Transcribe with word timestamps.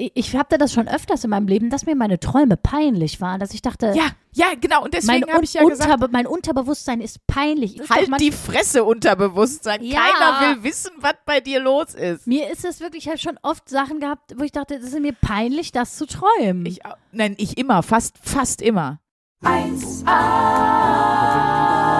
ich, 0.00 0.36
hatte 0.36 0.58
das 0.58 0.72
schon 0.72 0.86
öfters 0.86 1.24
in 1.24 1.30
meinem 1.30 1.48
Leben, 1.48 1.70
dass 1.70 1.84
mir 1.84 1.96
meine 1.96 2.20
Träume 2.20 2.56
peinlich 2.56 3.20
waren, 3.20 3.40
dass 3.40 3.52
ich 3.52 3.62
dachte, 3.62 3.92
Ja, 3.96 4.06
ja, 4.32 4.46
genau. 4.60 4.84
Und 4.84 4.94
deswegen 4.94 5.28
habe 5.32 5.42
ich 5.44 5.54
ja 5.54 5.62
Un- 5.62 5.70
gesagt, 5.70 6.12
mein 6.12 6.28
Unterbewusstsein 6.28 7.00
ist 7.00 7.26
peinlich. 7.26 7.80
Ist 7.80 7.90
halt 7.90 8.08
die 8.20 8.30
Fresse 8.30 8.84
Unterbewusstsein. 8.84 9.82
Ja. 9.82 9.98
Keiner 10.00 10.40
will 10.56 10.62
wissen, 10.62 10.92
was 10.98 11.14
bei 11.26 11.40
dir 11.40 11.58
los 11.60 11.94
ist. 11.94 12.28
Mir 12.28 12.48
ist 12.50 12.64
es 12.64 12.78
wirklich, 12.80 13.04
ich 13.06 13.08
habe 13.08 13.18
schon 13.18 13.38
oft 13.42 13.68
Sachen 13.68 13.98
gehabt, 13.98 14.34
wo 14.38 14.44
ich 14.44 14.52
dachte, 14.52 14.76
es 14.76 14.84
ist 14.84 15.00
mir 15.00 15.14
peinlich, 15.14 15.72
das 15.72 15.96
zu 15.96 16.06
träumen. 16.06 16.64
Ich, 16.66 16.78
nein, 17.10 17.34
ich 17.36 17.58
immer, 17.58 17.82
fast, 17.82 18.16
fast 18.22 18.62
immer. 18.62 19.00
1A, 19.42 20.06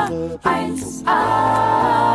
1A, 0.09 0.39
1A, 0.45 2.08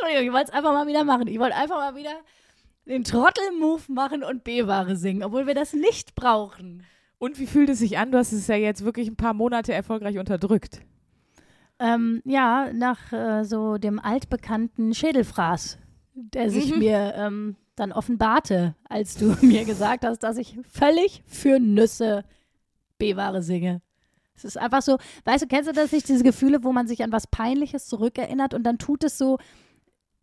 Entschuldigung, 0.00 0.26
ich 0.26 0.32
wollte 0.32 0.50
es 0.50 0.56
einfach 0.56 0.72
mal 0.72 0.86
wieder 0.86 1.04
machen. 1.04 1.26
Ich 1.28 1.38
wollte 1.38 1.56
einfach 1.56 1.76
mal 1.76 1.94
wieder 1.96 2.12
den 2.86 3.04
Trottel-Move 3.04 3.82
machen 3.88 4.22
und 4.22 4.44
B-Ware 4.44 4.96
singen, 4.96 5.22
obwohl 5.22 5.46
wir 5.46 5.54
das 5.54 5.72
nicht 5.74 6.14
brauchen. 6.14 6.84
Und 7.18 7.38
wie 7.38 7.46
fühlt 7.46 7.68
es 7.68 7.78
sich 7.80 7.98
an? 7.98 8.10
Du 8.12 8.18
hast 8.18 8.32
es 8.32 8.46
ja 8.46 8.56
jetzt 8.56 8.84
wirklich 8.84 9.08
ein 9.08 9.16
paar 9.16 9.34
Monate 9.34 9.72
erfolgreich 9.74 10.18
unterdrückt. 10.18 10.80
Ähm, 11.78 12.22
ja, 12.24 12.72
nach 12.72 13.12
äh, 13.12 13.44
so 13.44 13.78
dem 13.78 13.98
altbekannten 13.98 14.94
Schädelfraß, 14.94 15.78
der 16.14 16.50
sich 16.50 16.72
Mhm. 16.72 16.78
mir 16.78 17.14
ähm, 17.16 17.56
dann 17.76 17.92
offenbarte, 17.92 18.74
als 18.88 19.16
du 19.16 19.34
mir 19.42 19.64
gesagt 19.64 20.04
hast, 20.04 20.18
dass 20.22 20.36
ich 20.36 20.58
völlig 20.68 21.22
für 21.26 21.58
Nüsse 21.58 22.24
B-Ware 22.98 23.42
singe. 23.42 23.80
Es 24.34 24.44
ist 24.44 24.56
einfach 24.58 24.80
so, 24.82 24.96
weißt 25.24 25.44
du, 25.44 25.48
kennst 25.48 25.68
du 25.68 25.72
das 25.74 25.92
nicht, 25.92 26.08
diese 26.08 26.24
Gefühle, 26.24 26.64
wo 26.64 26.72
man 26.72 26.86
sich 26.88 27.02
an 27.02 27.12
was 27.12 27.26
Peinliches 27.26 27.86
zurückerinnert 27.86 28.54
und 28.54 28.62
dann 28.64 28.78
tut 28.78 29.04
es 29.04 29.18
so 29.18 29.38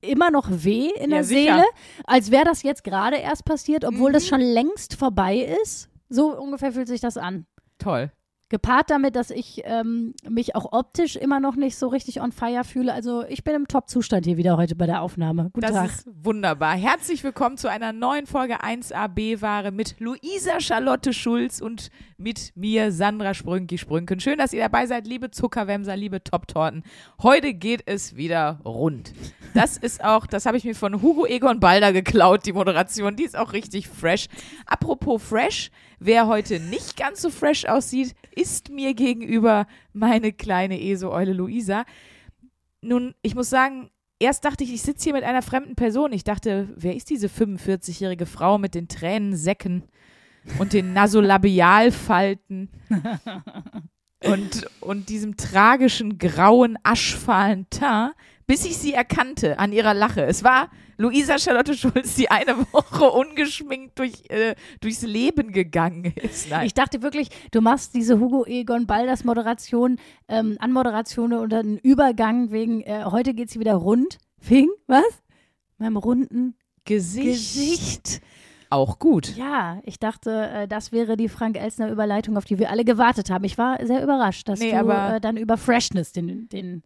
immer 0.01 0.31
noch 0.31 0.47
weh 0.49 0.89
in 0.95 1.09
Ja, 1.11 1.17
der 1.17 1.23
sicher. 1.23 1.53
Seele, 1.55 1.65
als 2.05 2.31
wäre 2.31 2.45
das 2.45 2.63
jetzt 2.63 2.83
gerade 2.83 3.17
erst 3.17 3.45
passiert, 3.45 3.83
obwohl 3.85 4.09
Mhm. 4.11 4.13
das 4.13 4.27
schon 4.27 4.41
längst 4.41 4.95
vorbei 4.95 5.37
ist? 5.63 5.89
So 6.09 6.37
ungefähr 6.39 6.71
fühlt 6.71 6.87
sich 6.87 7.01
das 7.01 7.17
an. 7.17 7.45
Toll. 7.79 8.11
Gepaart 8.49 8.89
damit, 8.89 9.17
dass 9.17 9.29
ich 9.29 9.61
ähm, 9.65 10.13
mich 10.29 10.55
auch 10.55 10.71
optisch 10.71 11.17
immer 11.17 11.41
noch 11.41 11.57
nicht 11.57 11.75
so 11.75 11.87
richtig 11.89 12.21
on 12.21 12.31
fire 12.31 12.63
fühle. 12.63 12.93
Also 12.93 13.25
ich 13.27 13.43
bin 13.43 13.53
im 13.55 13.67
Top-Zustand 13.67 14.25
hier 14.25 14.37
wieder 14.37 14.55
heute 14.55 14.73
bei 14.75 14.85
der 14.85 15.01
Aufnahme. 15.01 15.49
Guten 15.51 15.59
Das 15.61 15.71
Tag. 15.73 15.85
ist 15.89 16.07
wunderbar. 16.23 16.75
Herzlich 16.75 17.25
willkommen 17.25 17.57
zu 17.57 17.69
einer 17.69 17.91
neuen 17.91 18.25
Folge 18.25 18.61
1AB-Ware 18.63 19.71
mit 19.71 19.99
Luisa 19.99 20.61
Charlotte 20.61 21.11
Schulz 21.11 21.59
und 21.59 21.89
mit 22.17 22.53
mir, 22.55 22.93
Sandra 22.93 23.33
Sprünki 23.33 23.77
Sprünken. 23.77 24.21
Schön, 24.21 24.37
dass 24.37 24.53
ihr 24.53 24.61
dabei 24.61 24.85
seid, 24.87 25.07
liebe 25.07 25.29
Zuckerwämser, 25.29 25.97
liebe 25.97 26.23
Top-Torten. 26.23 26.83
Heute 27.21 27.53
geht 27.53 27.83
es 27.85 28.15
wieder 28.15 28.61
rund. 28.63 29.13
Das 29.55 29.75
ist 29.77 30.01
auch, 30.01 30.25
das 30.25 30.45
habe 30.45 30.55
ich 30.55 30.63
mir 30.63 30.73
von 30.73 31.01
Hugo 31.01 31.25
Egon 31.25 31.59
Balder 31.59 31.91
geklaut, 31.91 32.45
die 32.45 32.53
Moderation. 32.53 33.17
Die 33.17 33.23
ist 33.23 33.37
auch 33.37 33.51
richtig 33.51 33.89
fresh. 33.89 34.27
Apropos 34.65 35.21
fresh, 35.21 35.69
wer 35.99 36.27
heute 36.27 36.59
nicht 36.59 36.97
ganz 36.97 37.21
so 37.21 37.29
fresh 37.29 37.65
aussieht, 37.65 38.15
ist 38.35 38.69
mir 38.69 38.93
gegenüber 38.93 39.67
meine 39.93 40.31
kleine 40.33 40.81
ESO-Eule 40.81 41.33
Luisa. 41.33 41.85
Nun, 42.81 43.15
ich 43.21 43.35
muss 43.35 43.49
sagen, 43.49 43.89
erst 44.19 44.45
dachte 44.45 44.63
ich, 44.63 44.73
ich 44.73 44.81
sitze 44.81 45.05
hier 45.05 45.13
mit 45.13 45.23
einer 45.23 45.41
fremden 45.41 45.75
Person. 45.75 46.13
Ich 46.13 46.23
dachte, 46.23 46.69
wer 46.75 46.95
ist 46.95 47.09
diese 47.09 47.27
45-jährige 47.27 48.25
Frau 48.25 48.57
mit 48.57 48.75
den 48.75 48.87
Tränensäcken 48.87 49.83
und 50.59 50.73
den 50.73 50.93
Nasolabialfalten 50.93 52.69
und, 54.23 54.67
und 54.79 55.09
diesem 55.09 55.37
tragischen 55.37 56.17
grauen, 56.17 56.77
aschfahlen 56.83 57.67
Teint, 57.69 58.13
bis 58.47 58.65
ich 58.65 58.77
sie 58.77 58.93
erkannte 58.93 59.59
an 59.59 59.73
ihrer 59.73 59.93
Lache. 59.93 60.23
Es 60.23 60.43
war 60.43 60.69
Luisa 60.97 61.37
Charlotte 61.37 61.75
Schulz, 61.75 62.15
die 62.15 62.31
eine 62.31 62.57
Woche 62.71 63.11
ungeschminkt 63.11 63.99
durch, 63.99 64.29
äh, 64.29 64.55
durchs 64.79 65.03
Leben 65.03 65.51
gegangen 65.51 66.13
ist. 66.15 66.49
Nein. 66.49 66.65
Ich 66.65 66.73
dachte 66.73 67.03
wirklich, 67.03 67.29
du 67.51 67.61
machst 67.61 67.93
diese 67.93 68.19
Hugo 68.19 68.45
Egon 68.45 68.87
Balders 68.87 69.23
Moderation, 69.23 69.99
ähm, 70.27 70.57
Anmoderation 70.59 71.33
oder 71.33 71.59
einen 71.59 71.77
Übergang 71.77 72.51
wegen, 72.51 72.81
äh, 72.81 73.03
heute 73.05 73.33
geht 73.33 73.51
sie 73.51 73.59
wieder 73.59 73.75
rund. 73.75 74.17
Wegen, 74.39 74.69
was? 74.87 75.03
Meinem 75.77 75.97
runden 75.97 76.55
Gesicht. 76.85 77.25
Gesicht. 77.25 78.21
Auch 78.69 78.99
gut. 78.99 79.35
Ja, 79.37 79.79
ich 79.83 79.99
dachte, 79.99 80.49
äh, 80.53 80.67
das 80.67 80.91
wäre 80.91 81.15
die 81.15 81.29
Frank 81.29 81.57
Elsner 81.57 81.91
Überleitung, 81.91 82.37
auf 82.37 82.45
die 82.45 82.59
wir 82.59 82.69
alle 82.69 82.83
gewartet 82.85 83.29
haben. 83.29 83.43
Ich 83.45 83.57
war 83.57 83.77
sehr 83.85 84.03
überrascht, 84.03 84.47
dass 84.49 84.59
Nee, 84.59 84.71
du 84.71 84.89
äh, 84.89 85.21
dann 85.21 85.37
über 85.37 85.57
Freshness 85.57 86.11
den, 86.11 86.49
den 86.49 86.83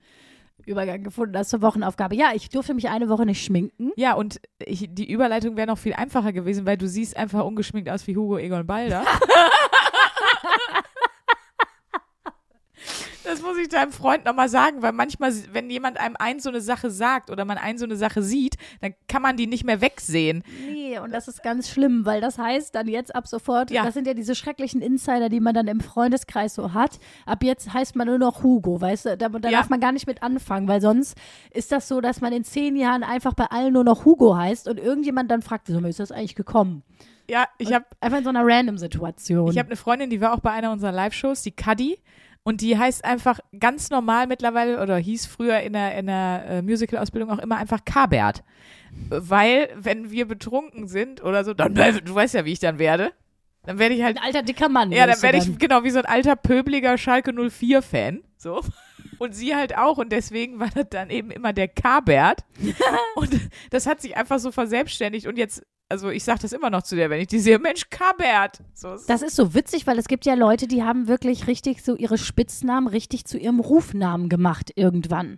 Übergang 0.66 1.04
gefunden 1.04 1.38
hast 1.38 1.50
zur 1.50 1.62
Wochenaufgabe. 1.62 2.16
Ja, 2.16 2.32
ich 2.34 2.50
durfte 2.50 2.74
mich 2.74 2.90
eine 2.90 3.10
Woche 3.10 3.26
nicht 3.26 3.44
schminken. 3.44 3.92
Ja, 3.96 4.14
und 4.14 4.42
ich, 4.60 4.88
die 4.90 5.12
Überleitung 5.12 5.58
wäre 5.58 5.68
noch 5.68 5.78
viel 5.78 5.94
einfacher 5.94 6.34
gewesen, 6.34 6.66
weil 6.66 6.78
du 6.78 6.88
siehst 6.88 7.18
einfach 7.18 7.44
ungeschminkt 7.44 7.90
aus 7.90 8.08
wie 8.08 8.16
Hugo 8.16 8.38
Egon 8.38 8.66
Balder. 8.66 9.04
Das 13.24 13.42
muss 13.42 13.58
ich 13.58 13.70
deinem 13.70 13.94
Freund 13.94 14.26
nochmal 14.26 14.50
sagen, 14.50 14.82
weil 14.82 14.92
manchmal, 14.92 15.34
wenn 15.54 15.70
jemand 15.70 15.98
einem 15.98 16.18
ein 16.20 16.42
so 16.42 16.50
eine 16.50 16.60
Sache 16.60 16.92
sagt 16.92 17.30
oder 17.30 17.46
man 17.46 17.58
ein 17.58 17.78
so 17.78 17.86
eine 17.86 17.96
Sache 17.96 18.22
sieht, 18.22 18.58
dann 18.82 18.94
kann 19.08 19.22
man 19.22 19.38
die 19.38 19.48
nicht 19.48 19.64
mehr 19.64 19.80
wegsehen. 19.80 20.44
Nee, 20.92 21.00
und 21.00 21.14
das 21.14 21.28
ist 21.28 21.42
ganz 21.42 21.70
schlimm, 21.70 22.06
weil 22.06 22.20
das 22.22 22.38
heißt 22.38 22.76
dann 22.76 22.88
jetzt 22.88 23.16
ab 23.16 23.28
sofort, 23.28 23.72
Ja. 23.72 23.84
das 23.86 23.94
sind 23.94 24.08
ja 24.08 24.14
diese 24.14 24.36
schrecklichen 24.36 24.82
Insider, 24.82 25.30
die 25.30 25.40
man 25.40 25.54
dann 25.54 25.68
im 25.68 25.80
Freundeskreis 25.80 26.54
so 26.56 26.74
hat. 26.74 27.00
Ab 27.26 27.44
jetzt 27.44 27.74
heißt 27.74 27.96
man 27.96 28.08
nur 28.08 28.18
noch 28.18 28.44
Hugo, 28.44 28.82
weißt 28.82 29.06
du? 29.06 29.18
Da, 29.18 29.30
da 29.30 29.50
Ja. 29.50 29.60
darf 29.60 29.70
man 29.70 29.80
gar 29.80 29.92
nicht 29.94 30.08
mit 30.08 30.22
anfangen, 30.22 30.68
weil 30.68 30.82
sonst 30.82 31.16
ist 31.54 31.72
das 31.72 31.88
so, 31.88 32.02
dass 32.02 32.20
man 32.20 32.34
in 32.34 32.44
zehn 32.44 32.76
Jahren 32.76 33.04
einfach 33.04 33.34
bei 33.34 33.46
allen 33.46 33.74
nur 33.74 33.84
noch 33.84 34.04
Hugo 34.06 34.36
heißt 34.36 34.68
und 34.68 34.80
irgendjemand 34.80 35.32
dann 35.32 35.42
fragt, 35.42 35.70
wieso 35.70 35.80
ist 35.80 36.00
das 36.00 36.12
eigentlich 36.12 36.36
gekommen? 36.36 36.84
Ja, 37.30 37.46
ich 37.58 37.72
habe 37.72 37.86
Einfach 38.02 38.18
in 38.18 38.24
so 38.26 38.30
einer 38.30 38.46
Random-Situation. 38.46 39.52
ich 39.52 39.58
hab 39.60 39.68
eine 39.68 39.78
Freundin, 39.78 40.10
die 40.10 40.20
war 40.20 40.34
auch 40.34 40.40
bei 40.42 40.52
einer 40.52 40.72
unserer 40.72 40.92
Live-Shows, 40.92 41.44
die 41.44 41.52
Cuddy. 41.52 42.00
Und 42.44 42.62
die 42.62 42.78
heißt 42.78 43.06
einfach 43.06 43.40
ganz 43.60 43.92
normal 43.92 44.26
mittlerweile 44.26 44.82
oder 44.82 44.98
hieß 44.98 45.28
früher 45.28 45.60
in 45.60 45.74
der, 45.74 45.96
in 45.98 46.08
der 46.08 46.46
äh, 46.48 46.62
Musical-Ausbildung 46.62 47.30
auch 47.30 47.40
immer 47.40 47.58
einfach 47.58 47.86
Kabert. 47.86 48.44
Weil, 49.10 49.70
wenn 49.76 50.12
wir 50.12 50.28
betrunken 50.28 50.88
sind 50.88 51.24
oder 51.24 51.44
so, 51.44 51.54
dann, 51.54 51.76
du 51.76 52.16
weißt 52.16 52.34
ja, 52.34 52.46
wie 52.46 52.54
ich 52.54 52.60
dann 52.60 52.80
werde. 52.80 53.14
Dann 53.64 53.78
werde 53.78 53.94
ich 53.94 54.04
halt 54.04 54.18
ein 54.18 54.24
alter 54.24 54.42
dicker 54.42 54.70
Mann. 54.70 54.92
Ja, 54.92 55.06
dann 55.06 55.22
werde 55.22 55.38
ich 55.38 55.60
genau 55.60 55.84
wie 55.84 55.92
so 55.92 56.00
ein 56.00 56.06
alter 56.06 56.36
pöbliger 56.36 56.98
Schalke 56.98 57.32
04-Fan. 57.32 58.24
So. 58.38 58.62
Und 59.20 59.36
sie 59.36 59.56
halt 59.56 59.78
auch. 59.78 60.00
Und 60.00 60.12
deswegen 60.12 60.60
war 60.60 60.70
das 60.74 60.88
dann 60.90 61.12
eben 61.12 61.30
immer 61.30 61.54
der 61.54 61.68
K-Bert. 61.68 62.44
und 63.16 63.40
das 63.70 63.86
hat 63.86 64.02
sich 64.02 64.18
einfach 64.18 64.40
so 64.40 64.52
verselbstständigt. 64.52 65.28
Und 65.28 65.38
jetzt, 65.38 65.64
also 65.92 66.10
ich 66.10 66.24
sage 66.24 66.40
das 66.42 66.52
immer 66.54 66.70
noch 66.72 66.82
zu 66.82 66.96
der, 66.96 67.10
wenn 67.12 67.22
ich 67.22 67.28
die 67.28 67.40
sehe, 67.40 67.60
Mensch, 67.60 67.90
K-Bert. 67.92 68.60
So, 68.74 68.96
Das 69.08 69.22
ist 69.22 69.36
so 69.36 69.54
witzig, 69.54 69.86
weil 69.86 70.00
es 70.00 70.08
gibt 70.08 70.26
ja 70.26 70.34
Leute, 70.34 70.68
die 70.68 70.82
haben 70.84 71.08
wirklich 71.08 71.46
richtig 71.48 71.84
so 71.84 71.96
ihre 71.96 72.18
Spitznamen 72.18 72.88
richtig 72.88 73.26
zu 73.26 73.38
ihrem 73.38 73.60
Rufnamen 73.60 74.28
gemacht 74.30 74.72
irgendwann. 74.76 75.38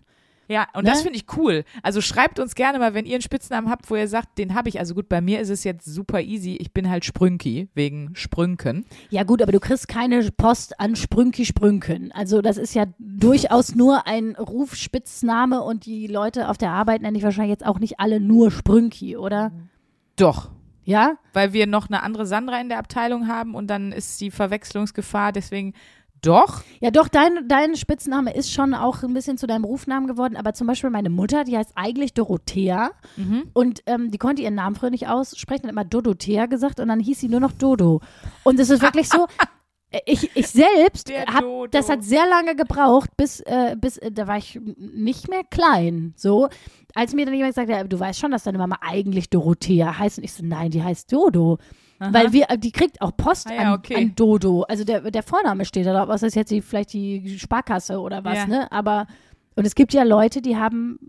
ja, 0.49 0.67
und 0.75 0.83
Ne? 0.83 0.91
das 0.91 1.01
finde 1.01 1.17
ich 1.17 1.25
cool. 1.37 1.63
Also 1.81 2.01
schreibt 2.01 2.37
uns 2.39 2.53
gerne 2.53 2.77
mal, 2.77 2.93
wenn 2.93 3.05
ihr 3.05 3.13
einen 3.15 3.21
Spitznamen 3.21 3.69
habt, 3.71 3.89
wo 3.89 3.95
ihr 3.95 4.07
sagt, 4.07 4.37
den 4.37 4.53
habe 4.53 4.67
ich. 4.69 4.77
Also 4.79 4.93
gut, 4.93 5.07
bei 5.09 5.21
mir 5.21 5.39
ist 5.39 5.49
es 5.49 5.63
jetzt 5.63 5.85
super 5.85 6.21
easy. 6.21 6.55
Ich 6.57 6.73
bin 6.73 6.89
halt 6.89 7.05
Sprünki, 7.05 7.69
wegen 7.73 8.11
Sprünken. 8.13 8.85
Ja 9.09 9.23
gut, 9.23 9.41
aber 9.41 9.51
du 9.53 9.59
kriegst 9.61 9.87
keine 9.87 10.29
Post 10.31 10.79
an 10.79 10.95
Sprünki 10.97 11.45
Sprünken. 11.45 12.11
Also 12.11 12.41
das 12.41 12.57
ist 12.57 12.75
ja 12.75 12.85
durchaus 12.99 13.73
nur 13.73 14.05
ein 14.05 14.35
Rufspitzname 14.35 15.61
und 15.61 15.85
die 15.85 16.07
Leute 16.07 16.49
auf 16.49 16.57
der 16.57 16.71
Arbeit 16.71 17.01
nenne 17.01 17.17
ich 17.17 17.23
wahrscheinlich 17.23 17.51
jetzt 17.51 17.65
auch 17.65 17.79
nicht 17.79 17.99
alle 17.99 18.19
nur 18.19 18.51
Sprünki, 18.51 19.15
oder? 19.17 19.51
Doch. 20.15 20.49
Ja? 20.85 21.17
Weil 21.33 21.53
wir 21.53 21.67
noch 21.67 21.87
eine 21.87 22.03
andere 22.03 22.25
Sandra 22.25 22.59
in 22.59 22.69
der 22.69 22.79
Abteilung 22.79 23.27
haben 23.27 23.55
und 23.55 23.67
dann 23.67 23.91
ist 23.91 24.19
die 24.21 24.31
Verwechslungsgefahr. 24.31 25.31
Deswegen 25.31 25.73
doch. 26.21 26.61
Ja 26.79 26.89
doch, 26.89 27.09
dein, 27.09 27.47
dein 27.49 27.75
Spitzname 27.75 28.33
ist 28.33 28.49
schon 28.51 28.73
auch 28.73 29.03
ein 29.03 29.13
bisschen 29.13 29.37
zu 29.37 29.45
deinem 29.45 29.65
Rufnamen 29.65 30.07
geworden, 30.07 30.37
aber 30.37 30.53
zum 30.53 30.67
Beispiel 30.67 30.89
meine 30.89 31.09
Mutter, 31.09 31.43
die 31.43 31.57
heißt 31.57 31.73
eigentlich 31.75 32.13
Dorothea 32.13 32.91
Mhm. 33.17 33.43
und 33.53 33.81
ähm, 33.87 34.09
die 34.09 34.17
konnte 34.17 34.41
ihren 34.41 34.55
Namen 34.55 34.75
früher 34.77 34.89
nicht 34.89 35.09
aussprechen, 35.09 35.63
hat 35.63 35.71
immer 35.71 35.83
Dodothea 35.83 36.45
gesagt 36.45 36.79
und 36.79 36.87
dann 36.87 37.01
hieß 37.01 37.19
sie 37.19 37.27
nur 37.27 37.41
noch 37.41 37.51
Dodo. 37.51 37.99
Und 38.43 38.57
es 38.59 38.69
ist 38.69 38.81
wirklich 38.81 39.09
so, 39.09 39.27
ich, 40.05 40.35
ich 40.35 40.47
selbst, 40.47 41.11
hab, 41.11 41.43
das 41.71 41.89
hat 41.89 42.03
sehr 42.03 42.27
lange 42.27 42.55
gebraucht, 42.55 43.09
bis, 43.17 43.39
äh, 43.41 43.75
bis 43.79 43.97
äh, 43.97 44.11
da 44.11 44.27
war 44.27 44.37
ich 44.37 44.59
nicht 44.77 45.29
mehr 45.29 45.43
klein, 45.49 46.13
so. 46.15 46.49
Als 46.95 47.13
mir 47.13 47.25
dann 47.25 47.33
jemand 47.33 47.55
gesagt 47.55 47.71
hat, 47.71 47.91
du 47.91 47.99
weißt 47.99 48.19
schon, 48.19 48.31
dass 48.31 48.43
deine 48.43 48.57
Mama 48.57 48.77
eigentlich 48.81 49.29
Dorothea 49.29 49.97
heißt 49.97 50.19
und 50.19 50.23
ich 50.23 50.33
so, 50.33 50.45
nein, 50.45 50.69
die 50.71 50.83
heißt 50.83 51.11
Dodo. 51.11 51.57
Weil 51.99 52.33
wir, 52.33 52.47
die 52.57 52.73
kriegt 52.73 53.01
auch 53.01 53.15
Post 53.15 53.47
Ah 53.49 53.53
ja, 53.53 53.61
an, 53.61 53.73
okay. 53.79 53.95
an 53.95 54.13
Dodo. 54.13 54.63
Also 54.63 54.83
der, 54.83 55.09
der 55.09 55.23
Vorname 55.23 55.63
steht 55.63 55.85
da 55.85 55.93
drauf. 55.93 56.09
Was 56.09 56.21
ist 56.21 56.35
jetzt 56.35 56.51
die, 56.51 56.61
vielleicht 56.61 56.91
die 56.91 57.39
Sparkasse 57.39 57.97
oder 57.99 58.25
was, 58.25 58.39
Ja. 58.39 58.45
ne? 58.47 58.71
Aber, 58.73 59.07
und 59.55 59.65
es 59.65 59.73
gibt 59.73 59.93
ja 59.93 60.03
Leute, 60.03 60.41
die 60.41 60.57
haben 60.57 60.99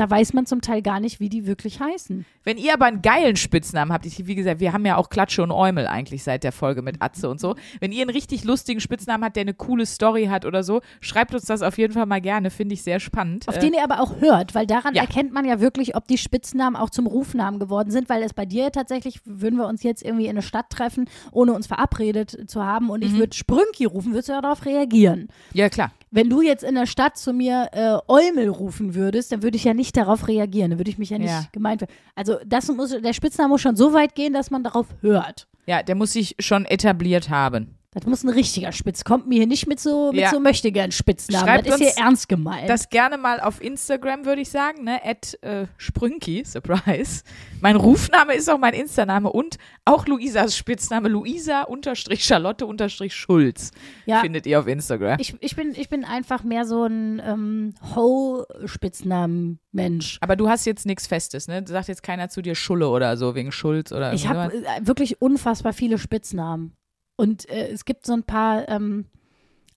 da 0.00 0.08
weiß 0.08 0.32
man 0.32 0.46
zum 0.46 0.62
Teil 0.62 0.80
gar 0.82 0.98
nicht, 0.98 1.20
wie 1.20 1.28
die 1.28 1.46
wirklich 1.46 1.78
heißen. 1.80 2.24
Wenn 2.42 2.56
ihr 2.56 2.72
aber 2.72 2.86
einen 2.86 3.02
geilen 3.02 3.36
Spitznamen 3.36 3.92
habt, 3.92 4.06
ich, 4.06 4.26
wie 4.26 4.34
gesagt, 4.34 4.58
wir 4.60 4.72
haben 4.72 4.86
ja 4.86 4.96
auch 4.96 5.10
Klatsche 5.10 5.42
und 5.42 5.50
Eumel 5.52 5.86
eigentlich 5.86 6.22
seit 6.24 6.42
der 6.42 6.52
Folge 6.52 6.80
mit 6.80 7.02
Atze 7.02 7.28
und 7.28 7.38
so. 7.38 7.54
Wenn 7.80 7.92
ihr 7.92 8.00
einen 8.00 8.10
richtig 8.10 8.44
lustigen 8.44 8.80
Spitznamen 8.80 9.22
habt, 9.24 9.36
der 9.36 9.42
eine 9.42 9.52
coole 9.52 9.84
Story 9.84 10.26
hat 10.26 10.46
oder 10.46 10.62
so, 10.62 10.80
schreibt 11.00 11.34
uns 11.34 11.44
das 11.44 11.60
auf 11.60 11.76
jeden 11.76 11.92
Fall 11.92 12.06
mal 12.06 12.20
gerne, 12.22 12.48
finde 12.50 12.72
ich 12.74 12.82
sehr 12.82 12.98
spannend. 12.98 13.46
Auf 13.46 13.56
Äh, 13.56 13.60
den 13.60 13.74
ihr 13.74 13.84
aber 13.84 14.00
auch 14.00 14.20
hört, 14.20 14.54
weil 14.54 14.66
daran 14.66 14.94
ja. 14.94 15.02
erkennt 15.02 15.32
man 15.32 15.44
ja 15.44 15.60
wirklich, 15.60 15.94
ob 15.96 16.08
die 16.08 16.16
Spitznamen 16.18 16.76
auch 16.76 16.88
zum 16.88 17.06
Rufnamen 17.06 17.60
geworden 17.60 17.90
sind, 17.90 18.08
weil 18.08 18.22
es 18.22 18.32
bei 18.32 18.46
dir 18.46 18.72
tatsächlich, 18.72 19.20
würden 19.26 19.58
wir 19.58 19.66
uns 19.66 19.82
jetzt 19.82 20.02
irgendwie 20.02 20.24
in 20.24 20.30
eine 20.30 20.42
Stadt 20.42 20.70
treffen, 20.70 21.10
ohne 21.30 21.52
uns 21.52 21.66
verabredet 21.66 22.48
zu 22.50 22.64
haben 22.64 22.88
und 22.88 23.00
Mhm. 23.00 23.06
ich 23.06 23.18
würde 23.18 23.36
Sprünki 23.36 23.84
rufen, 23.84 24.12
würdest 24.12 24.30
du 24.30 24.32
ja 24.32 24.40
darauf 24.40 24.64
reagieren. 24.64 25.28
ja, 25.52 25.68
klar. 25.68 25.92
Wenn 26.12 26.28
du 26.28 26.42
jetzt 26.42 26.64
in 26.64 26.74
der 26.74 26.86
Stadt 26.86 27.16
zu 27.16 27.32
mir 27.32 27.68
äh, 27.72 27.98
Eumel 28.08 28.48
rufen 28.48 28.94
würdest, 28.94 29.30
dann 29.30 29.42
würde 29.44 29.56
ich 29.56 29.64
ja 29.64 29.74
nicht 29.74 29.96
darauf 29.96 30.26
reagieren, 30.26 30.70
dann 30.70 30.78
würde 30.80 30.90
ich 30.90 30.98
mich 30.98 31.10
ja 31.10 31.18
nicht 31.18 31.30
Ja. 31.30 31.44
gemeint 31.52 31.82
werden. 31.82 31.92
Also 32.16 32.38
das 32.44 32.68
muss, 32.68 32.90
der 33.00 33.12
Spitzname 33.12 33.50
muss 33.50 33.60
schon 33.60 33.76
so 33.76 33.92
weit 33.92 34.14
gehen, 34.16 34.32
dass 34.32 34.50
man 34.50 34.64
darauf 34.64 34.86
hört. 35.02 35.46
Ja, 35.66 35.82
der 35.84 35.94
muss 35.94 36.12
sich 36.12 36.34
schon 36.40 36.64
etabliert 36.64 37.30
haben. 37.30 37.76
Das 37.92 38.06
muss 38.06 38.22
ein 38.22 38.28
richtiger 38.28 38.70
Spitz. 38.70 39.02
Kommt 39.02 39.26
mir 39.26 39.38
hier 39.38 39.48
nicht 39.48 39.66
mit 39.66 39.80
so, 39.80 40.12
mit 40.12 40.20
Ja. 40.20 40.30
so 40.30 40.38
möchte 40.38 40.70
gern 40.70 40.92
Spitznamen. 40.92 41.44
Schreibt 41.44 41.66
das 41.66 41.80
ist 41.80 41.94
hier 41.96 42.04
ernst 42.04 42.28
gemeint. 42.28 42.70
Das 42.70 42.88
gerne 42.88 43.18
mal 43.18 43.40
auf 43.40 43.60
Instagram, 43.60 44.24
würde 44.24 44.42
ich 44.42 44.48
sagen, 44.48 44.84
ne? 44.84 45.00
At 45.04 45.36
äh, 45.42 45.66
Sprünki, 45.76 46.44
Surprise. 46.46 47.24
Mein 47.60 47.74
Rufname 47.74 48.34
ist 48.34 48.48
auch 48.48 48.58
mein 48.58 48.74
Instaname 48.74 49.32
und 49.32 49.56
auch 49.84 50.06
Luisas 50.06 50.56
Spitzname, 50.56 51.08
Luisa 51.08 51.62
unterstrich 51.62 52.24
Charlotte 52.24 52.64
unterstrich 52.64 53.12
Schulz. 53.12 53.72
Ja. 54.06 54.20
Findet 54.20 54.46
ihr 54.46 54.60
auf 54.60 54.68
Instagram. 54.68 55.18
ich, 55.18 55.34
ich, 55.40 55.56
bin, 55.56 55.74
ich 55.74 55.88
bin 55.88 56.04
einfach 56.04 56.44
mehr 56.44 56.66
so 56.66 56.84
ein 56.84 57.20
ähm, 57.24 57.74
Ho-Spitznamen-Mensch. 57.96 60.18
Aber 60.20 60.36
du 60.36 60.48
hast 60.48 60.64
jetzt 60.64 60.86
nichts 60.86 61.08
Festes, 61.08 61.48
ne? 61.48 61.64
Sagt 61.66 61.88
jetzt 61.88 62.04
keiner 62.04 62.28
zu 62.28 62.40
dir 62.40 62.54
Schulle 62.54 62.88
oder 62.88 63.16
so, 63.16 63.34
wegen 63.34 63.50
Schulz 63.50 63.90
oder 63.90 64.12
Ich 64.12 64.28
habe 64.28 64.54
äh, 64.54 64.86
wirklich 64.86 65.20
unfassbar 65.20 65.72
viele 65.72 65.98
Spitznamen. 65.98 66.76
Und 67.20 67.50
äh, 67.50 67.68
es 67.68 67.84
gibt 67.84 68.06
so 68.06 68.14
ein 68.14 68.22
paar 68.22 68.66
ähm, 68.70 69.04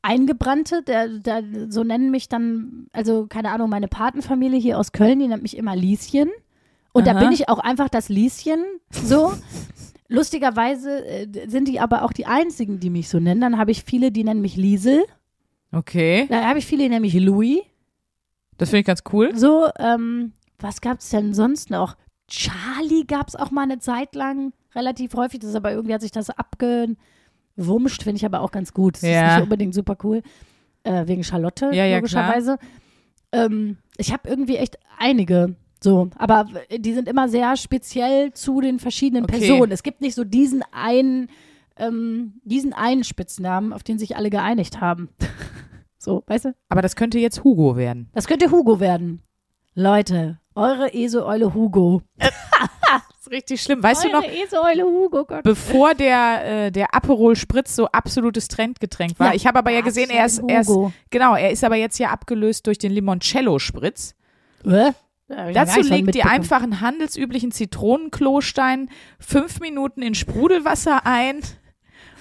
Eingebrannte, 0.01 0.81
der, 0.81 1.09
der, 1.09 1.43
so 1.67 1.83
nennen 1.83 2.09
mich 2.09 2.29
dann, 2.29 2.87
also 2.93 3.27
keine 3.27 3.51
Ahnung, 3.51 3.69
meine 3.69 3.89
Patenfamilie 3.89 4.57
hier 4.61 4.79
aus 4.79 4.93
Köln, 4.93 5.19
die 5.19 5.27
nennt 5.27 5.43
mich 5.43 5.57
immer 5.57 5.75
Lieschen. 5.75 6.31
Und 6.93 7.05
da 7.05 7.11
Aha. 7.11 7.19
bin 7.19 7.33
ich 7.33 7.49
auch 7.49 7.59
einfach 7.59 7.89
das 7.89 8.07
Lieschen 8.07 8.63
so. 8.91 9.33
Lustigerweise 10.07 11.05
äh, 11.05 11.49
sind 11.49 11.67
die 11.67 11.81
aber 11.81 12.03
auch 12.03 12.13
die 12.13 12.27
einzigen, 12.27 12.79
die 12.79 12.89
mich 12.89 13.09
so 13.09 13.19
nennen. 13.19 13.41
Dann 13.41 13.57
habe 13.57 13.71
ich 13.71 13.83
viele, 13.83 14.13
die 14.13 14.23
nennen 14.23 14.39
mich 14.39 14.55
Liesel. 14.55 15.03
Okay, 15.73 16.27
Da 16.29 16.47
habe 16.47 16.59
ich 16.59 16.65
viele, 16.65 16.83
die 16.83 16.89
nennen 16.89 17.01
mich 17.01 17.13
Louis. 17.15 17.59
das 18.57 18.69
finde 18.69 18.79
ich 18.81 18.85
ganz 18.85 19.03
cool. 19.11 19.35
So, 19.35 19.67
ähm, 19.79 20.31
was 20.59 20.79
gab 20.79 20.99
es 20.99 21.09
denn 21.09 21.33
sonst 21.33 21.71
noch? 21.71 21.97
Charlie 22.29 23.03
gab 23.05 23.27
es 23.27 23.35
auch 23.35 23.51
mal 23.51 23.63
eine 23.63 23.79
Zeit 23.79 24.15
lang, 24.15 24.53
relativ 24.75 25.13
häufig. 25.15 25.41
Das 25.41 25.49
ist 25.49 25.55
aber 25.57 25.73
irgendwie 25.73 25.93
hat 25.93 26.01
sich 26.01 26.11
das 26.11 26.29
abgewumscht, 27.57 28.03
finde 28.03 28.17
ich 28.17 28.25
aber 28.25 28.41
auch 28.41 28.51
ganz 28.51 28.73
gut. 28.73 28.95
Das 28.95 29.01
Ja. 29.03 29.27
ist 29.27 29.33
nicht 29.35 29.43
unbedingt 29.43 29.73
super 29.73 29.97
cool. 30.03 30.21
Äh, 30.83 31.07
wegen 31.07 31.23
Charlotte, 31.23 31.67
Ja, 31.73 31.85
ja, 31.85 31.97
logischerweise. 31.97 32.57
Ähm, 33.31 33.77
ich 33.97 34.11
habe 34.11 34.27
irgendwie 34.29 34.57
echt 34.57 34.77
einige. 34.99 35.55
So, 35.81 36.09
aber 36.17 36.45
die 36.77 36.93
sind 36.93 37.07
immer 37.09 37.27
sehr 37.29 37.55
speziell 37.57 38.31
zu 38.33 38.61
den 38.61 38.79
verschiedenen 38.79 39.23
Okay. 39.25 39.39
Personen. 39.39 39.71
Es 39.71 39.83
gibt 39.83 40.01
nicht 40.01 40.15
so 40.15 40.23
diesen 40.23 40.63
einen, 40.71 41.29
ähm, 41.77 42.39
diesen 42.43 42.73
einen 42.73 43.03
Spitznamen, 43.03 43.73
auf 43.73 43.83
den 43.83 43.97
sich 43.99 44.15
alle 44.15 44.29
geeinigt 44.29 44.81
haben. 44.81 45.09
so, 45.97 46.23
weißt 46.27 46.45
du? 46.45 46.55
Aber 46.69 46.81
das 46.81 46.95
könnte 46.95 47.19
jetzt 47.19 47.43
Hugo 47.43 47.75
werden. 47.75 48.09
Das 48.13 48.27
könnte 48.27 48.51
Hugo 48.51 48.79
werden. 48.79 49.21
Leute, 49.73 50.39
eure 50.55 50.93
Eseeule 50.93 51.53
Hugo. 51.53 52.01
Ist 53.23 53.31
richtig 53.31 53.61
schlimm. 53.61 53.81
Weißt 53.81 54.03
du 54.03 54.09
noch, 54.09 54.21
eure 54.21 54.43
Eseeule 54.43 54.83
Hugo, 54.83 55.23
Gott. 55.23 55.43
bevor 55.43 55.95
der, 55.95 56.65
äh, 56.65 56.71
der 56.71 56.93
Aperol 56.93 57.37
Spritz 57.37 57.73
so 57.73 57.87
absolutes 57.87 58.49
Trendgetränk 58.49 59.17
war. 59.17 59.27
Ja, 59.27 59.33
ich 59.33 59.47
habe 59.47 59.59
aber 59.59 59.71
ja 59.71 59.79
gesehen, 59.79 60.09
er 60.09 60.25
ist, 60.25 60.41
er 60.45 60.59
ist, 60.59 60.71
genau, 61.09 61.33
er 61.33 61.51
ist 61.51 61.63
aber 61.63 61.77
jetzt 61.77 61.97
ja 61.99 62.09
abgelöst 62.09 62.67
durch 62.67 62.79
den 62.79 62.91
Limoncello 62.91 63.59
Spritz. 63.59 64.13
Äh? 64.65 64.91
Dazu 65.53 65.79
legt 65.79 66.13
ihr 66.15 66.25
einfach 66.25 66.63
einen 66.63 66.81
handelsüblichen 66.81 67.51
Zitronenklostein 67.51 68.89
fünf 69.19 69.61
Minuten 69.61 70.01
in 70.01 70.15
Sprudelwasser 70.15 71.05
ein 71.05 71.39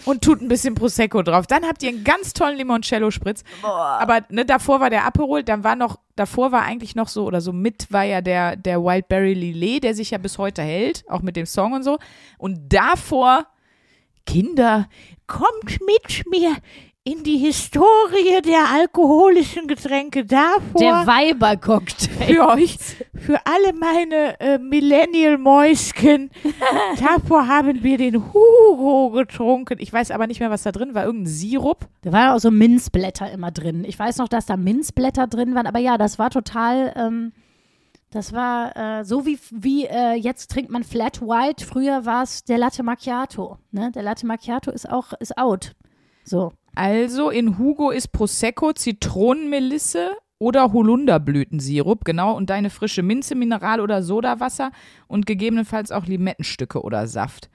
und 0.05 0.23
tut 0.23 0.41
ein 0.41 0.49
bisschen 0.49 0.75
Prosecco 0.75 1.23
drauf. 1.23 1.47
Dann 1.47 1.65
habt 1.65 1.83
ihr 1.83 1.91
einen 1.91 2.05
ganz 2.05 2.33
tollen 2.33 2.57
Limoncello-Spritz. 2.57 3.45
Aber 3.63 4.21
ne, 4.29 4.45
davor 4.45 4.81
war 4.81 4.91
der 4.91 5.05
Aperol, 5.05 5.43
dann 5.43 5.65
war 5.65 5.77
noch, 5.77 5.99
davor 6.17 6.53
war 6.53 6.63
eigentlich 6.63 6.95
noch 6.95 7.09
so, 7.09 7.25
oder 7.25 7.41
so 7.41 7.53
mit 7.53 7.93
war 7.93 8.05
ja 8.05 8.21
der, 8.21 8.57
der 8.57 8.83
Wildberry 8.83 9.35
Lillet, 9.35 9.85
der 9.85 9.95
sich 9.95 10.11
ja 10.11 10.19
bis 10.19 10.39
heute 10.39 10.63
hält, 10.63 11.05
auch 11.09 11.23
mit 11.23 11.37
dem 11.37 11.47
Song 11.47 11.73
und 11.73 11.83
so. 11.83 11.99
Und 12.39 12.73
davor, 12.73 13.47
Kinder, 14.27 14.89
kommt 15.27 15.81
mit 15.87 16.25
mir 16.31 16.57
in 17.05 17.25
die 17.25 17.39
Historie 17.39 18.41
der 18.45 18.71
alkoholischen 18.73 19.67
Getränke 19.67 20.25
davor 20.25 20.81
Der 20.81 21.05
Weibercocktail. 21.05 22.35
für 22.35 22.49
euch, 22.49 22.79
für 23.15 23.41
alle 23.45 23.73
meine 23.73 24.39
äh, 24.39 24.59
Millennial-Mäuschen. 24.59 26.31
Davor 27.01 27.49
haben 27.49 27.83
wir 27.83 27.99
den 27.99 28.33
Hugo 28.33 29.11
getrunken. 29.11 29.79
Ich 29.81 29.93
weiß 29.93 30.13
aber 30.13 30.29
nicht 30.29 30.39
mehr, 30.39 30.51
was 30.51 30.63
da 30.63 30.71
drin 30.71 30.95
war. 30.95 31.05
Irgendein 31.05 31.33
Sirup. 31.33 31.89
Da 32.03 32.13
waren 32.13 32.37
auch 32.37 32.39
so 32.39 32.53
Minzblätter 32.53 33.33
immer 33.33 33.51
drin. 33.51 33.85
Ich 33.85 33.99
weiß 33.99 34.19
noch, 34.19 34.29
dass 34.29 34.47
da 34.47 34.57
Minzblätter 34.57 35.27
drin 35.27 35.57
waren, 35.57 35.67
aber 35.67 35.81
ja, 35.81 35.99
das 35.99 36.21
war 36.21 36.31
total, 36.31 36.93
ähm, 36.97 37.33
das 38.11 38.33
war 38.33 38.77
äh, 39.01 39.05
so 39.05 39.27
wie, 39.27 39.41
wie 39.51 39.87
äh, 39.87 40.15
jetzt 40.15 40.53
trinkt 40.53 40.71
man 40.71 40.85
Flat 40.85 41.21
White. 41.21 41.67
Früher 41.67 42.07
war 42.07 42.23
es 42.23 42.45
der 42.45 42.59
Latte 42.59 42.85
Macchiato. 42.85 43.59
Ne? 43.73 43.91
Der 43.93 44.05
Latte 44.05 44.25
Macchiato 44.25 44.71
ist 44.71 44.89
auch, 44.89 45.13
ist 45.15 45.37
out. 45.37 45.73
So. 46.25 46.53
Also 46.75 47.31
in 47.31 47.59
Hugo 47.59 47.91
ist 47.91 48.13
Prosecco, 48.13 48.73
Zitronenmelisse 48.73 50.11
oder 50.39 50.73
Holunderblütensirup, 50.73 52.05
genau, 52.05 52.35
und 52.37 52.51
deine 52.51 52.71
frische 52.71 53.03
Minze, 53.03 53.35
Mineral 53.35 53.81
oder 53.81 54.03
Sodawasser 54.03 54.73
und 55.07 55.27
gegebenenfalls 55.27 55.93
auch 55.93 56.07
Limettenstücke 56.07 56.83
oder 56.83 57.07
Saft. 57.07 57.49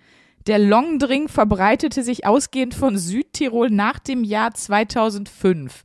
Der 0.46 0.60
Longdrink 0.60 1.30
verbreitete 1.30 2.04
sich 2.04 2.26
ausgehend 2.26 2.74
von 2.74 2.98
Südtirol 2.98 3.70
nach 3.70 4.00
dem 4.00 4.24
Jahr 4.24 4.54
2005. 4.54 5.84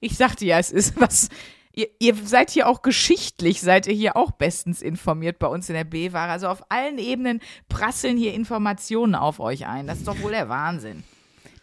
Ich 0.00 0.16
sagte 0.16 0.44
ja, 0.44 0.58
es 0.58 0.72
ist 0.72 1.00
was. 1.00 1.28
Ihr, 1.72 1.86
ihr 2.00 2.16
seid 2.16 2.50
hier 2.50 2.66
auch 2.66 2.82
geschichtlich, 2.82 3.60
seid 3.60 3.86
ihr 3.86 3.94
hier 3.94 4.16
auch 4.16 4.32
bestens 4.32 4.82
informiert 4.82 5.38
bei 5.38 5.46
uns 5.46 5.68
in 5.68 5.76
der 5.76 5.84
B-Ware. 5.84 6.32
Also 6.32 6.48
auf 6.48 6.64
allen 6.68 6.98
Ebenen 6.98 7.40
prasseln 7.68 8.16
hier 8.16 8.34
Informationen 8.34 9.14
auf 9.14 9.38
euch 9.38 9.68
ein. 9.68 9.86
Das 9.86 9.98
ist 9.98 10.08
doch 10.08 10.20
wohl 10.20 10.32
der 10.32 10.48
Wahnsinn. 10.48 11.04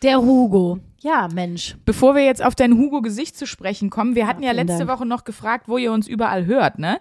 Der 0.04 0.22
Hugo. 0.22 0.80
Ja, 1.00 1.28
Mensch. 1.34 1.78
Bevor 1.86 2.16
wir 2.16 2.24
jetzt 2.24 2.44
auf 2.44 2.56
dein 2.56 2.78
Hugo-Gesicht 2.78 3.38
zu 3.38 3.48
sprechen 3.48 3.90
kommen, 3.90 4.16
wir 4.16 4.28
hatten 4.28 4.44
ja 4.44 4.52
vielen 4.52 4.68
letzte 4.68 4.86
Dank. 4.86 5.00
Woche 5.00 5.06
noch 5.06 5.24
gefragt, 5.24 5.68
wo 5.68 5.78
ihr 5.78 5.92
uns 5.92 6.08
überall 6.08 6.46
hört, 6.46 6.80
ne? 6.80 7.00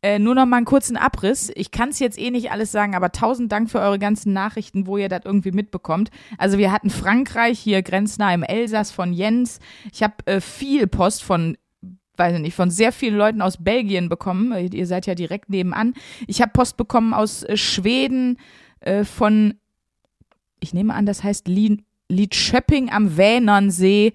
Äh, 0.00 0.18
nur 0.18 0.34
noch 0.34 0.46
mal 0.46 0.58
einen 0.58 0.66
kurzen 0.66 0.96
Abriss. 0.96 1.50
Ich 1.56 1.70
kann 1.70 1.88
es 1.88 1.98
jetzt 1.98 2.18
eh 2.18 2.30
nicht 2.30 2.52
alles 2.52 2.70
sagen, 2.70 2.94
aber 2.94 3.10
tausend 3.10 3.50
Dank 3.50 3.68
für 3.68 3.80
eure 3.80 3.98
ganzen 3.98 4.32
Nachrichten, 4.32 4.86
wo 4.86 4.96
ihr 4.96 5.08
das 5.08 5.22
irgendwie 5.24 5.50
mitbekommt. 5.50 6.10
Also 6.36 6.56
wir 6.56 6.70
hatten 6.70 6.88
Frankreich, 6.90 7.58
hier 7.58 7.82
grenznah 7.82 8.32
im 8.32 8.44
Elsass 8.44 8.92
von 8.92 9.12
Jens. 9.12 9.58
Ich 9.92 10.02
habe 10.02 10.14
äh, 10.26 10.40
viel 10.40 10.86
Post 10.86 11.24
von 11.24 11.56
weiß 12.16 12.34
ich 12.34 12.40
nicht, 12.40 12.56
von 12.56 12.68
sehr 12.70 12.90
vielen 12.90 13.16
Leuten 13.16 13.40
aus 13.40 13.62
Belgien 13.62 14.08
bekommen. 14.08 14.52
Ihr 14.72 14.86
seid 14.86 15.06
ja 15.06 15.14
direkt 15.14 15.50
nebenan. 15.50 15.94
Ich 16.26 16.42
habe 16.42 16.50
Post 16.52 16.76
bekommen 16.76 17.14
aus 17.14 17.44
äh, 17.44 17.56
Schweden, 17.56 18.38
äh, 18.80 19.04
von, 19.04 19.54
ich 20.58 20.74
nehme 20.74 20.94
an, 20.94 21.06
das 21.06 21.22
heißt 21.22 21.46
Lien, 21.46 21.84
Lidschöpping 22.08 22.90
am 22.90 23.16
Vänernsee 23.16 24.12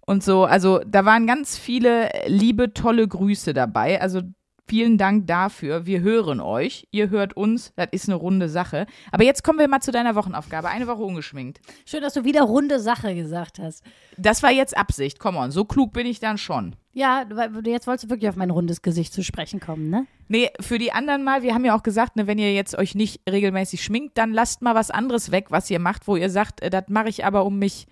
und 0.00 0.22
so. 0.22 0.44
Also 0.44 0.80
da 0.86 1.04
waren 1.04 1.26
ganz 1.26 1.56
viele 1.58 2.10
liebe, 2.26 2.74
tolle 2.74 3.06
Grüße 3.06 3.54
dabei. 3.54 4.00
Also 4.00 4.22
vielen 4.70 4.98
Dank 4.98 5.26
dafür. 5.26 5.84
Wir 5.84 6.00
hören 6.00 6.38
euch. 6.38 6.86
Ihr 6.92 7.10
hört 7.10 7.36
uns. 7.36 7.72
Das 7.74 7.88
ist 7.90 8.08
eine 8.08 8.14
runde 8.14 8.48
Sache. 8.48 8.86
Aber 9.10 9.24
jetzt 9.24 9.42
kommen 9.42 9.58
wir 9.58 9.66
mal 9.66 9.80
zu 9.80 9.90
deiner 9.90 10.14
Wochenaufgabe. 10.14 10.68
Eine 10.68 10.86
Woche 10.86 11.02
ungeschminkt. 11.02 11.60
Schön, 11.84 12.02
dass 12.02 12.14
du 12.14 12.24
wieder 12.24 12.42
runde 12.42 12.78
Sache 12.78 13.16
gesagt 13.16 13.58
hast. 13.58 13.82
Das 14.16 14.44
war 14.44 14.52
jetzt 14.52 14.76
Absicht. 14.76 15.18
Come 15.18 15.38
on, 15.38 15.50
so 15.50 15.64
klug 15.64 15.92
bin 15.92 16.06
ich 16.06 16.20
dann 16.20 16.38
schon. 16.38 16.76
Ja, 16.92 17.24
jetzt 17.64 17.88
wolltest 17.88 18.04
du 18.04 18.10
wirklich 18.10 18.28
auf 18.28 18.36
mein 18.36 18.50
rundes 18.50 18.80
Gesicht 18.80 19.12
zu 19.12 19.24
sprechen 19.24 19.58
kommen, 19.58 19.90
ne? 19.90 20.06
Nee, 20.28 20.50
für 20.60 20.78
die 20.78 20.92
anderen 20.92 21.24
mal, 21.24 21.42
wir 21.42 21.52
haben 21.52 21.64
ja 21.64 21.76
auch 21.76 21.82
gesagt, 21.82 22.14
ne, 22.14 22.28
wenn 22.28 22.38
ihr 22.38 22.54
jetzt 22.54 22.78
euch 22.78 22.94
nicht 22.94 23.22
regelmäßig 23.28 23.82
schminkt, 23.82 24.18
dann 24.18 24.32
lasst 24.32 24.62
mal 24.62 24.76
was 24.76 24.92
anderes 24.92 25.32
weg, 25.32 25.46
was 25.50 25.68
ihr 25.68 25.80
macht, 25.80 26.06
wo 26.06 26.14
ihr 26.14 26.30
sagt, 26.30 26.62
äh, 26.62 26.70
das 26.70 26.84
mache 26.88 27.08
ich 27.08 27.24
aber, 27.24 27.44
um 27.44 27.58
mich, 27.58 27.88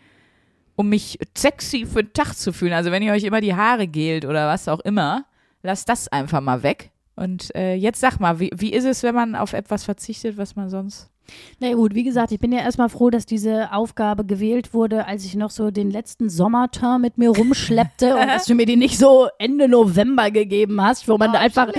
um 0.77 0.89
mich 0.89 1.19
sexy 1.37 1.87
für 1.87 2.05
den 2.05 2.13
Tag 2.13 2.35
zu 2.35 2.53
fühlen. 2.53 2.73
Also 2.73 2.93
wenn 2.93 3.03
ihr 3.03 3.13
euch 3.13 3.25
immer 3.25 3.41
die 3.41 3.57
Haare 3.57 3.89
gelt 3.89 4.25
oder 4.25 4.47
was 4.47 4.69
auch 4.69 4.81
immer, 4.81 5.25
lasst 5.63 5.89
das 5.89 6.09
einfach 6.09 6.41
mal 6.41 6.63
weg. 6.63 6.91
Und 7.17 7.55
äh, 7.57 7.75
jetzt 7.75 8.01
sag 8.01 8.21
mal, 8.21 8.39
wie, 8.39 8.51
wie 8.55 8.73
ist 8.73 8.85
es, 8.85 9.03
wenn 9.03 9.15
man 9.15 9.35
auf 9.35 9.53
etwas 9.53 9.85
verzichtet, 9.85 10.37
was 10.37 10.55
man 10.55 10.71
sonst. 10.71 11.11
Na 11.59 11.73
gut, 11.75 11.95
wie 11.95 12.05
gesagt, 12.05 12.33
ich 12.33 12.39
bin 12.39 12.53
ja 12.53 12.61
erstmal 12.61 12.89
froh, 12.89 13.11
dass 13.11 13.27
diese 13.27 13.73
Aufgabe 13.73 14.25
gewählt 14.25 14.73
wurde, 14.73 15.07
als 15.07 15.25
ich 15.25 15.35
noch 15.35 15.51
so 15.51 15.71
den 15.71 15.91
letzten 15.91 16.31
Sommerterm 16.31 17.03
mit 17.03 17.19
mir 17.19 17.31
rumschleppte 17.31 18.17
und 18.21 18.29
dass 18.29 18.47
du 18.47 18.55
mir 18.55 18.67
die 18.67 18.77
nicht 18.77 18.99
so 18.99 19.29
Ende 19.39 19.69
November 19.69 20.31
gegeben 20.31 20.81
hast, 20.81 21.09
wo 21.09 21.19
man 21.19 21.33
da 21.33 21.41
einfach 21.41 21.73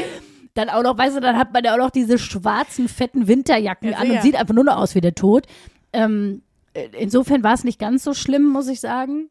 dann 0.54 0.70
auch 0.70 0.84
noch, 0.84 0.98
weißt 0.98 1.18
du, 1.18 1.22
dann 1.22 1.38
hat 1.38 1.54
man 1.54 1.64
ja 1.64 1.74
auch 1.74 1.78
noch 1.78 1.90
diese 1.90 2.20
schwarzen, 2.20 2.88
fetten 2.88 3.28
Winterjacken 3.28 3.92
Ja, 3.92 3.98
an 3.98 4.12
und 4.12 4.22
sieht 4.22 4.36
einfach 4.36 4.54
nur 4.54 4.66
noch 4.66 4.78
aus 4.78 4.94
wie 4.94 5.02
der 5.02 5.16
Tod. 5.16 5.46
Ähm, 5.94 6.42
äh, 6.74 6.90
insofern 7.00 7.44
war 7.44 7.54
es 7.54 7.64
nicht 7.64 7.80
ganz 7.80 8.04
so 8.04 8.14
schlimm, 8.14 8.48
muss 8.48 8.68
ich 8.68 8.80
sagen. 8.80 9.30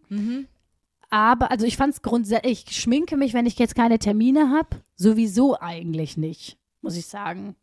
Aber, 1.10 1.50
also 1.50 1.64
ich 1.66 1.76
fand 1.76 1.94
es 1.94 2.02
grundsätzlich, 2.02 2.64
ich 2.68 2.76
schminke 2.76 3.16
mich, 3.16 3.32
wenn 3.34 3.46
ich 3.46 3.58
jetzt 3.58 3.74
keine 3.74 3.98
Termine 3.98 4.50
habe, 4.50 4.82
sowieso 4.96 5.58
eigentlich 5.58 6.16
nicht, 6.16 6.58
muss 6.82 6.96
ich 6.96 7.06
sagen. 7.06 7.56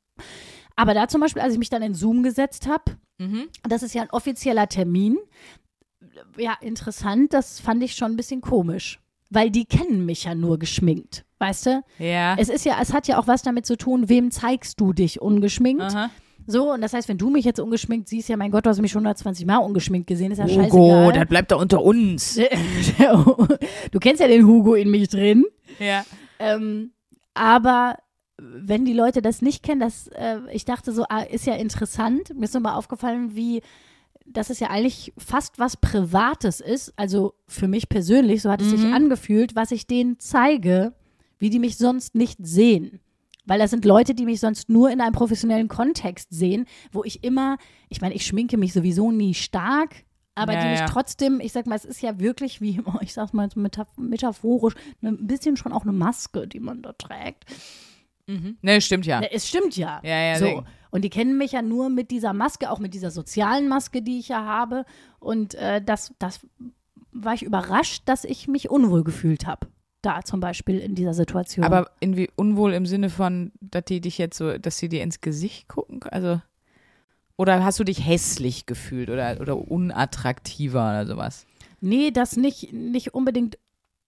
Aber 0.75 0.93
da 0.93 1.07
zum 1.07 1.21
Beispiel, 1.21 1.41
als 1.41 1.53
ich 1.53 1.59
mich 1.59 1.69
dann 1.69 1.81
in 1.83 1.93
Zoom 1.93 2.23
gesetzt 2.23 2.67
habe, 2.67 2.97
Mhm. 3.17 3.45
das 3.63 3.81
ist 3.81 3.93
ja 3.95 4.01
ein 4.01 4.09
offizieller 4.09 4.67
Termin. 4.67 5.17
Ja, 6.37 6.57
interessant, 6.61 7.33
das 7.33 7.59
fand 7.59 7.81
ich 7.83 7.95
schon 7.95 8.11
ein 8.11 8.17
bisschen 8.17 8.41
komisch. 8.41 8.99
Weil 9.29 9.49
die 9.49 9.65
kennen 9.65 10.05
mich 10.05 10.25
ja 10.25 10.35
nur 10.35 10.59
geschminkt, 10.59 11.25
weißt 11.39 11.65
du? 11.65 11.83
Ja. 11.97 12.35
Es 12.37 12.49
ist 12.49 12.63
ja, 12.65 12.77
es 12.81 12.93
hat 12.93 13.07
ja 13.07 13.17
auch 13.17 13.27
was 13.27 13.41
damit 13.41 13.65
zu 13.65 13.75
tun, 13.77 14.07
wem 14.07 14.31
zeigst 14.31 14.79
du 14.79 14.93
dich 14.93 15.19
ungeschminkt. 15.21 15.81
Aha. 15.81 16.09
So, 16.47 16.73
und 16.73 16.81
das 16.81 16.93
heißt, 16.93 17.09
wenn 17.09 17.17
du 17.17 17.29
mich 17.29 17.45
jetzt 17.45 17.59
ungeschminkt 17.59 18.07
siehst, 18.07 18.29
ja, 18.29 18.37
mein 18.37 18.51
Gott, 18.51 18.65
du 18.65 18.69
hast 18.69 18.79
mich 18.79 18.91
schon 18.91 19.01
120 19.01 19.45
Mal 19.45 19.57
ungeschminkt 19.57 20.07
gesehen, 20.07 20.31
ist 20.31 20.37
ja 20.37 20.45
Hugo, 20.45 20.61
scheißegal. 20.61 21.13
das 21.13 21.25
bleibt 21.27 21.51
da 21.51 21.55
unter 21.55 21.81
uns. 21.81 22.35
du 23.91 23.99
kennst 23.99 24.21
ja 24.21 24.27
den 24.27 24.45
Hugo 24.45 24.75
in 24.75 24.91
mich 24.91 25.07
drin. 25.09 25.45
Ja. 25.79 26.05
Ähm, 26.39 26.91
aber 27.33 27.97
wenn 28.37 28.85
die 28.85 28.93
Leute 28.93 29.21
das 29.21 29.41
nicht 29.41 29.63
kennen, 29.63 29.79
das, 29.79 30.07
äh, 30.09 30.39
ich 30.51 30.65
dachte 30.65 30.91
so, 30.91 31.05
ah, 31.09 31.21
ist 31.21 31.45
ja 31.45 31.55
interessant. 31.55 32.35
Mir 32.35 32.45
ist 32.45 32.53
nochmal 32.53 32.77
aufgefallen, 32.77 33.35
wie, 33.35 33.61
dass 34.25 34.49
es 34.49 34.59
ja 34.59 34.69
eigentlich 34.69 35.13
fast 35.17 35.57
was 35.57 35.77
Privates 35.77 36.59
ist. 36.59 36.93
Also 36.95 37.33
für 37.47 37.67
mich 37.67 37.89
persönlich, 37.89 38.41
so 38.41 38.51
hat 38.51 38.61
es 38.61 38.69
sich 38.69 38.85
angefühlt, 38.85 39.55
was 39.55 39.71
ich 39.71 39.87
denen 39.87 40.19
zeige, 40.19 40.93
wie 41.39 41.49
die 41.49 41.59
mich 41.59 41.77
sonst 41.77 42.15
nicht 42.15 42.37
sehen. 42.41 42.99
Weil 43.45 43.59
das 43.59 43.71
sind 43.71 43.85
Leute, 43.85 44.15
die 44.15 44.25
mich 44.25 44.39
sonst 44.39 44.69
nur 44.69 44.89
in 44.89 45.01
einem 45.01 45.13
professionellen 45.13 45.67
Kontext 45.67 46.29
sehen, 46.31 46.65
wo 46.91 47.03
ich 47.03 47.23
immer, 47.23 47.57
ich 47.89 48.01
meine, 48.01 48.15
ich 48.15 48.25
schminke 48.25 48.57
mich 48.57 48.73
sowieso 48.73 49.11
nie 49.11 49.33
stark, 49.33 50.03
aber 50.35 50.53
Ja, 50.53 50.61
die 50.63 50.69
mich 50.69 50.79
ja. 50.79 50.85
trotzdem, 50.87 51.39
ich 51.39 51.53
sag 51.53 51.65
mal, 51.65 51.75
es 51.75 51.85
ist 51.85 52.01
ja 52.01 52.19
wirklich 52.19 52.59
wie, 52.61 52.81
ich 53.01 53.13
sag's 53.13 53.33
mal 53.33 53.49
so 53.49 53.59
metaph 53.59 53.87
metaphorisch, 53.97 54.75
ne, 55.01 55.09
ein 55.09 55.27
bisschen 55.27 55.57
schon 55.57 55.71
auch 55.71 55.83
eine 55.83 55.93
Maske, 55.93 56.47
die 56.47 56.59
man 56.59 56.81
da 56.81 56.93
trägt. 56.93 57.45
Ne, 58.61 58.81
stimmt 58.81 59.05
ja. 59.05 59.19
Ne, 59.19 59.31
Es 59.31 59.47
stimmt 59.47 59.77
ja. 59.77 60.01
Ja, 60.03 60.19
ja, 60.19 60.37
so. 60.37 60.63
Und 60.89 61.03
die 61.03 61.09
kennen 61.09 61.37
mich 61.37 61.51
ja 61.51 61.61
nur 61.61 61.89
mit 61.89 62.09
dieser 62.09 62.33
Maske, 62.33 62.71
auch 62.71 62.79
mit 62.79 62.93
dieser 62.93 63.11
sozialen 63.11 63.67
Maske, 63.67 64.01
die 64.01 64.17
ich 64.17 64.29
ja 64.29 64.43
habe. 64.43 64.85
Und 65.19 65.53
äh, 65.55 65.81
das, 65.81 66.13
das 66.17 66.39
war 67.11 67.33
ich 67.33 67.43
überrascht, 67.43 68.03
dass 68.05 68.23
ich 68.23 68.47
mich 68.47 68.69
unwohl 68.69 69.03
gefühlt 69.03 69.45
habe. 69.45 69.67
Da 70.05 70.21
zum 70.23 70.39
Beispiel 70.39 70.79
in 70.79 70.93
dieser 70.93 71.13
Situation. 71.13 71.65
Aber 71.65 71.89
irgendwie 71.99 72.29
unwohl 72.35 72.73
im 72.73 72.85
Sinne 72.85 73.09
von, 73.09 73.51
dass 73.59 73.85
die 73.85 74.01
dich 74.01 74.17
jetzt 74.17 74.37
so, 74.37 74.57
dass 74.57 74.77
sie 74.77 74.89
dir 74.89 75.01
ins 75.01 75.21
Gesicht 75.21 75.67
gucken? 75.67 76.01
Also. 76.03 76.41
Oder 77.37 77.65
hast 77.65 77.79
du 77.79 77.83
dich 77.83 78.05
hässlich 78.05 78.65
gefühlt 78.65 79.09
oder, 79.09 79.41
oder 79.41 79.57
unattraktiver 79.57 80.89
oder 80.89 81.05
sowas? 81.07 81.45
Nee, 81.81 82.11
das 82.11 82.37
nicht, 82.37 82.71
nicht 82.71 83.13
unbedingt 83.13 83.57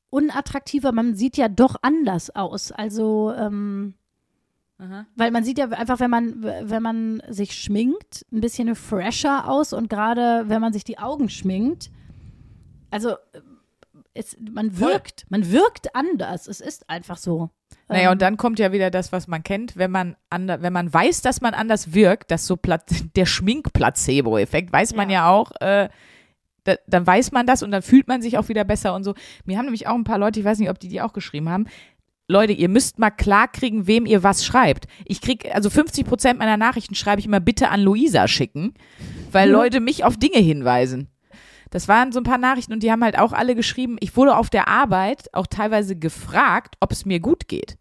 unattraktiver. 0.10 0.92
Man 0.92 1.16
sieht 1.16 1.36
ja 1.36 1.50
doch 1.50 1.75
anders 1.82 2.34
aus. 2.36 2.72
Also, 2.72 3.34
ähm, 3.38 3.96
weil 5.16 5.32
man 5.32 5.44
sieht 5.44 5.58
ja 5.58 5.70
einfach, 5.70 6.00
wenn 6.00 6.12
man, 6.12 6.44
wenn 6.44 6.84
man 6.84 7.22
sich 7.27 7.56
schminkt, 7.56 8.25
ein 8.32 8.42
bisschen 8.42 8.75
fresher 8.75 9.50
aus 9.50 9.74
und 9.74 9.89
gerade 9.89 10.46
wenn 10.48 10.62
man 10.62 10.72
sich 10.72 10.84
die 10.84 11.00
Augen 11.00 11.30
schminkt, 11.30 11.89
also 12.92 13.16
es, 14.17 14.38
man 14.39 14.79
wirkt, 14.79 15.25
man 15.29 15.51
wirkt 15.51 15.95
anders. 15.95 16.47
Es 16.47 16.59
ist 16.59 16.89
einfach 16.89 17.17
so. 17.17 17.50
Naja, 17.88 18.07
Ähm, 18.07 18.12
und 18.13 18.21
dann 18.21 18.38
kommt 18.38 18.59
ja 18.59 18.71
wieder 18.71 18.91
das, 18.91 19.12
was 19.12 19.27
man 19.27 19.43
kennt, 19.43 19.77
wenn 19.77 19.91
man 19.91 20.15
ander, 20.29 20.62
wenn 20.62 20.74
man 20.74 20.93
weiß, 20.93 21.21
dass 21.21 21.41
man 21.41 21.53
anders 21.53 21.93
wirkt, 21.93 22.31
das 22.31 22.47
so 22.47 22.57
der 23.15 23.25
Schmink-Placebo-Effekt, 23.25 24.71
weiß 24.74 24.95
man 24.95 25.09
ja, 25.09 25.29
auch, 25.29 25.51
äh, 25.59 25.89
da, 26.63 26.75
dann 26.88 27.07
weiß 27.07 27.31
man 27.31 27.45
das 27.45 27.63
und 27.63 27.71
dann 27.71 27.81
fühlt 27.81 28.07
man 28.07 28.21
sich 28.21 28.38
auch 28.38 28.50
wieder 28.50 28.63
besser 28.63 28.93
und 28.93 29.03
so. 29.03 29.13
Mir 29.45 29.57
haben 29.57 29.65
nämlich 29.65 29.88
auch 29.88 29.95
ein 29.95 30.03
paar 30.03 30.17
Leute, 30.17 30.39
ich 30.39 30.45
weiß 30.45 30.59
nicht, 30.59 30.69
ob 30.69 30.79
die 30.79 30.89
die 30.89 31.01
auch 31.01 31.13
geschrieben 31.13 31.50
haben, 31.50 31.65
Leute, 32.29 32.51
ihr 32.51 32.67
müsst 32.67 33.00
mal 33.00 33.09
klar 33.09 33.47
kriegen, 33.47 33.88
wem 33.88 34.05
ihr 34.05 34.21
was 34.21 34.45
schreibt. 34.45 34.88
Ich 35.05 35.21
krieg, 35.21 35.53
also 35.55 35.69
50 35.69 36.05
Prozent 36.05 36.39
meiner 36.39 36.57
Nachrichten 36.57 36.93
schreibe 36.93 37.21
ich 37.21 37.25
immer 37.25 37.39
bitte 37.39 37.69
an 37.69 37.81
Luisa 37.81 38.27
schicken, 38.27 38.74
weil 39.31 39.50
Leute 39.50 39.79
mich 39.79 40.03
auf 40.03 40.17
Dinge 40.17 40.39
hinweisen. 40.39 41.07
Das 41.69 41.88
waren 41.88 42.12
so 42.12 42.19
ein 42.19 42.24
paar 42.24 42.38
Nachrichten 42.38 42.74
und 42.74 42.83
die 42.83 42.91
haben 42.91 43.03
halt 43.03 43.17
auch 43.19 43.33
alle 43.33 43.55
geschrieben, 43.55 43.97
ich 44.00 44.15
wurde 44.15 44.38
auf 44.38 44.50
der 44.50 44.67
Arbeit 44.67 45.33
auch 45.33 45.47
teilweise 45.47 45.97
gefragt, 45.97 46.75
ob 46.79 46.91
es 46.91 47.05
mir 47.05 47.19
gut 47.19 47.47
geht. 47.47 47.77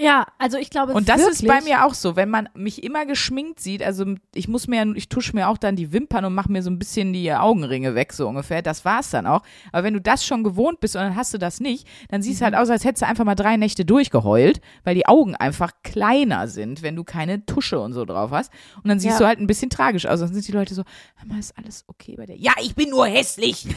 Ja, 0.00 0.26
also 0.38 0.56
ich 0.56 0.70
glaube 0.70 0.92
Und 0.94 1.08
das 1.08 1.18
wirklich, 1.18 1.42
ist 1.42 1.46
bei 1.46 1.60
mir 1.60 1.84
auch 1.84 1.92
so, 1.94 2.16
wenn 2.16 2.30
man 2.30 2.48
mich 2.54 2.82
immer 2.82 3.04
geschminkt 3.04 3.60
sieht, 3.60 3.82
also 3.82 4.04
ich 4.34 4.48
muss 4.48 4.66
mir, 4.66 4.86
ich 4.96 5.08
tusche 5.08 5.34
mir 5.36 5.48
auch 5.48 5.58
dann 5.58 5.76
die 5.76 5.92
Wimpern 5.92 6.24
und 6.24 6.34
mache 6.34 6.50
mir 6.50 6.62
so 6.62 6.70
ein 6.70 6.78
bisschen 6.78 7.12
die 7.12 7.32
Augenringe 7.32 7.94
weg, 7.94 8.12
so 8.12 8.26
ungefähr. 8.26 8.62
Das 8.62 8.84
war's 8.84 9.10
dann 9.10 9.26
auch. 9.26 9.42
Aber 9.72 9.84
wenn 9.84 9.94
du 9.94 10.00
das 10.00 10.24
schon 10.24 10.42
gewohnt 10.42 10.80
bist 10.80 10.96
und 10.96 11.02
dann 11.02 11.16
hast 11.16 11.34
du 11.34 11.38
das 11.38 11.60
nicht, 11.60 11.86
dann 12.08 12.22
siehst 12.22 12.40
du 12.40 12.44
Mhm. 12.44 12.46
halt 12.46 12.54
aus, 12.56 12.70
als 12.70 12.84
hättest 12.84 13.02
du 13.02 13.06
einfach 13.06 13.24
mal 13.24 13.34
drei 13.34 13.56
Nächte 13.56 13.84
durchgeheult, 13.84 14.60
weil 14.84 14.94
die 14.94 15.06
Augen 15.06 15.34
einfach 15.36 15.72
kleiner 15.82 16.48
sind, 16.48 16.82
wenn 16.82 16.96
du 16.96 17.04
keine 17.04 17.44
Tusche 17.44 17.78
und 17.80 17.92
so 17.92 18.04
drauf 18.04 18.30
hast. 18.30 18.50
Und 18.82 18.88
dann 18.88 18.98
siehst 19.00 19.14
Ja. 19.14 19.18
du 19.18 19.26
halt 19.26 19.38
ein 19.40 19.46
bisschen 19.46 19.70
tragisch 19.70 20.06
aus. 20.06 20.20
Dann 20.20 20.32
sind 20.32 20.46
die 20.48 20.52
Leute 20.52 20.74
so, 20.74 20.82
hör 21.16 21.26
mal, 21.26 21.38
ist 21.38 21.56
alles 21.58 21.84
okay 21.88 22.14
bei 22.16 22.26
dir? 22.26 22.36
Ja, 22.36 22.52
ich 22.62 22.74
bin 22.74 22.90
nur 22.90 23.06
hässlich. 23.06 23.66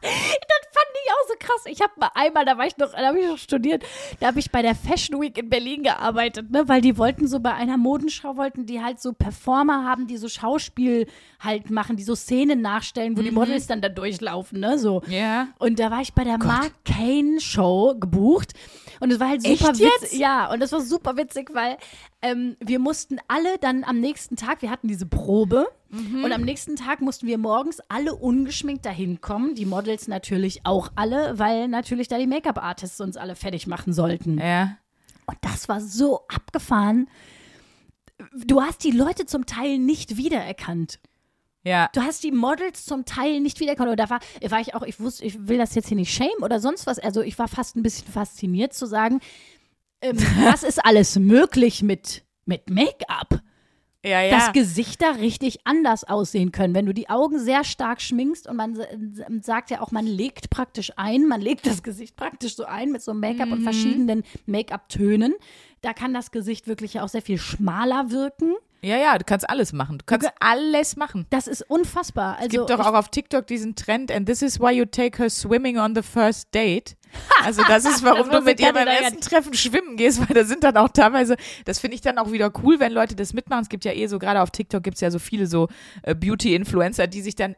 fand 0.78 0.96
ich 1.04 1.10
auch 1.12 1.28
so 1.28 1.34
krass. 1.38 1.62
Ich 1.66 1.80
habe 1.80 1.92
mal 1.96 2.10
einmal, 2.14 2.44
da 2.44 2.56
war 2.58 2.66
ich 2.66 2.76
noch, 2.76 2.92
da 2.92 3.06
habe 3.06 3.20
ich 3.20 3.26
noch 3.26 3.38
studiert, 3.38 3.84
da 4.20 4.28
habe 4.28 4.38
ich 4.38 4.50
bei 4.50 4.62
der 4.62 4.74
Fashion 4.74 5.20
Week 5.20 5.36
in 5.38 5.48
Berlin 5.48 5.82
gearbeitet, 5.82 6.50
ne, 6.50 6.68
weil 6.68 6.80
die 6.80 6.96
wollten 6.98 7.26
so 7.26 7.40
bei 7.40 7.54
einer 7.54 7.76
Modenschau 7.76 8.36
wollten 8.36 8.66
die 8.66 8.82
halt 8.82 9.00
so 9.00 9.12
Performer 9.12 9.84
haben, 9.84 10.06
die 10.06 10.16
so 10.16 10.28
Schauspiel 10.28 11.06
halt 11.40 11.70
machen, 11.70 11.96
die 11.96 12.02
so 12.02 12.14
Szenen 12.14 12.60
nachstellen, 12.60 13.16
wo 13.16 13.22
die 13.22 13.30
Models 13.30 13.66
dann 13.66 13.80
da 13.80 13.88
durchlaufen, 13.88 14.60
ne, 14.60 14.78
so. 14.78 15.02
Ja. 15.08 15.48
Und 15.58 15.78
da 15.78 15.90
war 15.90 16.00
ich 16.00 16.14
bei 16.14 16.24
der 16.24 16.38
Mark 16.38 16.72
Kane 16.84 17.40
Show 17.40 17.94
gebucht 17.98 18.52
und 19.00 19.12
es 19.12 19.20
war 19.20 19.28
halt 19.28 19.42
super 19.42 19.52
Echt 19.54 19.80
witzig. 19.80 19.92
jetzt? 20.00 20.14
Ja, 20.14 20.50
und 20.52 20.62
es 20.62 20.72
war 20.72 20.80
super 20.80 21.16
witzig, 21.16 21.50
weil 21.52 21.76
ähm, 22.22 22.56
wir 22.60 22.78
mussten 22.78 23.18
alle 23.28 23.58
dann 23.58 23.84
am 23.84 24.00
nächsten 24.00 24.36
Tag, 24.36 24.62
wir 24.62 24.70
hatten 24.70 24.88
diese 24.88 25.06
Probe 25.06 25.66
Mhm. 25.90 26.24
und 26.24 26.32
am 26.32 26.42
nächsten 26.42 26.76
Tag 26.76 27.00
mussten 27.00 27.26
wir 27.26 27.38
morgens 27.38 27.80
alle 27.88 28.14
ungeschminkt 28.14 28.84
dahin 28.84 29.20
kommen. 29.20 29.54
Die 29.54 29.66
Models 29.66 30.08
natürlich 30.08 30.60
auch 30.64 30.90
alle, 30.96 31.38
weil 31.38 31.68
natürlich 31.68 32.08
da 32.08 32.18
die 32.18 32.26
Make-up-Artists 32.26 33.00
uns 33.00 33.16
alle 33.16 33.34
fertig 33.34 33.66
machen 33.66 33.92
sollten. 33.92 34.38
Ja. 34.38 34.76
Und 35.26 35.38
das 35.40 35.68
war 35.68 35.80
so 35.80 36.26
abgefahren. 36.28 37.08
Du 38.34 38.60
hast 38.60 38.84
die 38.84 38.90
Leute 38.90 39.26
zum 39.26 39.46
Teil 39.46 39.78
nicht 39.78 40.16
wiedererkannt. 40.16 40.98
Ja. 41.64 41.90
Du 41.92 42.00
hast 42.00 42.22
die 42.24 42.32
Models 42.32 42.84
zum 42.84 43.04
Teil 43.04 43.40
nicht 43.40 43.60
wiedererkannt. 43.60 43.90
Und 43.90 44.00
da 44.00 44.10
war, 44.10 44.20
war 44.48 44.60
ich 44.60 44.74
auch, 44.74 44.82
ich 44.82 45.00
wusste, 45.00 45.24
ich 45.24 45.48
will 45.48 45.58
das 45.58 45.74
jetzt 45.74 45.88
hier 45.88 45.96
nicht 45.96 46.12
shame 46.12 46.42
oder 46.42 46.60
sonst 46.60 46.86
was. 46.86 46.98
Also 46.98 47.22
ich 47.22 47.38
war 47.38 47.48
fast 47.48 47.76
ein 47.76 47.82
bisschen 47.82 48.08
fasziniert 48.10 48.72
zu 48.72 48.86
sagen, 48.86 49.20
ähm, 50.00 50.16
was 50.42 50.62
ist 50.62 50.84
alles 50.84 51.18
möglich 51.18 51.82
mit, 51.82 52.24
mit 52.44 52.70
Make-up? 52.70 53.40
Ja, 54.04 54.22
ja. 54.22 54.30
dass 54.30 54.52
Gesichter 54.52 55.18
richtig 55.18 55.58
anders 55.64 56.04
aussehen 56.04 56.52
können. 56.52 56.72
Wenn 56.74 56.86
du 56.86 56.94
die 56.94 57.10
Augen 57.10 57.38
sehr 57.40 57.64
stark 57.64 58.00
schminkst 58.00 58.46
und 58.46 58.56
man 58.56 58.78
sagt 59.42 59.70
ja 59.70 59.80
auch, 59.80 59.90
man 59.90 60.06
legt 60.06 60.50
praktisch 60.50 60.92
ein, 60.96 61.26
man 61.26 61.40
legt 61.40 61.66
das 61.66 61.82
Gesicht 61.82 62.14
praktisch 62.14 62.54
so 62.54 62.64
ein 62.64 62.92
mit 62.92 63.02
so 63.02 63.12
Make-up 63.12 63.48
Mhm. 63.48 63.52
und 63.54 63.62
verschiedenen 63.62 64.22
Make-up-Tönen. 64.46 65.34
Da 65.82 65.92
kann 65.92 66.14
das 66.14 66.30
Gesicht 66.30 66.66
wirklich 66.68 66.94
ja 66.94 67.04
auch 67.04 67.08
sehr 67.08 67.22
viel 67.22 67.38
schmaler 67.38 68.10
wirken. 68.10 68.54
Ja, 68.80 68.96
ja, 68.96 69.18
du 69.18 69.24
kannst 69.24 69.48
alles 69.48 69.72
machen. 69.72 69.98
Du 69.98 70.04
kannst 70.04 70.28
alles 70.40 70.96
machen. 70.96 71.26
Das 71.30 71.46
ist 71.46 71.62
unfassbar. 71.68 72.36
Also 72.36 72.46
Es 72.46 72.50
gibt 72.50 72.70
doch 72.70 72.80
auch 72.80 72.94
auf 72.94 73.08
TikTok 73.08 73.46
diesen 73.46 73.74
Trend, 73.74 74.12
and 74.12 74.26
this 74.26 74.42
is 74.42 74.60
why 74.60 74.70
you 74.70 74.84
take 74.84 75.18
her 75.20 75.28
swimming 75.28 75.78
on 75.78 75.94
the 75.94 76.02
first 76.02 76.54
date. 76.54 76.96
Also 77.44 77.62
das 77.62 77.84
ist, 77.84 78.04
warum 78.04 78.28
Das 78.28 78.40
du 78.40 78.44
mit 78.44 78.60
ihr 78.60 78.72
beim 78.72 78.86
ersten 78.86 79.20
Treffen 79.20 79.54
schwimmen 79.54 79.96
gehst, 79.96 80.20
weil 80.20 80.34
da 80.34 80.44
sind 80.44 80.64
dann 80.64 80.76
auch 80.76 80.88
teilweise, 80.88 81.36
das 81.64 81.78
finde 81.78 81.94
ich 81.94 82.00
dann 82.00 82.18
auch 82.18 82.32
wieder 82.32 82.52
cool, 82.62 82.80
wenn 82.80 82.92
Leute 82.92 83.14
das 83.16 83.32
mitmachen. 83.32 83.62
Es 83.62 83.68
gibt 83.68 83.84
ja 83.84 83.92
eh 83.92 84.06
so, 84.08 84.18
gerade 84.18 84.42
auf 84.42 84.50
TikTok 84.50 84.82
gibt 84.82 84.96
es 84.96 85.00
ja 85.00 85.10
so 85.10 85.18
viele 85.18 85.46
so 85.46 85.68
äh, 86.02 86.14
Beauty-Influencer, 86.14 87.06
die 87.06 87.22
sich 87.22 87.36
dann 87.36 87.54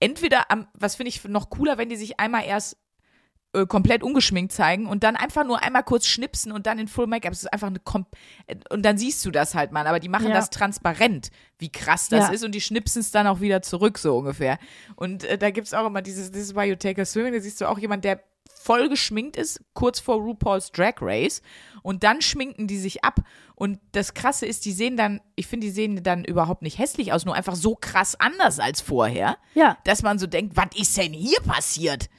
entweder 0.00 0.50
am, 0.50 0.66
was 0.74 0.96
finde 0.96 1.10
ich 1.10 1.22
noch 1.24 1.50
cooler, 1.50 1.78
wenn 1.78 1.88
die 1.90 1.96
sich 1.96 2.18
einmal 2.18 2.44
erst 2.44 2.76
äh, 3.54 3.66
komplett 3.66 4.02
ungeschminkt 4.02 4.52
zeigen 4.52 4.86
und 4.86 5.02
dann 5.04 5.16
einfach 5.16 5.44
nur 5.44 5.62
einmal 5.62 5.82
kurz 5.82 6.06
schnipsen 6.06 6.52
und 6.52 6.66
dann 6.66 6.78
in 6.78 6.86
Full 6.88 7.06
Make-up. 7.06 7.32
Es 7.32 7.40
ist 7.44 7.52
einfach 7.52 7.68
eine 7.68 7.78
Kom 7.78 8.06
äh, 8.46 8.56
und 8.70 8.82
dann 8.82 8.98
siehst 8.98 9.24
du 9.24 9.30
das 9.30 9.54
halt 9.54 9.72
mal, 9.72 9.86
aber 9.86 10.00
die 10.00 10.08
machen 10.08 10.28
Ja. 10.28 10.34
das 10.34 10.50
transparent, 10.50 11.30
wie 11.58 11.70
krass 11.72 12.08
das 12.08 12.28
Ja. 12.28 12.34
ist 12.34 12.44
und 12.44 12.52
die 12.54 12.60
schnipsen 12.60 13.00
es 13.00 13.10
dann 13.10 13.26
auch 13.26 13.40
wieder 13.40 13.62
zurück, 13.62 13.98
so 13.98 14.18
ungefähr. 14.18 14.58
Und 14.96 15.24
äh, 15.24 15.38
da 15.38 15.50
gibt 15.50 15.66
es 15.66 15.74
auch 15.74 15.86
immer 15.86 16.02
dieses 16.02 16.30
This 16.30 16.42
is 16.50 16.54
why 16.54 16.64
you 16.64 16.76
take 16.76 17.00
a 17.00 17.04
swimming, 17.04 17.32
da 17.32 17.40
siehst 17.40 17.60
du 17.60 17.66
auch 17.68 17.78
jemand, 17.78 18.04
der 18.04 18.22
voll 18.60 18.88
geschminkt 18.88 19.36
ist, 19.36 19.60
kurz 19.72 20.00
vor 20.00 20.16
RuPaul's 20.16 20.72
Drag 20.72 20.94
Race 21.00 21.42
und 21.82 22.02
dann 22.02 22.20
schminken 22.20 22.66
die 22.66 22.76
sich 22.78 23.04
ab 23.04 23.20
und 23.54 23.78
das 23.92 24.14
Krasse 24.14 24.46
ist, 24.46 24.64
die 24.64 24.72
sehen 24.72 24.96
dann, 24.96 25.20
ich 25.36 25.46
finde, 25.46 25.66
die 25.68 25.70
sehen 25.72 26.02
dann 26.02 26.24
überhaupt 26.24 26.62
nicht 26.62 26.78
hässlich 26.78 27.12
aus, 27.12 27.24
nur 27.24 27.34
einfach 27.34 27.54
so 27.54 27.76
krass 27.76 28.18
anders 28.18 28.58
als 28.58 28.80
vorher 28.80 29.38
ja, 29.54 29.78
dass 29.84 30.02
man 30.02 30.18
so 30.18 30.26
denkt, 30.26 30.56
was 30.56 30.66
ist 30.76 30.96
denn 30.98 31.12
hier 31.12 31.40
passiert? 31.40 32.10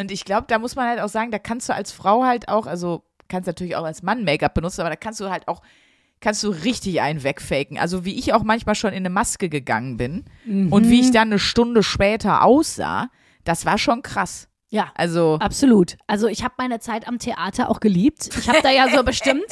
Und 0.00 0.10
ich 0.10 0.24
glaube, 0.24 0.46
da 0.48 0.58
muss 0.58 0.76
man 0.76 0.88
halt 0.88 1.00
auch 1.00 1.08
sagen, 1.08 1.30
da 1.30 1.38
kannst 1.38 1.68
du 1.68 1.74
als 1.74 1.92
Frau 1.92 2.24
halt 2.24 2.48
auch, 2.48 2.66
also 2.66 3.04
kannst 3.28 3.46
natürlich 3.46 3.76
auch 3.76 3.84
als 3.84 4.02
Mann 4.02 4.24
Make-up 4.24 4.54
benutzen, 4.54 4.80
aber 4.80 4.90
da 4.90 4.96
kannst 4.96 5.20
du 5.20 5.30
halt 5.30 5.46
auch, 5.46 5.60
kannst 6.20 6.42
du 6.42 6.48
richtig 6.48 7.00
einen 7.00 7.22
wegfaken. 7.22 7.78
Also 7.78 8.04
wie 8.04 8.18
ich 8.18 8.32
auch 8.32 8.42
manchmal 8.42 8.74
schon 8.74 8.90
in 8.90 8.96
eine 8.98 9.10
Maske 9.10 9.48
gegangen 9.48 9.96
bin 9.96 10.24
und 10.70 10.88
wie 10.88 11.00
ich 11.00 11.10
dann 11.10 11.28
eine 11.28 11.38
Stunde 11.38 11.82
später 11.82 12.42
aussah, 12.42 13.08
das 13.44 13.66
war 13.66 13.78
schon 13.78 14.02
krass. 14.02 14.48
Ja, 14.72 14.92
Also, 14.94 15.36
absolut. 15.40 15.96
Also 16.06 16.28
ich 16.28 16.44
habe 16.44 16.54
meine 16.56 16.78
Zeit 16.78 17.08
am 17.08 17.18
Theater 17.18 17.68
auch 17.70 17.80
geliebt. 17.80 18.30
Ich 18.38 18.48
habe 18.48 18.60
da 18.62 18.70
ja 18.70 18.88
so 18.88 19.02
bestimmt, 19.04 19.44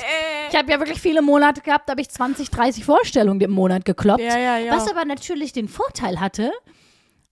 ich 0.49 0.57
habe 0.57 0.71
ja 0.71 0.78
wirklich 0.78 1.00
viele 1.00 1.23
Monate 1.23 1.61
gehabt, 1.61 1.88
da 1.88 1.93
habe 1.93 2.00
ich 2.00 2.09
20, 2.09 2.50
30 2.50 2.85
Vorstellungen 2.85 3.40
im 3.40 3.50
Monat 3.50 3.85
gekloppt. 3.85 4.21
Ja, 4.23 4.38
ja, 4.38 4.59
ja. 4.59 4.73
Was 4.76 4.88
aber 4.88 5.05
natürlich 5.05 5.52
den 5.52 5.67
Vorteil 5.67 6.21
hatte, 6.21 6.52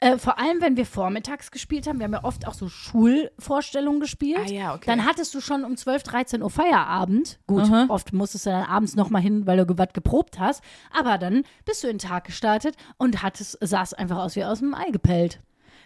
äh, 0.01 0.19
vor 0.19 0.39
allem 0.39 0.61
wenn 0.61 0.77
wir 0.77 0.85
vormittags 0.85 1.51
gespielt 1.51 1.87
haben, 1.87 1.99
wir 1.99 2.05
haben 2.05 2.13
ja 2.13 2.25
oft 2.25 2.47
auch 2.47 2.55
so 2.55 2.69
Schulvorstellungen 2.69 4.01
gespielt. 4.01 4.41
Ah 4.45 4.51
ja, 4.51 4.75
okay. 4.75 4.85
Dann 4.87 5.07
hattest 5.07 5.35
du 5.35 5.41
schon 5.41 5.65
um 5.65 5.77
12, 5.77 6.03
13 6.03 6.43
Uhr 6.43 6.51
Feierabend. 6.51 7.39
Gut, 7.47 7.63
Aha. 7.63 7.87
oft 7.89 8.13
musstest 8.13 8.47
du 8.47 8.51
dann 8.51 8.65
abends 8.65 8.95
nochmal 8.95 9.23
hin, 9.23 9.47
weil 9.47 9.65
du 9.65 9.79
was 9.79 9.93
geprobt 9.95 10.39
hast. 10.39 10.63
Aber 10.93 11.17
dann 11.17 11.45
bist 11.65 11.83
du 11.83 11.89
in 11.89 11.99
den 11.99 12.09
Tag 12.09 12.25
gestartet 12.25 12.77
und 12.99 13.23
hattest, 13.23 13.59
sahst 13.61 13.99
einfach 13.99 14.19
aus 14.19 14.37
wie 14.37 14.45
aus 14.45 14.59
dem 14.59 14.75
Ei 14.75 14.91
gepellt. 14.91 15.41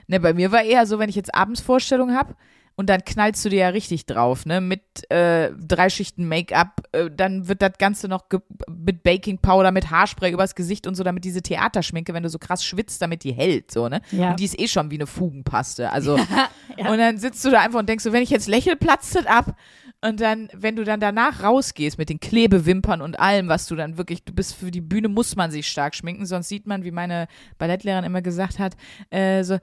Ne, 0.09 0.19
bei 0.19 0.35
mir 0.35 0.51
war 0.51 0.63
eher 0.63 0.87
so, 0.87 0.99
wenn 0.99 1.09
ich 1.09 1.15
jetzt 1.15 1.35
abends 1.35 1.61
Vorstellung 1.61 2.13
habe 2.13 2.35
und 2.81 2.87
dann 2.87 3.05
knallst 3.05 3.45
du 3.45 3.51
dir 3.51 3.59
ja 3.59 3.69
richtig 3.69 4.07
drauf, 4.07 4.47
ne? 4.47 4.63
Mit 4.63 4.81
äh, 5.11 5.51
drei 5.53 5.91
Schichten 5.91 6.27
Make-up, 6.27 6.81
äh, 6.93 7.11
dann 7.15 7.47
wird 7.47 7.61
das 7.61 7.73
Ganze 7.77 8.09
noch 8.09 8.25
mit 8.71 9.03
Baking 9.03 9.37
Powder, 9.37 9.71
mit 9.71 9.91
Haarspray 9.91 10.33
übers 10.33 10.55
Gesicht 10.55 10.87
und 10.87 10.95
so, 10.95 11.05
damit 11.05 11.25
diese 11.25 11.43
Theaterschminke, 11.43 12.15
wenn 12.15 12.23
du 12.23 12.31
so 12.31 12.39
krass 12.39 12.65
schwitzt, 12.65 13.03
damit 13.03 13.23
die 13.23 13.33
hält, 13.33 13.71
so, 13.71 13.91
ne? 13.91 14.01
Ja. 14.13 14.31
Und 14.31 14.41
die 14.41 14.47
ist 14.47 14.59
eh 14.59 14.67
schon 14.67 14.91
wie 14.91 14.95
eine 14.95 15.07
Fugenpaste. 15.07 15.93
Also, 15.93 16.15
und 16.79 16.99
dann 16.99 17.19
sitzt 17.19 17.45
du 17.45 17.51
da 17.51 17.61
einfach 17.61 17.81
und 17.81 17.87
denkst 17.87 18.03
so, 18.03 18.15
wenn 18.15 18.23
ich 18.23 18.31
jetzt 18.31 18.49
lächel, 18.49 18.77
platzt 18.77 19.15
das 19.15 19.27
ab. 19.27 19.55
Und 20.01 20.23
dann, 20.23 20.49
wenn 20.55 20.75
du 20.75 20.85
dann 20.85 21.01
danach 21.01 21.43
rausgehst 21.43 21.99
mit 21.99 22.09
den 22.09 22.19
Klebewimpern 22.19 23.03
und 23.03 23.21
allem, 23.21 23.49
was 23.49 23.67
du 23.67 23.77
dann 23.77 23.99
wirklich, 23.99 24.25
du 24.25 24.33
bist 24.33 24.55
für 24.55 24.71
die 24.71 24.81
Bühne, 24.81 25.09
muss 25.09 25.37
man 25.37 25.51
sich 25.51 25.69
stark 25.69 25.95
schminken, 25.95 26.25
sonst 26.25 26.49
sieht 26.49 26.67
man, 26.67 26.83
wie 26.83 26.93
meine 26.93 27.29
Ballettlehrerin 27.59 28.05
immer 28.05 28.23
gesagt 28.23 28.59
hat, 28.59 28.75
äh, 29.11 29.45
so, 29.45 29.59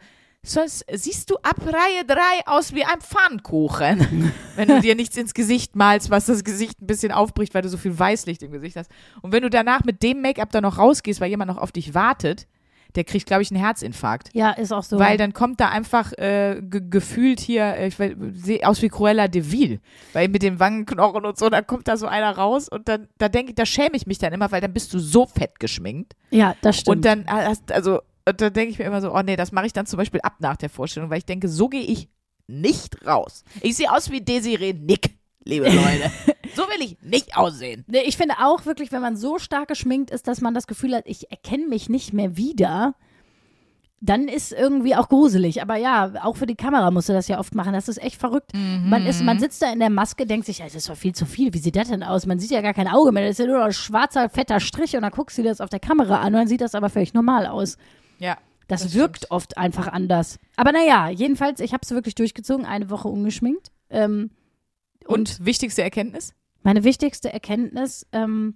sonst 0.46 0.86
siehst 0.92 1.30
du 1.30 1.36
ab 1.38 1.58
Reihe 1.66 2.06
3 2.06 2.18
aus 2.46 2.74
wie 2.74 2.84
ein 2.84 3.02
Pfannkuchen, 3.02 4.32
wenn 4.56 4.68
du 4.68 4.82
dir 4.82 4.96
nichts 4.96 5.18
ins 5.18 5.34
Gesicht 5.34 5.76
malst, 5.76 6.10
was 6.10 6.26
das 6.26 6.44
Gesicht 6.44 6.82
ein 6.82 6.88
bisschen 6.88 7.12
aufbricht, 7.12 7.54
weil 7.54 7.62
du 7.62 7.70
so 7.70 7.78
viel 7.78 7.98
Weißlicht 7.98 8.44
im 8.44 8.52
Gesicht 8.52 8.76
hast. 8.78 8.90
Und 9.22 9.32
wenn 9.32 9.44
du 9.44 9.50
danach 9.50 9.84
mit 9.84 10.04
dem 10.04 10.22
Make-up 10.22 10.52
dann 10.52 10.64
noch 10.64 10.78
rausgehst, 10.78 11.20
weil 11.22 11.30
jemand 11.30 11.52
noch 11.52 11.58
auf 11.58 11.72
dich 11.72 11.94
wartet, 11.94 12.48
der 12.96 13.04
kriegt, 13.04 13.28
glaube 13.28 13.44
ich, 13.44 13.52
einen 13.52 13.60
Herzinfarkt. 13.60 14.30
Ja, 14.34 14.52
ist 14.52 14.72
auch 14.72 14.84
so. 14.84 14.98
Weil 14.98 15.18
dann 15.18 15.34
kommt 15.34 15.60
da 15.60 15.70
einfach 15.70 16.14
äh, 16.14 16.62
ge 16.62 16.82
gefühlt 16.90 17.40
hier, 17.40 17.76
äh, 17.76 17.88
ich 17.88 17.96
sehe 17.96 18.66
aus 18.68 18.82
wie 18.82 18.88
Cruella 18.88 19.28
de 19.28 19.52
Vil, 19.52 19.82
weil 20.14 20.30
mit 20.30 20.42
den 20.42 20.60
Wangenknochen 20.60 21.26
und 21.26 21.38
so, 21.38 21.50
dann 21.50 21.68
kommt 21.68 21.88
da 21.88 21.98
so 21.98 22.08
einer 22.08 22.36
raus 22.36 22.70
und 22.70 22.88
dann, 22.88 23.08
da 23.18 23.30
denke 23.30 23.52
ich, 23.52 23.56
da 23.56 23.66
schäme 23.66 23.96
ich 23.96 24.08
mich 24.08 24.18
dann 24.20 24.34
immer, 24.34 24.52
weil 24.52 24.62
dann 24.62 24.74
bist 24.74 24.94
du 24.94 25.00
so 25.00 25.26
fett 25.26 25.60
geschminkt. 25.60 26.16
ja, 26.32 26.56
das 26.62 26.80
stimmt. 26.80 26.98
Und 26.98 27.06
dann 27.06 27.26
hast, 27.28 27.72
also, 27.72 28.00
und 28.28 28.42
dann 28.42 28.54
denke 28.54 28.72
ich 28.72 28.80
mir 28.80 28.86
immer 28.86 29.02
so, 29.02 29.14
oh 29.14 29.22
nee, 29.22 29.36
das 29.36 29.52
mache 29.52 29.68
ich 29.68 29.74
dann 29.74 29.86
zum 29.86 29.98
Beispiel 29.98 30.20
ab 30.22 30.36
nach 30.40 30.58
der 30.58 30.70
Vorstellung, 30.70 31.10
weil 31.10 31.20
ich 31.20 31.26
denke, 31.26 31.48
so 31.48 31.70
gehe 31.70 31.82
ich 31.82 32.10
nicht 32.48 33.06
raus. 33.06 33.44
Ich 33.62 33.76
sehe 33.76 33.92
aus 33.92 34.12
wie 34.12 34.22
Desiree 34.22 34.74
Nick, 34.74 35.18
liebe 35.44 35.66
Leute. 35.66 36.12
so 36.56 36.64
will 36.64 36.82
ich 36.82 36.98
nicht 37.02 37.38
aussehen. 37.38 37.86
Nee, 37.88 38.02
ich 38.06 38.18
finde 38.18 38.36
auch 38.42 38.66
wirklich, 38.66 38.92
wenn 38.92 39.02
man 39.02 39.16
so 39.16 39.40
stark 39.40 39.68
geschminkt 39.70 40.12
ist, 40.12 40.28
dass 40.28 40.42
man 40.42 40.54
das 40.54 40.68
Gefühl 40.68 40.96
hat, 40.96 41.04
ich 41.06 41.32
erkenne 41.32 41.68
mich 41.68 41.90
nicht 41.90 42.14
mehr 42.14 42.36
wieder, 42.36 42.96
dann 44.00 44.28
ist 44.28 44.52
irgendwie 44.52 44.96
auch 44.96 45.10
gruselig. 45.10 45.62
Aber 45.62 45.76
ja, 45.76 46.14
auch 46.22 46.36
für 46.36 46.46
die 46.46 46.56
Kamera 46.56 46.92
musst 46.92 47.10
du 47.10 47.14
das 47.14 47.28
ja 47.28 47.40
oft 47.40 47.56
machen. 47.56 47.74
Das 47.74 47.88
ist 47.88 48.02
echt 48.02 48.20
verrückt. 48.20 48.52
Man, 48.54 49.06
ist, 49.08 49.24
man 49.24 49.40
sitzt 49.40 49.62
da 49.62 49.72
in 49.72 49.80
der 49.80 49.90
Maske, 49.90 50.28
denkt 50.28 50.46
sich, 50.46 50.60
ja, 50.60 50.66
das 50.66 50.76
ist 50.76 50.90
doch 50.90 50.96
viel 50.96 51.16
zu 51.16 51.26
viel. 51.26 51.54
Wie 51.54 51.58
sieht 51.58 51.76
das 51.76 51.88
denn 51.88 52.04
aus? 52.04 52.26
Man 52.26 52.40
sieht 52.40 52.52
ja 52.52 52.62
gar 52.62 52.76
kein 52.76 52.88
Auge 52.88 53.12
mehr. 53.12 53.24
Das 53.24 53.40
ist 53.40 53.46
ja 53.46 53.52
nur 53.52 53.64
ein 53.64 53.74
schwarzer, 53.74 54.30
fetter 54.30 54.60
Strich 54.60 54.96
und 54.96 55.02
dann 55.02 55.12
guckst 55.12 55.38
du 55.38 55.42
dir 55.42 55.50
das 55.50 55.62
auf 55.62 55.70
der 55.70 55.80
Kamera 55.80 56.20
an 56.20 56.28
und 56.28 56.34
dann 56.34 56.48
sieht 56.48 56.62
das 56.62 56.76
aber 56.76 56.90
völlig 56.90 57.14
normal 57.14 57.48
aus. 57.48 57.78
Ja. 58.20 58.38
Das, 58.68 58.82
Das 58.84 58.94
wirkt 58.96 59.18
stimmt. 59.18 59.32
oft 59.32 59.58
einfach 59.58 59.88
anders. 59.88 60.40
Aber 60.58 60.72
naja, 60.74 61.10
jedenfalls, 61.10 61.60
ich 61.62 61.72
habe 61.74 61.82
es 61.84 61.92
wirklich 61.92 62.16
durchgezogen, 62.16 62.66
eine 62.66 62.90
Woche 62.90 63.08
ungeschminkt. 63.08 63.72
Ähm, 63.90 64.32
Und, 65.06 65.44
wichtigste 65.46 65.82
Erkenntnis? 65.84 66.34
meine 66.64 66.84
wichtigste 66.84 67.32
Erkenntnis, 67.32 68.06
ähm, 68.12 68.56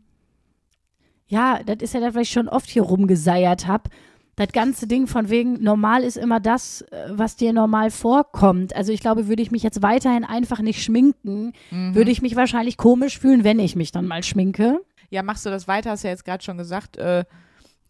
ja, 1.28 1.62
das 1.64 1.78
ist 1.80 1.94
ja 1.94 2.02
das, 2.02 2.14
was 2.14 2.24
ich 2.24 2.32
schon 2.32 2.50
oft 2.50 2.70
hier 2.70 2.82
rumgeseiert 2.82 3.68
habe. 3.68 3.90
Das 4.36 4.52
ganze 4.52 4.86
Ding 4.88 5.08
von 5.08 5.30
wegen, 5.30 5.62
normal 5.64 6.04
ist 6.04 6.18
immer 6.18 6.40
das, 6.42 6.82
äh, 6.82 7.08
was 7.12 7.38
dir 7.38 7.54
normal 7.54 7.90
vorkommt. 7.92 8.76
Also 8.76 8.92
ich 8.92 9.00
glaube, 9.00 9.28
würde 9.30 9.42
ich 9.42 9.52
mich 9.52 9.64
jetzt 9.64 9.82
weiterhin 9.82 10.26
einfach 10.26 10.60
nicht 10.60 10.84
schminken, 10.84 11.54
würde 11.70 12.12
ich 12.12 12.22
mich 12.22 12.36
wahrscheinlich 12.36 12.76
komisch 12.78 13.18
fühlen, 13.20 13.44
wenn 13.46 13.60
ich 13.60 13.76
mich 13.78 13.92
dann 13.94 14.08
mal 14.08 14.24
schminke. 14.24 14.82
Ja, 15.10 15.24
machst 15.24 15.46
du 15.46 15.50
das 15.50 15.68
weiter, 15.70 15.92
hast 15.92 16.04
du 16.04 16.08
ja 16.08 16.14
jetzt 16.14 16.26
gerade 16.26 16.44
schon 16.44 16.58
gesagt, 16.58 16.98
äh, 16.98 17.24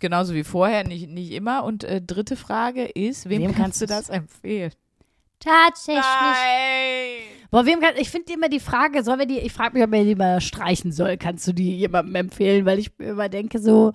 genauso 0.02 0.34
wie 0.34 0.44
vorher, 0.44 0.84
nicht, 0.86 1.08
nicht 1.10 1.32
immer. 1.32 1.64
Und 1.64 1.86
äh, 1.86 2.02
dritte 2.02 2.36
Frage 2.36 2.84
ist, 2.84 3.30
wem, 3.30 3.42
Wem 3.44 3.56
kannst 3.56 3.82
du 3.82 3.86
das 3.86 4.10
empfehlen? 4.10 4.74
Tatsächlich. 5.40 6.04
Nein! 6.04 7.48
Boah, 7.50 7.66
wem 7.66 7.80
kann, 7.80 7.94
ich 7.98 8.10
finde 8.10 8.34
immer 8.34 8.50
die 8.50 8.60
Frage, 8.60 9.04
sollen 9.04 9.20
wir 9.20 9.26
die, 9.26 9.40
ich 9.40 9.52
frage 9.54 9.74
mich, 9.74 9.84
ob 9.84 9.90
man 9.90 10.06
die 10.06 10.16
mal 10.16 10.40
streichen 10.42 10.92
soll. 10.92 11.18
Kannst 11.18 11.48
du 11.48 11.54
die 11.54 11.78
jemandem 11.78 12.16
empfehlen? 12.16 12.66
Weil 12.66 12.78
ich 12.80 12.92
mir 13.00 13.10
immer 13.10 13.28
denke, 13.30 13.60
so, 13.60 13.92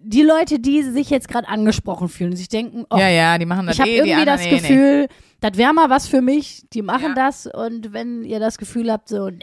die 0.00 0.22
Leute, 0.22 0.58
die 0.58 0.82
sich 0.82 1.08
jetzt 1.10 1.28
gerade 1.28 1.46
angesprochen 1.46 2.08
fühlen, 2.08 2.34
sich 2.34 2.48
denken, 2.48 2.84
oh, 2.90 2.96
Ja, 2.96 3.08
ja, 3.08 3.38
die 3.38 3.46
machen 3.46 3.66
das 3.66 3.76
ich 3.76 3.80
habe 3.80 3.90
eh, 3.90 3.96
irgendwie 3.98 4.14
anderen, 4.14 4.38
das 4.38 4.44
nee, 4.44 4.50
nee. 4.52 4.58
Gefühl, 4.58 5.08
das 5.40 5.56
wäre 5.56 5.72
mal 5.72 5.88
was 5.90 6.08
für 6.08 6.20
mich, 6.20 6.64
die 6.72 6.82
machen 6.82 7.14
Ja. 7.16 7.26
das 7.28 7.46
und 7.46 7.92
wenn 7.92 8.24
ihr 8.24 8.40
das 8.40 8.58
Gefühl 8.58 8.90
habt, 8.90 9.08
so, 9.08 9.30
ne, 9.30 9.38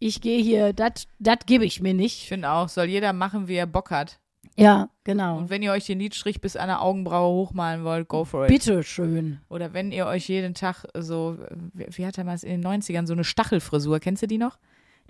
ich 0.00 0.20
gehe 0.20 0.42
hier, 0.42 0.72
das 0.72 1.06
gebe 1.46 1.64
ich 1.64 1.80
mir 1.80 1.90
Ich 1.90 1.96
nicht. 1.96 2.28
finde 2.28 2.50
auch, 2.50 2.68
soll 2.68 2.86
jeder 2.86 3.12
machen, 3.12 3.46
wie 3.46 3.54
er 3.54 3.66
Bock 3.66 3.90
hat. 3.92 4.18
Ja, 4.60 4.88
genau. 5.04 5.38
Und 5.38 5.50
wenn 5.50 5.62
ihr 5.62 5.72
euch 5.72 5.86
den 5.86 5.98
Lidstrich 5.98 6.40
bis 6.40 6.56
an 6.56 6.68
der 6.68 6.82
Augenbraue 6.82 7.34
hochmalen 7.34 7.84
wollt, 7.84 8.08
go 8.08 8.24
for 8.24 8.44
it. 8.44 8.48
Bitte 8.48 8.82
schön. 8.82 9.40
Oder 9.48 9.72
wenn 9.72 9.90
ihr 9.92 10.06
euch 10.06 10.28
jeden 10.28 10.54
Tag 10.54 10.84
so, 10.94 11.38
wie, 11.72 11.86
wie 11.90 12.06
hat 12.06 12.18
er 12.18 12.24
mal 12.24 12.38
in 12.42 12.62
den 12.62 12.66
90ern, 12.82 13.06
so 13.06 13.14
eine 13.14 13.24
Stachelfrisur, 13.24 14.00
kennst 14.00 14.22
du 14.22 14.26
die 14.26 14.38
noch? 14.38 14.58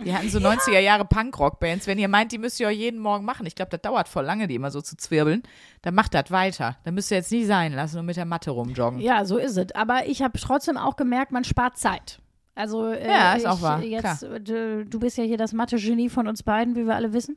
Die 0.05 0.15
hatten 0.15 0.29
so 0.31 0.39
90er 0.49 0.79
Jahre 0.79 1.05
Punkrock-Bands. 1.09 1.87
Wenn 1.87 1.99
ihr 1.99 2.09
meint, 2.09 2.33
die 2.33 2.39
müsst 2.39 2.61
ihr 2.61 2.69
euch 2.69 2.79
jeden 2.79 3.01
Morgen 3.01 3.25
machen, 3.25 3.45
ich 3.47 3.55
glaube, 3.55 3.71
das 3.71 3.83
dauert 3.83 4.09
voll 4.09 4.25
lange, 4.25 4.47
die 4.47 4.55
immer 4.55 4.71
so 4.71 4.81
zu 4.81 4.97
zwirbeln, 4.97 5.43
dann 5.83 5.95
macht 5.95 6.15
das 6.15 6.31
weiter. 6.31 6.77
Dann 6.85 6.95
müsst 6.95 7.11
ihr 7.11 7.17
jetzt 7.17 7.33
nicht 7.33 7.47
sein 7.47 7.73
lassen 7.73 7.99
und 7.99 8.07
mit 8.07 8.17
der 8.17 8.25
Matte 8.25 8.53
rumjoggen. 8.53 9.01
Ja, 9.01 9.25
so 9.25 9.37
ist 9.37 9.57
es. 9.57 9.73
Aber 9.75 10.07
ich 10.07 10.23
habe 10.23 10.39
trotzdem 10.39 10.77
auch 10.77 10.97
gemerkt, 10.97 11.33
man 11.33 11.45
spart 11.45 11.77
Zeit. 11.77 12.21
Also, 12.55 12.87
äh, 12.87 13.07
Ja, 13.07 13.35
ist 13.35 13.43
ich, 13.43 13.49
auch 13.49 13.63
wahr, 13.63 13.83
Jetzt, 13.83 14.23
äh, 14.23 14.41
du 14.85 15.01
bist 15.01 15.17
ja 15.17 15.25
hier 15.25 15.39
das 15.39 15.53
Mathe-Genie 15.53 16.09
von 16.09 16.29
uns 16.29 16.43
beiden, 16.43 16.77
wie 16.77 16.85
wir 16.85 16.95
alle 16.95 17.13
wissen. 17.13 17.37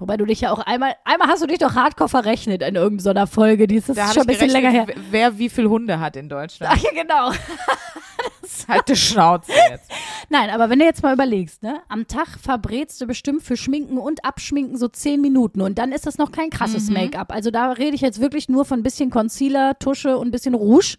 Wobei 0.00 0.16
du 0.16 0.24
dich 0.24 0.40
ja 0.40 0.50
auch 0.50 0.58
einmal, 0.60 0.94
einmal 1.04 1.28
hast 1.28 1.42
du 1.42 1.46
dich 1.46 1.58
doch 1.58 1.74
hardcore 1.74 2.08
verrechnet 2.08 2.62
in 2.62 2.74
irgendeiner 2.74 3.26
Folge. 3.26 3.66
Die 3.66 3.76
ist 3.76 3.88
das 3.88 3.96
Da 3.96 4.06
ist 4.06 4.14
schon 4.14 4.22
ein 4.22 4.26
bisschen 4.26 4.50
länger 4.50 4.70
her. 4.70 4.86
wer 5.10 5.38
wie 5.38 5.48
viele 5.48 5.70
Hunde 5.70 6.00
hat 6.00 6.16
in 6.16 6.28
Deutschland. 6.28 6.72
Ach 6.76 6.82
ja, 6.82 6.90
genau. 7.02 7.30
Halt 8.68 8.88
die 8.88 8.96
Schnauze 8.96 9.52
jetzt. 9.70 9.90
Nein, 10.28 10.50
aber 10.50 10.68
wenn 10.70 10.78
du 10.78 10.84
jetzt 10.84 11.02
mal 11.02 11.14
überlegst, 11.14 11.62
ne, 11.62 11.80
am 11.88 12.06
Tag 12.06 12.38
verbrätst 12.40 13.00
du 13.00 13.06
bestimmt 13.06 13.42
für 13.42 13.56
Schminken 13.56 13.98
und 13.98 14.24
Abschminken 14.24 14.76
so 14.76 14.88
zehn 14.88 15.20
Minuten 15.20 15.60
und 15.60 15.78
dann 15.78 15.92
ist 15.92 16.06
das 16.06 16.18
noch 16.18 16.30
kein 16.32 16.50
krasses 16.50 16.88
Mhm. 16.88 16.94
Make-up. 16.94 17.32
Also 17.32 17.50
da 17.50 17.72
rede 17.72 17.94
ich 17.94 18.00
jetzt 18.00 18.20
wirklich 18.20 18.48
nur 18.48 18.64
von 18.64 18.80
ein 18.80 18.82
bisschen 18.82 19.10
Concealer, 19.10 19.78
Tusche 19.78 20.16
und 20.18 20.28
ein 20.28 20.30
bisschen 20.30 20.54
Rouge. 20.54 20.96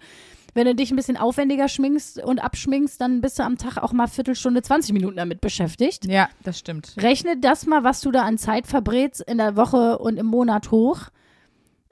Wenn 0.54 0.66
du 0.66 0.76
dich 0.76 0.92
ein 0.92 0.96
bisschen 0.98 1.18
aufwendiger 1.18 1.68
schminkst 1.70 2.22
und 2.24 2.40
abschminkst, 2.40 3.00
dann 3.00 3.22
bist 3.22 3.40
du 3.40 3.44
am 3.44 3.58
Tag 3.58 3.78
auch 3.78 3.94
mal 3.94 4.08
Viertelstunde, 4.08 4.62
20 4.62 4.94
Minuten 4.94 5.16
damit 5.18 5.40
beschäftigt. 5.42 6.06
Ja, 6.06 6.30
das 6.44 6.60
stimmt. 6.60 6.94
Rechne 6.98 7.38
das 7.40 7.66
mal, 7.66 7.84
was 7.84 8.02
du 8.02 8.12
da 8.12 8.24
an 8.24 8.38
Zeit 8.38 8.68
verbrätst 8.68 9.22
in 9.22 9.38
der 9.38 9.56
Woche 9.56 9.98
und 10.00 10.18
im 10.18 10.26
Monat 10.26 10.72
hoch. 10.72 11.04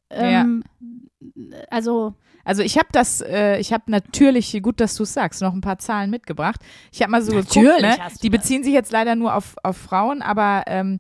Ähm, 0.10 0.64
Also, 1.70 2.14
Also 2.44 2.64
ich 2.64 2.78
habe 2.78 2.88
das, 2.92 3.22
äh, 3.22 3.60
ich 3.60 3.72
habe 3.74 3.84
natürlich, 3.88 4.58
gut, 4.62 4.80
dass 4.82 4.96
du 4.96 5.04
es 5.04 5.14
sagst, 5.14 5.42
noch 5.42 5.54
ein 5.54 5.62
paar 5.62 5.78
Zahlen 5.78 6.10
mitgebracht. 6.10 6.60
Ich 6.92 7.02
habe 7.02 7.12
mal 7.12 7.22
so 7.22 7.32
geguckt, 7.32 7.56
Natürlich 7.56 7.82
ne? 7.82 7.98
hast 8.04 8.18
du 8.18 8.22
die 8.24 8.30
das. 8.30 8.42
beziehen 8.42 8.64
sich 8.64 8.74
jetzt 8.74 8.92
leider 8.92 9.16
nur 9.16 9.36
auf, 9.36 9.56
auf 9.64 9.78
Frauen, 9.78 10.22
aber 10.22 10.64
ähm, 10.68 11.00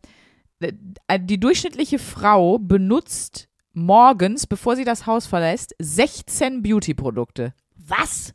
äh, 0.62 1.19
die 1.19 1.39
durchschnittliche 1.39 2.00
Frau 2.00 2.58
benutzt 2.60 3.48
morgens, 3.73 4.47
bevor 4.47 4.75
sie 4.75 4.86
das 4.86 5.05
Haus 5.05 5.25
verlässt, 5.27 5.75
16 5.79 6.62
Beauty-Produkte. 6.62 7.53
was? 7.75 8.34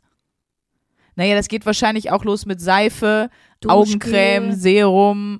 Naja, 1.17 1.35
das 1.35 1.47
geht 1.47 1.65
wahrscheinlich 1.65 2.11
auch 2.11 2.25
los 2.25 2.45
mit 2.45 2.59
Seife, 2.59 3.29
Duschgel. 3.61 3.77
Augencreme, 3.77 4.51
Serum 4.53 5.39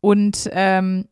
und 0.00 0.50
ähm, 0.52 1.06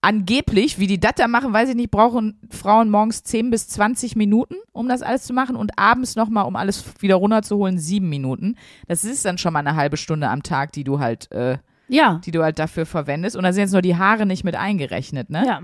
angeblich, 0.00 0.78
wie 0.78 0.86
die 0.86 0.98
das 0.98 1.12
da 1.16 1.28
machen, 1.28 1.52
weiß 1.52 1.68
ich 1.68 1.74
nicht, 1.76 1.90
brauchen 1.90 2.40
Frauen 2.50 2.90
morgens 2.90 3.22
10 3.22 3.50
bis 3.50 3.68
20 3.68 4.16
Minuten, 4.16 4.54
um 4.72 4.88
das 4.88 5.02
alles 5.02 5.24
zu 5.24 5.32
machen 5.32 5.56
und 5.56 5.78
abends 5.78 6.16
nochmal, 6.16 6.46
um 6.46 6.56
alles 6.56 6.84
wieder 7.00 7.16
runterzuholen, 7.16 7.78
7 7.78 8.08
Minuten. 8.08 8.56
Das 8.88 9.04
ist 9.04 9.24
dann 9.24 9.38
schon 9.38 9.52
mal 9.52 9.60
eine 9.60 9.76
halbe 9.76 9.96
Stunde 9.96 10.28
am 10.28 10.42
Tag, 10.42 10.72
die 10.72 10.82
du 10.84 10.98
halt, 10.98 11.30
äh, 11.32 11.58
Ja. 11.88 12.20
die 12.24 12.30
du 12.30 12.42
halt 12.42 12.58
dafür 12.58 12.86
verwendest. 12.86 13.36
Und 13.36 13.44
da 13.44 13.52
sind 13.52 13.62
jetzt 13.64 13.72
nur 13.72 13.82
die 13.82 13.96
Haare 13.96 14.26
nicht 14.26 14.42
mit 14.42 14.56
eingerechnet, 14.56 15.30
ne? 15.30 15.44
Ja. 15.46 15.60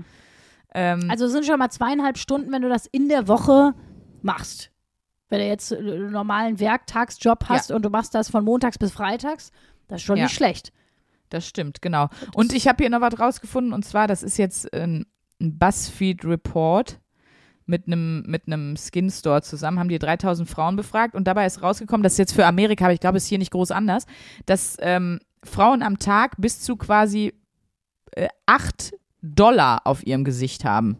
Ähm, 0.73 1.09
Also 1.09 1.25
es 1.25 1.31
sind 1.31 1.45
schon 1.45 1.59
mal 1.59 1.69
zweieinhalb 1.69 2.17
Stunden, 2.17 2.51
wenn 2.51 2.61
du 2.61 2.69
das 2.69 2.85
in 2.85 3.09
der 3.09 3.27
Woche 3.27 3.73
machst. 4.21 4.71
Wenn 5.29 5.39
du 5.39 5.47
jetzt 5.47 5.71
einen 5.73 6.11
normalen 6.11 6.59
Werktagsjob 6.59 7.45
hast 7.49 7.71
und 7.71 7.83
du 7.83 7.89
machst 7.89 8.15
das 8.15 8.29
von 8.29 8.43
montags 8.43 8.77
bis 8.77 8.91
freitags, 8.91 9.51
Das 9.87 10.01
ist 10.01 10.05
schon 10.05 10.17
Ja. 10.17 10.23
nicht 10.25 10.35
schlecht. 10.35 10.71
Das 11.29 11.47
stimmt, 11.47 11.81
genau. 11.81 12.09
Und 12.35 12.53
ich 12.53 12.67
habe 12.67 12.83
hier 12.83 12.89
noch 12.91 13.01
was 13.01 13.19
rausgefunden 13.19 13.73
und 13.73 13.83
zwar, 13.85 14.07
das 14.07 14.21
ist 14.23 14.37
jetzt 14.37 14.71
ein, 14.73 15.05
ein 15.41 15.57
BuzzFeed 15.57 16.25
Report 16.25 16.99
mit 17.65 17.85
einem 17.87 18.23
mit 18.27 18.47
einem 18.47 18.75
Skin 18.77 19.09
Store 19.11 19.41
zusammen, 19.43 19.77
haben 19.79 19.89
die 19.89 19.99
3000 19.99 20.49
Frauen 20.49 20.75
befragt 20.75 21.13
und 21.15 21.25
dabei 21.25 21.45
ist 21.45 21.61
rausgekommen, 21.61 22.01
das 22.03 22.13
ist 22.13 22.17
jetzt 22.19 22.33
für 22.33 22.45
Amerika, 22.47 22.85
aber 22.85 22.93
ich 22.93 22.99
glaube, 22.99 23.17
es 23.17 23.23
ist 23.23 23.29
hier 23.29 23.37
nicht 23.37 23.51
groß 23.51 23.69
anders, 23.71 24.05
dass 24.47 24.75
ähm, 24.79 25.19
Frauen 25.43 25.83
am 25.83 25.99
Tag 25.99 26.35
bis 26.39 26.61
zu 26.61 26.75
quasi 26.77 27.33
äh, 28.11 28.27
8 28.47 28.93
Dollar 29.21 29.81
auf 29.85 30.05
ihrem 30.05 30.23
Gesicht 30.23 30.65
haben. 30.65 30.99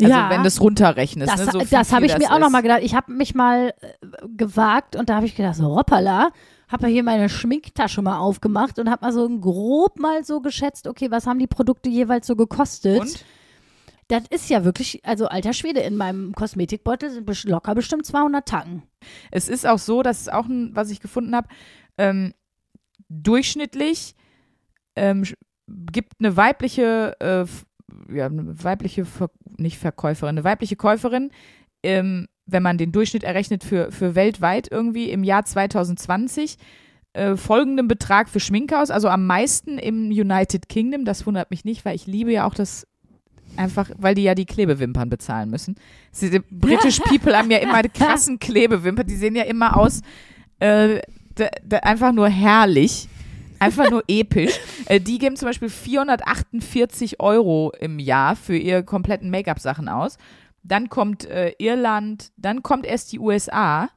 Also 0.00 0.10
ja, 0.10 0.30
wenn 0.30 0.42
du 0.42 0.48
es 0.48 0.60
runterrechnest. 0.60 1.30
das, 1.32 1.46
ne, 1.46 1.52
so 1.52 1.58
das 1.70 1.92
habe 1.92 2.06
ich 2.06 2.16
mir 2.16 2.32
auch 2.32 2.38
noch 2.38 2.46
ist. 2.46 2.52
mal 2.52 2.62
gedacht. 2.62 2.80
Ich 2.82 2.94
habe 2.94 3.12
mich 3.12 3.34
mal 3.34 3.74
äh, 3.80 3.88
gewagt 4.36 4.96
und 4.96 5.08
da 5.08 5.16
habe 5.16 5.26
ich 5.26 5.36
gedacht, 5.36 5.56
so 5.56 5.76
hoppala, 5.76 6.30
habe 6.68 6.86
hier 6.86 7.02
meine 7.02 7.28
Schminktasche 7.28 8.00
mal 8.00 8.18
aufgemacht 8.18 8.78
und 8.78 8.90
habe 8.90 9.04
mal 9.04 9.12
so 9.12 9.28
grob 9.38 9.98
mal 9.98 10.24
so 10.24 10.40
geschätzt, 10.40 10.86
okay, 10.86 11.10
was 11.10 11.26
haben 11.26 11.38
die 11.38 11.46
Produkte 11.46 11.90
jeweils 11.90 12.26
so 12.26 12.36
gekostet? 12.36 13.00
Und? 13.00 13.24
Das 14.08 14.24
ist 14.30 14.50
ja 14.50 14.64
wirklich, 14.64 15.04
also 15.04 15.26
alter 15.26 15.52
Schwede, 15.52 15.80
in 15.80 15.96
meinem 15.96 16.34
Kosmetikbeutel 16.34 17.10
sind 17.10 17.44
locker 17.44 17.74
bestimmt 17.74 18.04
200 18.04 18.46
Tacken. 18.46 18.82
Es 19.30 19.48
ist 19.48 19.66
auch 19.66 19.78
so, 19.78 20.02
das 20.02 20.22
ist 20.22 20.32
auch 20.32 20.46
ein, 20.46 20.74
was 20.74 20.90
ich 20.90 21.00
gefunden 21.00 21.36
habe, 21.36 21.48
ähm, 21.98 22.34
durchschnittlich 23.08 24.14
ähm, 24.96 25.24
gibt 25.92 26.14
eine 26.18 26.36
weibliche, 26.36 27.16
äh, 27.20 28.14
ja, 28.14 28.26
eine 28.26 28.62
weibliche, 28.62 29.04
Ver 29.04 29.30
nicht 29.58 29.78
Verkäuferin, 29.78 30.36
eine 30.36 30.44
weibliche 30.44 30.76
Käuferin, 30.76 31.30
ähm, 31.82 32.26
wenn 32.46 32.62
man 32.62 32.78
den 32.78 32.92
Durchschnitt 32.92 33.24
errechnet 33.24 33.64
für, 33.64 33.92
für 33.92 34.14
weltweit 34.14 34.68
irgendwie 34.70 35.10
im 35.10 35.24
Jahr 35.24 35.44
2020, 35.44 36.56
äh, 37.14 37.36
folgenden 37.36 37.88
Betrag 37.88 38.28
für 38.28 38.40
Schminke 38.40 38.80
aus, 38.80 38.90
also 38.90 39.08
am 39.08 39.26
meisten 39.26 39.78
im 39.78 40.06
United 40.10 40.68
Kingdom. 40.68 41.04
Das 41.04 41.26
wundert 41.26 41.50
mich 41.50 41.64
nicht, 41.64 41.84
weil 41.84 41.94
ich 41.94 42.06
liebe 42.06 42.32
ja 42.32 42.46
auch 42.46 42.54
das 42.54 42.86
einfach, 43.56 43.90
weil 43.98 44.14
die 44.14 44.22
ja 44.22 44.34
die 44.34 44.46
Klebewimpern 44.46 45.10
bezahlen 45.10 45.50
müssen. 45.50 45.76
Diese 46.18 46.40
British 46.40 47.00
People 47.04 47.36
haben 47.36 47.50
ja 47.50 47.58
immer 47.58 47.82
die 47.82 47.90
krassen 47.90 48.38
Klebewimpern, 48.38 49.06
die 49.06 49.16
sehen 49.16 49.36
ja 49.36 49.44
immer 49.44 49.76
aus, 49.76 50.00
äh, 50.58 51.00
einfach 51.82 52.12
nur 52.12 52.28
herrlich. 52.28 53.08
Einfach 53.62 53.90
nur 53.90 54.04
episch. 54.08 54.58
Äh, 54.86 55.00
die 55.00 55.18
geben 55.18 55.36
zum 55.36 55.46
Beispiel 55.46 55.68
448 55.68 57.20
Euro 57.20 57.72
im 57.78 58.00
Jahr 58.00 58.34
für 58.34 58.56
ihre 58.56 58.82
kompletten 58.82 59.30
Make-up-Sachen 59.30 59.88
aus. 59.88 60.18
Dann 60.64 60.88
kommt 60.88 61.24
äh, 61.24 61.54
Irland, 61.58 62.32
dann 62.36 62.62
kommt 62.64 62.84
erst 62.84 63.12
die 63.12 63.20
USA, 63.20 63.88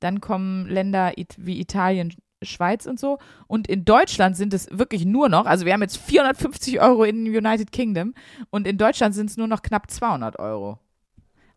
dann 0.00 0.20
kommen 0.20 0.66
Länder 0.68 1.12
wie 1.38 1.60
Italien, 1.60 2.14
Schweiz 2.42 2.86
und 2.86 3.00
so. 3.00 3.18
Und 3.46 3.68
in 3.68 3.84
Deutschland 3.86 4.36
sind 4.36 4.52
es 4.52 4.68
wirklich 4.70 5.06
nur 5.06 5.28
noch, 5.30 5.46
also 5.46 5.64
wir 5.64 5.72
haben 5.72 5.82
jetzt 5.82 5.96
450 5.96 6.80
Euro 6.80 7.04
in 7.04 7.24
United 7.26 7.72
Kingdom 7.72 8.14
und 8.50 8.66
in 8.66 8.76
Deutschland 8.76 9.14
sind 9.14 9.30
es 9.30 9.36
nur 9.38 9.46
noch 9.46 9.62
knapp 9.62 9.90
200 9.90 10.38
Euro. 10.38 10.78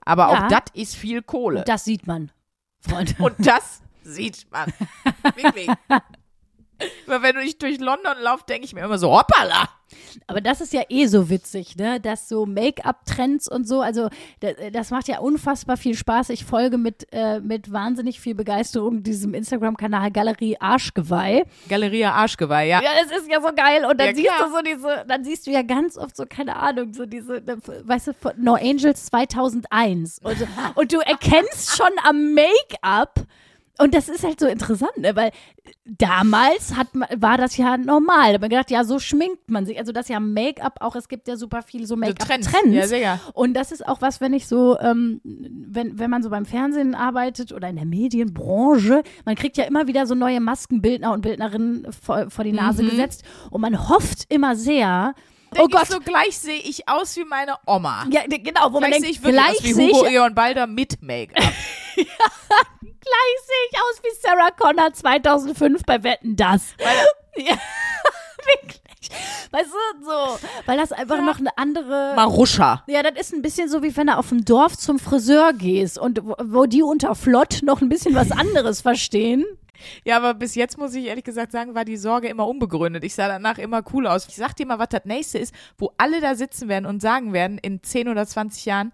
Aber 0.02 0.32
Ja. 0.32 0.46
auch 0.46 0.48
das 0.48 0.64
ist 0.74 0.96
viel 0.96 1.22
Kohle. 1.22 1.64
Das 1.66 1.84
sieht 1.84 2.08
man, 2.08 2.32
Freunde. 2.80 3.14
Und 3.20 3.36
das 3.46 3.82
sieht 4.04 4.46
man. 4.52 4.72
Wirklich. 5.36 5.70
Weil 7.06 7.22
wenn 7.22 7.38
ich 7.40 7.58
durch 7.58 7.80
London 7.80 8.18
laufe, 8.22 8.44
denke 8.50 8.66
ich 8.66 8.74
mir 8.74 8.82
immer 8.84 8.98
so, 8.98 9.12
hoppala. 9.12 9.70
Aber 10.28 10.42
das 10.42 10.62
ist 10.62 10.74
ja 10.74 10.82
eh 10.90 11.06
so 11.06 11.30
witzig, 11.30 11.76
ne? 11.76 12.00
Dass 12.00 12.28
so 12.28 12.46
Make-up-Trends 12.46 13.48
und 13.50 13.68
so, 13.68 13.82
also 13.82 14.10
das, 14.40 14.54
das 14.74 14.90
macht 14.90 15.08
ja 15.08 15.20
unfassbar 15.20 15.78
viel 15.78 15.96
Spaß. 15.96 16.30
Ich 16.30 16.44
folge 16.46 16.78
mit, 16.78 17.08
äh, 17.12 17.40
mit 17.40 17.72
wahnsinnig 17.72 18.20
viel 18.20 18.34
Begeisterung 18.34 19.04
diesem 19.04 19.34
Instagram-Kanal 19.34 20.12
Galerie 20.12 20.58
Arschgeweih. 20.60 21.44
Galeria 21.70 22.14
Arschgeweih, 22.14 22.68
ja. 22.68 22.82
Ja, 22.82 22.90
das 23.04 23.18
ist 23.20 23.30
ja 23.30 23.40
so 23.42 23.50
geil. 23.56 23.86
Und 23.86 24.00
dann 24.00 24.08
Ja, 24.10 24.16
siehst 24.16 24.28
klar. 24.36 24.48
du 24.50 24.56
so 24.56 24.62
diese, 24.62 25.06
dann 25.08 25.24
siehst 25.24 25.48
du 25.48 25.52
ja 25.52 25.62
ganz 25.62 25.98
oft 25.98 26.16
so, 26.18 26.26
keine 26.28 26.56
Ahnung, 26.56 26.94
so 26.94 27.06
diese, 27.06 27.34
ne, 27.42 27.58
weißt 27.84 28.08
du, 28.08 28.12
No 28.38 28.56
Angels 28.56 29.06
2001. 29.06 30.20
Und, 30.24 30.38
und 30.76 30.92
du 30.94 31.00
erkennst 31.00 31.78
schon 31.78 31.92
am 32.04 32.34
Make-up. 32.34 33.20
Und 33.78 33.94
das 33.94 34.08
ist 34.08 34.24
halt 34.24 34.40
so 34.40 34.48
interessant, 34.48 34.98
ne? 34.98 35.16
weil 35.16 35.32
damals 35.86 36.76
hat 36.76 36.96
man, 36.96 37.10
war 37.18 37.38
das 37.38 37.58
ja 37.58 37.78
normal. 37.78 38.28
Da 38.30 38.34
hat 38.36 38.42
man 38.42 38.50
gedacht, 38.50 38.72
ja, 38.72 38.84
so 38.84 39.00
schminkt 39.00 39.50
man 39.50 39.66
sich. 39.66 39.78
Also 39.78 39.92
das 39.92 40.06
ist 40.06 40.10
ja 40.10 40.20
Make-up 40.20 40.78
auch, 40.82 40.96
es 40.96 41.08
gibt 41.10 41.28
ja 41.28 41.36
super 41.36 41.62
viele 41.62 41.86
so 41.86 41.96
Make-up-Trends. 41.96 42.50
Ja, 42.74 42.88
sehr. 42.88 43.20
Und 43.34 43.54
das 43.54 43.72
ist 43.72 43.86
auch 43.86 44.02
was, 44.02 44.22
wenn 44.22 44.34
ich 44.34 44.48
so, 44.48 44.80
ähm, 44.80 45.20
wenn, 45.24 46.00
wenn 46.00 46.10
man 46.10 46.24
so 46.24 46.30
beim 46.30 46.46
Fernsehen 46.46 46.96
arbeitet 46.96 47.52
oder 47.52 47.68
in 47.68 47.76
der 47.76 47.86
Medienbranche, 47.86 49.04
man 49.26 49.36
kriegt 49.36 49.58
ja 49.58 49.66
immer 49.66 49.88
wieder 49.88 50.08
so 50.08 50.16
neue 50.16 50.40
Maskenbildner 50.40 51.12
und 51.12 51.22
Bildnerinnen 51.22 51.88
vor, 51.92 52.30
vor 52.30 52.44
die 52.44 52.54
Nase 52.54 52.82
Mhm. 52.84 52.90
gesetzt 52.92 53.24
und 53.52 53.62
man 53.62 53.90
hofft 53.90 54.26
immer 54.34 54.56
sehr, 54.56 55.14
oh 55.58 55.68
Gott, 55.68 55.84
Ich 55.84 55.90
so 55.90 56.00
gleich 56.00 56.38
sehe 56.38 56.60
ich 56.60 56.88
aus 56.88 57.16
wie 57.18 57.26
meine 57.26 57.56
Oma. 57.68 58.06
ja, 58.10 58.22
genau, 58.28 58.72
wo 58.72 58.80
man 58.80 58.90
Gleich 58.92 59.02
denkt, 59.02 59.02
sehe 59.02 59.10
ich 59.12 59.24
wirklich 59.24 59.44
gleich 59.62 59.76
sehe 59.76 59.90
ich, 59.90 59.94
Hugo 59.98 60.06
Eon 60.08 60.34
Balder 60.36 60.66
mit 60.68 61.02
Make-up. 61.02 61.44
gleich 63.06 63.38
sehe 63.46 63.70
ich 63.72 63.78
aus 63.78 64.02
wie 64.04 64.22
Sarah 64.22 64.52
Connor 64.52 64.94
2005 64.94 65.84
bei 65.84 66.04
Wetten, 66.04 66.36
das. 66.36 66.76
ja, 67.38 67.56
wirklich. 68.46 68.82
Weißt 69.52 69.70
du, 69.70 70.06
so, 70.06 70.40
weil 70.66 70.78
das 70.78 70.92
einfach 70.92 71.22
noch 71.22 71.40
eine 71.40 71.58
andere... 71.58 72.14
Maruscha. 72.16 72.84
Ja, 72.88 73.04
das 73.04 73.20
ist 73.20 73.34
ein 73.34 73.42
bisschen 73.42 73.70
so, 73.70 73.84
wie 73.84 73.96
wenn 73.96 74.08
du 74.08 74.18
auf 74.18 74.30
dem 74.30 74.44
Dorf 74.44 74.78
zum 74.78 75.00
Friseur 75.00 75.54
gehst 75.54 75.98
und 75.98 76.20
wo, 76.24 76.36
wo 76.44 76.66
die 76.66 76.84
unter 76.84 77.16
Flott 77.16 77.60
noch 77.64 77.82
ein 77.82 77.90
bisschen 77.90 78.16
was 78.16 78.32
anderes 78.32 78.82
verstehen. 78.82 79.46
Ja, 80.04 80.18
aber 80.18 80.34
bis 80.34 80.56
jetzt 80.56 80.78
muss 80.78 80.96
ich 80.96 81.06
ehrlich 81.06 81.24
gesagt 81.24 81.52
sagen, 81.52 81.76
war 81.76 81.86
die 81.86 81.98
Sorge 81.98 82.28
immer 82.28 82.48
unbegründet. 82.48 83.04
Ich 83.04 83.16
sah 83.16 83.28
danach 83.28 83.58
immer 83.58 83.84
cool 83.94 84.08
aus. 84.08 84.28
Ich 84.28 84.36
sag 84.36 84.56
dir 84.56 84.66
mal, 84.66 84.80
was 84.80 84.90
das 84.90 85.06
nächste 85.06 85.38
ist, 85.38 85.54
wo 85.78 85.94
alle 85.98 86.22
da 86.22 86.36
sitzen 86.36 86.70
werden 86.70 86.86
und 86.86 87.02
sagen 87.02 87.34
werden 87.34 87.58
in 87.58 87.84
10 87.84 88.10
oder 88.10 88.26
20 88.26 88.66
Jahren, 88.66 88.94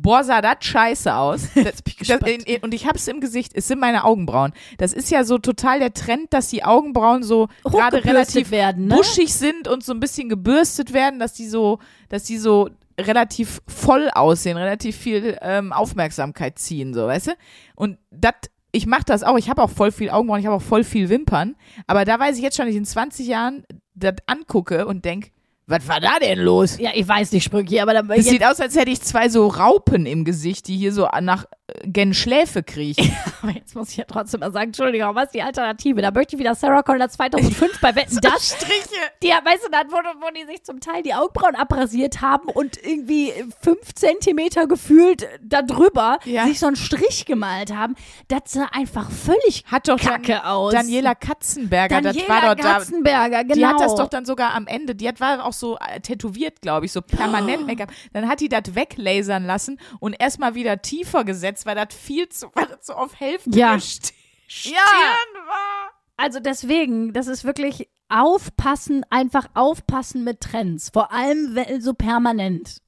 boah, 0.00 0.22
sah 0.24 0.40
das 0.40 0.56
scheiße 0.60 1.14
aus. 1.14 1.48
Das, 1.58 1.82
das, 1.82 2.20
in, 2.28 2.40
in, 2.42 2.62
und 2.62 2.72
ich 2.72 2.86
hab's 2.86 3.08
im 3.08 3.20
Gesicht, 3.20 3.52
es 3.54 3.68
sind 3.68 3.80
meine 3.80 4.04
Augenbrauen. 4.04 4.52
Das 4.78 4.92
ist 4.92 5.10
ja 5.10 5.24
so 5.24 5.38
total 5.38 5.80
der 5.80 5.92
Trend, 5.92 6.32
dass 6.32 6.48
die 6.48 6.64
Augenbrauen 6.64 7.22
so 7.22 7.48
gerade 7.64 8.04
relativ 8.04 8.50
werden, 8.50 8.86
ne? 8.86 8.94
buschig 8.94 9.34
sind 9.34 9.66
und 9.66 9.84
so 9.84 9.92
ein 9.92 10.00
bisschen 10.00 10.28
gebürstet 10.28 10.92
werden, 10.92 11.18
dass 11.18 11.32
die 11.34 11.48
so, 11.48 11.80
dass 12.08 12.22
die 12.22 12.38
so 12.38 12.70
relativ 12.98 13.60
voll 13.66 14.08
aussehen, 14.14 14.56
relativ 14.56 14.96
viel 14.96 15.36
ähm, 15.42 15.72
Aufmerksamkeit 15.72 16.58
ziehen, 16.58 16.94
so, 16.94 17.06
weißt 17.06 17.28
du? 17.28 17.32
Und 17.74 17.98
das, 18.10 18.34
ich 18.70 18.86
mache 18.86 19.04
das 19.04 19.24
auch, 19.24 19.36
ich 19.36 19.50
habe 19.50 19.62
auch 19.62 19.70
voll 19.70 19.92
viel 19.92 20.10
Augenbrauen, 20.10 20.40
ich 20.40 20.46
habe 20.46 20.56
auch 20.56 20.62
voll 20.62 20.84
viel 20.84 21.08
Wimpern, 21.08 21.56
aber 21.86 22.04
da 22.04 22.18
weiß 22.18 22.36
ich 22.36 22.42
jetzt 22.42 22.56
schon, 22.56 22.66
dass 22.66 22.72
ich 22.72 22.78
in 22.78 22.84
20 22.84 23.26
Jahren 23.26 23.64
das 23.94 24.14
angucke 24.26 24.86
und 24.86 25.04
denk, 25.04 25.32
was 25.68 25.86
war 25.86 26.00
da 26.00 26.18
denn 26.18 26.38
los? 26.38 26.78
Ja, 26.78 26.90
ich 26.94 27.06
weiß 27.06 27.30
nicht, 27.32 27.44
Sprünki, 27.44 27.78
aber 27.78 27.92
da, 27.92 28.02
Das 28.02 28.16
jetzt, 28.16 28.30
sieht 28.30 28.44
aus, 28.44 28.58
als 28.60 28.74
hätte 28.74 28.90
ich 28.90 29.02
zwei 29.02 29.28
so 29.28 29.46
Raupen 29.46 30.06
im 30.06 30.24
Gesicht, 30.24 30.66
die 30.66 30.76
hier 30.76 30.92
so 30.92 31.06
nach 31.20 31.44
gen 31.84 32.14
Schläfe 32.14 32.62
kriechen. 32.62 33.14
aber 33.42 33.52
jetzt 33.52 33.74
muss 33.74 33.90
ich 33.90 33.96
ja 33.98 34.04
trotzdem 34.04 34.40
mal 34.40 34.52
sagen, 34.52 34.66
Entschuldigung, 34.68 35.14
was 35.14 35.26
ist 35.26 35.34
die 35.34 35.42
Alternative? 35.42 36.00
Da 36.02 36.10
möchte 36.10 36.36
ich 36.36 36.40
wieder 36.40 36.54
Sarah 36.54 36.82
Connor 36.82 37.08
2005 37.08 37.80
bei 37.80 37.94
Wetten, 37.94 38.18
das 38.22 38.50
Striche. 38.56 39.00
Die, 39.22 39.28
weißt 39.28 39.64
du, 39.66 39.70
dann, 39.70 39.90
wo, 39.90 39.96
wo 39.96 40.30
die 40.32 40.46
sich 40.46 40.62
zum 40.64 40.80
Teil 40.80 41.02
die 41.02 41.14
Augenbrauen 41.14 41.54
abrasiert 41.54 42.20
haben 42.22 42.48
und 42.48 42.82
irgendwie 42.82 43.32
fünf 43.60 43.94
Zentimeter 43.94 44.66
gefühlt 44.66 45.28
darüber 45.42 46.18
Ja. 46.24 46.46
sich 46.46 46.58
so 46.58 46.66
einen 46.66 46.76
Strich 46.76 47.26
gemalt 47.26 47.74
haben, 47.74 47.94
das 48.28 48.40
sah 48.46 48.68
einfach 48.72 49.10
völlig 49.10 49.64
Hat 49.70 49.88
doch 49.88 49.98
kacke 49.98 50.32
Dan 50.32 50.40
aus. 50.42 50.72
Daniela 50.72 51.14
Katzenberger, 51.14 52.00
das 52.00 52.16
Daniela 52.16 52.42
war 52.42 52.54
doch 52.54 52.62
da. 52.62 52.72
Katzenberger, 52.74 53.44
genau. 53.44 53.54
Die 53.54 53.66
hat 53.66 53.80
das 53.80 53.94
doch 53.94 54.08
dann 54.08 54.24
sogar 54.24 54.54
am 54.54 54.66
Ende, 54.66 54.94
die 54.94 55.08
hat, 55.08 55.20
war 55.20 55.44
auch 55.44 55.52
so 55.52 55.76
äh, 55.78 56.00
tätowiert, 56.00 56.60
glaube 56.62 56.86
ich, 56.86 56.92
so 56.92 57.02
permanent 57.02 57.66
Make-up. 57.66 57.90
Dann 58.12 58.28
hat 58.28 58.40
die 58.40 58.48
das 58.48 58.74
weglasern 58.74 59.44
lassen 59.44 59.78
und 60.00 60.14
erstmal 60.18 60.54
wieder 60.54 60.80
tiefer 60.82 61.24
gesetzt, 61.24 61.57
weil 61.66 61.74
das 61.74 61.94
viel 61.94 62.28
zu, 62.28 62.48
weil 62.54 62.66
das 62.66 62.86
so 62.86 62.94
auf 62.94 63.18
Hälfte 63.18 63.50
Ja. 63.58 63.78
Stirn 63.80 64.74
war. 65.46 65.90
Also 66.16 66.40
deswegen, 66.40 67.12
das 67.12 67.26
ist 67.26 67.44
wirklich 67.44 67.88
aufpassen, 68.08 69.04
einfach 69.10 69.46
aufpassen 69.54 70.24
mit 70.24 70.40
Trends. 70.40 70.90
Vor 70.92 71.12
allem 71.12 71.54
wenn- 71.54 71.80
so 71.80 71.92
permanent. 71.94 72.78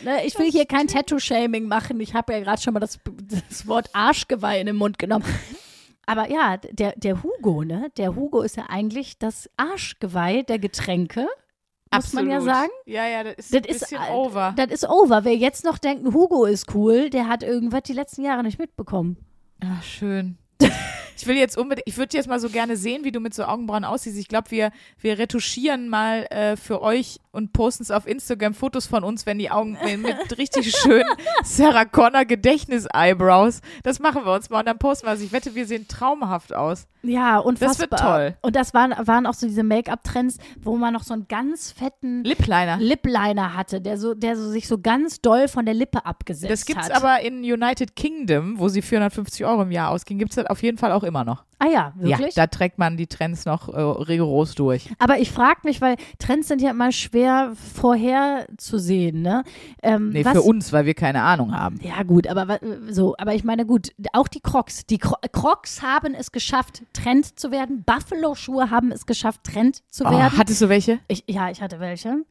Äh, 0.00 0.04
ne, 0.04 0.24
Ich 0.26 0.38
will 0.38 0.50
hier 0.50 0.66
kein 0.66 0.88
Tattoo-Shaming 0.88 1.66
machen. 1.68 2.00
Ich 2.00 2.14
habe 2.14 2.32
ja 2.32 2.40
gerade 2.40 2.60
schon 2.60 2.74
mal 2.74 2.80
das, 2.80 2.98
das 3.48 3.66
Wort 3.68 3.90
Arschgeweih 3.94 4.58
in 4.60 4.66
den 4.66 4.76
Mund 4.76 4.98
genommen. 4.98 5.24
Aber 6.06 6.28
ja, 6.30 6.56
der, 6.56 6.94
der 6.96 7.22
Hugo, 7.22 7.62
ne? 7.62 7.92
Der 7.96 8.16
Hugo 8.16 8.40
ist 8.42 8.56
ja 8.56 8.64
eigentlich 8.68 9.18
das 9.18 9.48
Arschgeweih 9.56 10.42
der 10.42 10.58
Getränke. 10.58 11.28
Muss 11.92 12.12
man 12.12 12.30
ja 12.30 12.36
Absolut. 12.36 12.54
sagen. 12.54 12.70
Ja, 12.86 13.06
ja, 13.08 13.24
das 13.24 13.34
ist 13.38 13.52
Das 13.52 13.62
ein 13.62 13.64
ist, 13.68 13.80
bisschen 13.80 14.02
äh, 14.02 14.12
over. 14.12 14.54
Das 14.56 14.70
ist 14.70 14.88
over. 14.88 15.24
Wer 15.24 15.36
jetzt 15.36 15.64
noch 15.64 15.78
denkt, 15.78 16.04
Hugo 16.14 16.44
ist 16.44 16.72
cool, 16.74 17.10
der 17.10 17.26
hat 17.26 17.42
irgendwas 17.42 17.82
die 17.82 17.92
letzten 17.94 18.22
Jahre 18.22 18.44
nicht 18.44 18.58
mitbekommen. 18.60 19.16
Ach, 19.60 19.82
schön. 19.82 20.38
Ich 21.20 21.26
will 21.26 21.36
jetzt 21.36 21.58
unbedingt, 21.58 21.86
ich 21.86 21.98
würde 21.98 22.16
jetzt 22.16 22.28
mal 22.28 22.40
so 22.40 22.48
gerne 22.48 22.76
sehen, 22.78 23.04
wie 23.04 23.12
du 23.12 23.20
mit 23.20 23.34
so 23.34 23.44
Augenbrauen 23.44 23.84
aussiehst. 23.84 24.16
Ich 24.16 24.26
glaube, 24.26 24.50
wir, 24.50 24.70
wir 24.98 25.18
retuschieren 25.18 25.88
mal 25.90 26.24
äh, 26.30 26.56
für 26.56 26.80
euch 26.80 27.20
und 27.30 27.52
posten 27.52 27.82
es 27.82 27.90
auf 27.90 28.06
Instagram 28.06 28.54
Fotos 28.54 28.86
von 28.86 29.04
uns, 29.04 29.26
wenn 29.26 29.38
die 29.38 29.50
Augen 29.50 29.76
mit, 29.84 30.00
mit 30.00 30.16
richtig 30.38 30.74
schönen 30.74 31.04
Sarah 31.44 31.84
Connor 31.84 32.24
Gedächtnis-Eyebrows. 32.24 33.60
Das 33.82 33.98
machen 33.98 34.24
wir 34.24 34.32
uns 34.32 34.50
mal 34.50 34.60
und 34.60 34.66
dann 34.66 34.78
posten 34.78 35.06
wir 35.06 35.12
es. 35.12 35.20
Ich 35.20 35.32
wette, 35.32 35.54
wir 35.54 35.66
sehen 35.66 35.86
traumhaft 35.88 36.54
aus. 36.54 36.86
Ja, 37.02 37.38
unfassbar. 37.38 37.86
Das 37.88 37.90
wird 37.90 38.00
toll. 38.00 38.36
Und 38.42 38.56
das 38.56 38.74
waren, 38.74 38.94
waren 39.06 39.26
auch 39.26 39.34
so 39.34 39.46
diese 39.46 39.62
Make-up-Trends, 39.62 40.38
wo 40.60 40.76
man 40.76 40.92
noch 40.92 41.02
so 41.02 41.14
einen 41.14 41.28
ganz 41.28 41.72
fetten 41.72 42.24
Lipliner. 42.24 42.76
Lip-Liner 42.78 43.54
hatte, 43.56 43.80
der 43.80 43.96
so, 43.98 44.14
der 44.14 44.36
so 44.36 44.48
sich 44.50 44.68
so 44.68 44.78
ganz 44.78 45.20
doll 45.20 45.48
von 45.48 45.64
der 45.64 45.74
Lippe 45.74 46.04
abgesetzt 46.04 46.52
Das 46.52 46.66
gibt's 46.66 46.90
hat. 46.90 46.96
aber 46.96 47.20
in 47.20 47.38
United 47.38 47.96
Kingdom, 47.96 48.58
wo 48.58 48.68
sie 48.68 48.82
450 48.82 49.44
Euro 49.46 49.62
im 49.62 49.70
Jahr 49.70 49.90
ausgehen, 49.90 50.18
gibt's 50.18 50.34
das 50.36 50.46
auf 50.46 50.62
jeden 50.62 50.76
Fall 50.78 50.92
auch 50.92 51.02
immer 51.10 51.24
noch. 51.24 51.44
ah 51.58 51.66
ja, 51.66 51.92
wirklich? 51.96 52.34
Ja, 52.34 52.44
da 52.44 52.46
trägt 52.46 52.78
man 52.78 52.96
die 52.96 53.06
Trends 53.06 53.44
noch 53.44 53.68
äh, 53.68 53.78
rigoros 53.80 54.54
durch. 54.54 54.90
aber 54.98 55.18
ich 55.18 55.30
frage 55.30 55.60
mich, 55.64 55.80
weil 55.82 55.96
Trends 56.18 56.48
sind 56.48 56.62
ja 56.62 56.70
immer 56.70 56.90
schwer 56.92 57.52
vorherzusehen, 57.74 59.22
ne? 59.22 59.44
Ähm, 59.82 60.10
Nee, 60.10 60.24
was, 60.24 60.32
für 60.32 60.42
uns, 60.42 60.72
weil 60.72 60.86
wir 60.86 60.94
keine 60.94 61.22
Ahnung 61.22 61.54
haben. 61.54 61.78
Ja, 61.82 62.02
gut, 62.02 62.26
aber 62.26 62.58
so, 62.88 63.14
aber 63.18 63.34
ich 63.34 63.44
meine, 63.44 63.66
gut, 63.66 63.90
auch 64.12 64.28
die 64.28 64.40
Crocs. 64.40 64.86
Die 64.86 64.98
Cro 64.98 65.16
Crocs 65.32 65.82
haben 65.82 66.14
es 66.14 66.32
geschafft, 66.32 66.82
Trend 66.92 67.38
zu 67.38 67.50
werden. 67.50 67.84
Buffalo-Schuhe 67.84 68.70
haben 68.70 68.90
es 68.92 69.06
geschafft, 69.06 69.44
Trend 69.44 69.82
zu 69.92 70.04
Oh, 70.04 70.10
werden. 70.10 70.36
hattest 70.38 70.62
du 70.62 70.68
welche? 70.68 71.00
Ich, 71.08 71.24
ja, 71.28 71.50
ich 71.50 71.60
hatte 71.60 71.80
welche. 71.80 72.24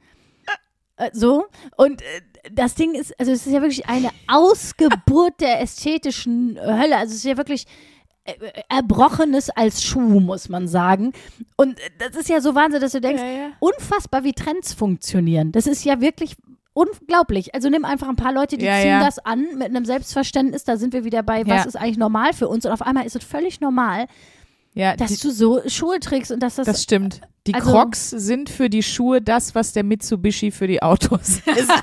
Äh, 0.98 1.10
so. 1.14 1.46
Und 1.78 2.02
äh, 2.02 2.06
das 2.52 2.76
Ding 2.76 2.94
ist, 2.94 3.18
also 3.20 3.32
es 3.32 3.46
ist 3.46 3.54
ja 3.54 3.62
wirklich 3.62 3.88
eine 3.88 4.10
Ausgeburt 4.28 5.40
der 5.40 5.62
ästhetischen 5.62 6.58
Hölle. 6.60 6.98
Also 6.98 7.12
es 7.12 7.20
ist 7.20 7.24
ja 7.26 7.38
wirklich 7.38 7.66
Erbrochenes 8.70 9.50
als 9.50 9.84
Schuh, 9.84 10.20
muss 10.20 10.50
man 10.50 10.68
sagen. 10.68 11.14
Und 11.56 11.80
äh, 11.80 11.90
das 11.98 12.16
ist 12.16 12.30
ja 12.30 12.42
so 12.42 12.54
Wahnsinn, 12.56 12.82
dass 12.82 12.92
du 12.92 13.02
denkst, 13.02 13.22
Ja, 13.22 13.28
ja. 13.30 13.50
unfassbar, 13.60 14.24
wie 14.24 14.34
Trends 14.34 14.74
funktionieren. 14.74 15.52
Das 15.52 15.66
ist 15.68 15.84
ja 15.84 16.00
wirklich 16.02 16.36
unglaublich. 16.74 17.56
Also 17.56 17.70
nimm 17.70 17.84
einfach 17.86 18.08
ein 18.08 18.16
paar 18.16 18.32
Leute, 18.34 18.58
die 18.58 18.66
Ja, 18.66 18.80
ziehen 18.82 19.00
das 19.00 19.20
an 19.20 19.58
mit 19.58 19.68
einem 19.68 19.86
Selbstverständnis. 19.86 20.64
Da 20.64 20.78
sind 20.78 20.94
wir 20.94 21.04
wieder 21.04 21.24
bei, 21.24 21.46
was 21.48 21.66
ist 21.66 21.76
eigentlich 21.76 21.98
normal 21.98 22.34
für 22.34 22.48
uns? 22.48 22.66
Und 22.66 22.72
auf 22.72 22.82
einmal 22.84 23.06
ist 23.06 23.16
es 23.16 23.24
völlig 23.24 23.60
normal, 23.62 24.06
Ja, 24.76 24.96
dass 24.96 25.10
die, 25.12 25.18
du 25.28 25.32
so 25.32 25.62
Schuhe 25.68 26.00
trägst 26.00 26.32
und 26.32 26.42
dass 26.44 26.56
das, 26.56 26.68
das 26.68 26.84
stimmt. 26.84 27.22
Die 27.48 27.54
also- 27.56 27.72
Crocs 27.72 28.12
sind 28.12 28.50
für 28.50 28.70
die 28.70 28.84
Schuhe 28.84 29.22
das, 29.22 29.56
was 29.56 29.74
der 29.74 29.84
Mitsubishi 29.84 30.52
für 30.52 30.68
die 30.68 30.82
Autos 30.84 31.40
ist. 31.48 31.72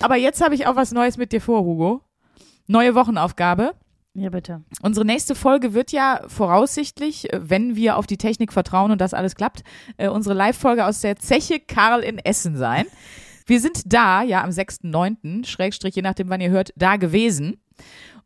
Aber 0.00 0.16
jetzt 0.16 0.40
habe 0.42 0.54
ich 0.54 0.66
auch 0.66 0.76
was 0.76 0.92
Neues 0.92 1.16
mit 1.16 1.32
dir 1.32 1.40
vor, 1.40 1.62
Hugo. 1.64 2.02
Neue 2.66 2.94
Wochenaufgabe. 2.94 3.72
ja, 4.14 4.30
bitte. 4.30 4.62
Unsere 4.82 5.04
nächste 5.06 5.34
Folge 5.34 5.74
wird 5.74 5.92
ja 5.92 6.22
voraussichtlich, 6.26 7.32
äh, 7.32 7.40
wenn 7.42 7.76
wir 7.76 7.96
auf 7.96 8.06
die 8.06 8.18
Technik 8.18 8.52
vertrauen 8.52 8.90
und 8.90 9.00
das 9.00 9.14
alles 9.14 9.34
klappt, 9.34 9.62
äh, 9.96 10.08
unsere 10.08 10.34
Live-Folge 10.34 10.84
aus 10.84 11.00
der 11.00 11.16
Zeche 11.16 11.60
Karl 11.60 12.00
in 12.00 12.18
Essen 12.18 12.56
sein. 12.56 12.86
Wir 13.46 13.60
sind 13.60 13.92
da, 13.92 14.22
ja, 14.22 14.42
am 14.42 14.50
6.9., 14.50 15.44
Schrägstrich, 15.44 15.96
je 15.96 16.02
nachdem, 16.02 16.28
wann 16.28 16.40
ihr 16.40 16.50
hört, 16.50 16.72
da 16.76 16.96
gewesen. 16.96 17.60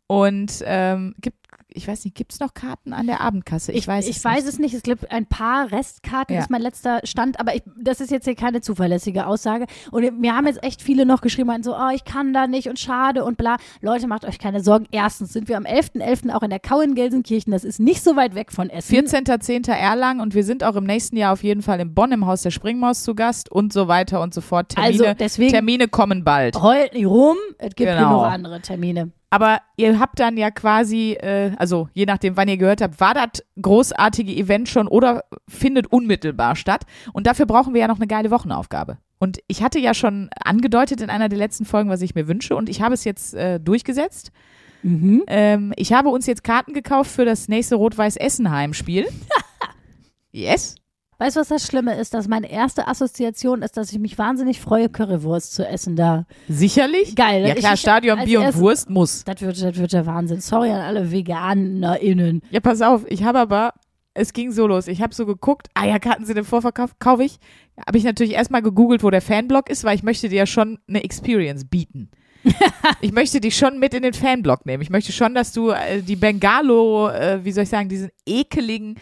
Und 0.06 0.62
ähm, 0.64 1.14
gibt, 1.20 1.45
ich 1.76 1.86
weiß 1.86 2.04
nicht, 2.04 2.16
gibt 2.16 2.32
es 2.32 2.40
noch 2.40 2.54
Karten 2.54 2.92
an 2.92 3.06
der 3.06 3.20
Abendkasse? 3.20 3.72
Ich, 3.72 3.86
weiß 3.86 4.08
ich 4.08 4.16
es 4.16 4.24
weiß 4.24 4.44
nicht. 4.44 4.48
es 4.54 4.58
nicht. 4.58 4.74
Es 4.74 4.82
gibt 4.82 5.10
ein 5.10 5.26
paar 5.26 5.70
Restkarten, 5.70 6.34
Ja. 6.34 6.40
ist 6.42 6.50
mein 6.50 6.62
letzter 6.62 7.00
Stand, 7.04 7.38
aber 7.38 7.54
ich, 7.54 7.62
das 7.78 8.00
ist 8.00 8.10
jetzt 8.10 8.24
hier 8.24 8.34
keine 8.34 8.60
zuverlässige 8.60 9.26
Aussage. 9.26 9.66
Und 9.90 10.18
mir 10.20 10.34
haben 10.34 10.46
jetzt 10.46 10.62
echt 10.62 10.82
viele 10.82 11.06
noch 11.06 11.20
geschrieben, 11.20 11.62
so, 11.62 11.74
oh, 11.76 11.90
ich 11.94 12.04
kann 12.04 12.32
da 12.32 12.46
nicht 12.46 12.68
und 12.68 12.78
schade 12.78 13.24
und 13.24 13.36
bla. 13.36 13.56
Leute, 13.80 14.06
macht 14.06 14.24
euch 14.24 14.38
keine 14.38 14.60
Sorgen. 14.62 14.86
Erstens 14.90 15.32
sind 15.32 15.48
wir 15.48 15.56
am 15.56 15.64
11.11. 15.64 16.32
auch 16.34 16.42
in 16.42 16.50
der 16.50 16.60
Kau 16.60 16.80
in 16.80 16.94
Gelsenkirchen. 16.94 17.52
Das 17.52 17.64
ist 17.64 17.78
nicht 17.80 18.02
so 18.02 18.16
weit 18.16 18.34
weg 18.34 18.52
von 18.52 18.70
Essen. 18.70 18.94
14.10. 18.94 19.70
Erlangen 19.70 20.20
und 20.20 20.34
wir 20.34 20.44
sind 20.44 20.64
auch 20.64 20.76
im 20.76 20.84
nächsten 20.84 21.16
Jahr 21.16 21.32
auf 21.32 21.42
jeden 21.42 21.62
Fall 21.62 21.80
in 21.80 21.94
Bonn 21.94 22.12
im 22.12 22.26
Haus 22.26 22.42
der 22.42 22.50
Springmaus 22.50 23.02
zu 23.02 23.14
Gast 23.14 23.50
und 23.52 23.72
so 23.72 23.88
weiter 23.88 24.20
und 24.20 24.32
so 24.34 24.40
fort. 24.40 24.70
Termine, 24.70 25.04
Also 25.04 25.14
deswegen- 25.18 25.52
Termine 25.52 25.88
kommen 25.88 26.24
bald. 26.24 26.60
Heult 26.60 26.94
nicht 26.94 27.06
rum, 27.06 27.36
es 27.58 27.74
gibt 27.74 27.90
Genau. 27.90 28.08
genug 28.20 28.22
andere 28.26 28.60
Termine. 28.60 29.10
Aber 29.30 29.60
ihr 29.76 29.98
habt 29.98 30.20
dann 30.20 30.36
ja 30.36 30.50
quasi, 30.50 31.12
äh, 31.12 31.52
also 31.58 31.88
je 31.92 32.06
nachdem, 32.06 32.36
wann 32.36 32.48
ihr 32.48 32.56
gehört 32.56 32.80
habt, 32.80 33.00
war 33.00 33.14
das 33.14 33.44
großartige 33.60 34.32
Event 34.32 34.68
schon 34.68 34.86
oder 34.86 35.24
findet 35.48 35.88
unmittelbar 35.88 36.56
statt. 36.56 36.84
Und 37.12 37.26
dafür 37.26 37.46
brauchen 37.46 37.74
wir 37.74 37.80
ja 37.80 37.88
noch 37.88 37.96
eine 37.96 38.06
geile 38.06 38.30
Wochenaufgabe. 38.30 38.98
Und 39.18 39.38
ich 39.48 39.62
hatte 39.62 39.78
ja 39.78 39.94
schon 39.94 40.28
angedeutet 40.44 41.00
in 41.00 41.10
einer 41.10 41.28
der 41.28 41.38
letzten 41.38 41.64
Folgen, 41.64 41.90
was 41.90 42.02
ich 42.02 42.14
mir 42.14 42.28
wünsche. 42.28 42.54
Und 42.54 42.68
ich 42.68 42.82
habe 42.82 42.94
es 42.94 43.04
jetzt 43.04 43.34
äh, 43.34 43.58
durchgesetzt. 43.58 44.30
Mhm. 44.82 45.24
Ähm, 45.26 45.72
ich 45.76 45.92
habe 45.92 46.10
uns 46.10 46.26
jetzt 46.26 46.44
Karten 46.44 46.72
gekauft 46.72 47.10
für 47.10 47.24
das 47.24 47.48
nächste 47.48 47.76
Rot-Weiß-Essen-Heimspiel. 47.76 49.06
yes. 50.32 50.76
Weißt 51.18 51.36
du, 51.36 51.40
was 51.40 51.48
das 51.48 51.66
Schlimme 51.66 51.94
ist? 51.98 52.12
Dass 52.14 52.28
meine 52.28 52.50
erste 52.50 52.88
Assoziation 52.88 53.62
ist, 53.62 53.76
dass 53.76 53.90
ich 53.92 53.98
mich 53.98 54.18
wahnsinnig 54.18 54.60
freue, 54.60 54.88
Currywurst 54.88 55.54
zu 55.54 55.66
essen 55.66 55.96
da. 55.96 56.26
Sicherlich. 56.48 57.14
Geil. 57.16 57.46
Ja 57.46 57.54
klar, 57.54 57.74
Ich- 57.74 57.80
Stadion, 57.80 58.22
Bier 58.24 58.40
und 58.42 58.56
Wurst 58.56 58.90
muss. 58.90 59.24
Das 59.24 59.40
wird, 59.40 59.60
das 59.62 59.76
wird 59.76 59.92
der 59.92 60.04
Wahnsinn. 60.06 60.40
Sorry 60.40 60.70
an 60.70 60.80
alle 60.80 61.10
VeganerInnen. 61.10 62.42
Ja, 62.50 62.60
pass 62.60 62.82
auf, 62.82 63.04
ich 63.08 63.24
habe 63.24 63.38
aber, 63.38 63.72
es 64.12 64.32
ging 64.32 64.52
so 64.52 64.66
los. 64.66 64.88
Ich 64.88 65.00
habe 65.02 65.14
so 65.14 65.26
geguckt, 65.26 65.68
ah 65.74 65.86
ja, 65.86 65.98
Karten 65.98 66.24
sind 66.26 66.36
im 66.38 66.44
Vorverkauf, 66.44 66.98
kaufe 66.98 67.24
ich. 67.24 67.38
Habe 67.86 67.98
ich 67.98 68.04
natürlich 68.04 68.32
erstmal 68.34 68.62
gegoogelt, 68.62 69.02
wo 69.02 69.10
der 69.10 69.22
Fanblock 69.22 69.70
ist, 69.70 69.84
weil 69.84 69.96
ich 69.96 70.02
möchte 70.02 70.28
dir 70.28 70.36
ja 70.38 70.46
schon 70.46 70.78
eine 70.88 71.02
Experience 71.04 71.64
bieten. 71.66 72.10
ich 73.00 73.12
möchte 73.12 73.40
dich 73.40 73.56
schon 73.56 73.78
mit 73.78 73.92
in 73.92 74.02
den 74.02 74.12
Fanblock 74.14 74.66
nehmen. 74.66 74.82
Ich 74.82 74.90
möchte 74.90 75.12
schon, 75.12 75.34
dass 75.34 75.52
du 75.52 75.70
äh, 75.70 76.00
die 76.02 76.16
Bengalo, 76.16 77.08
äh, 77.08 77.40
wie 77.44 77.52
soll 77.52 77.64
ich 77.64 77.68
sagen, 77.70 77.88
diesen 77.88 78.10
ekeligen, 78.24 78.96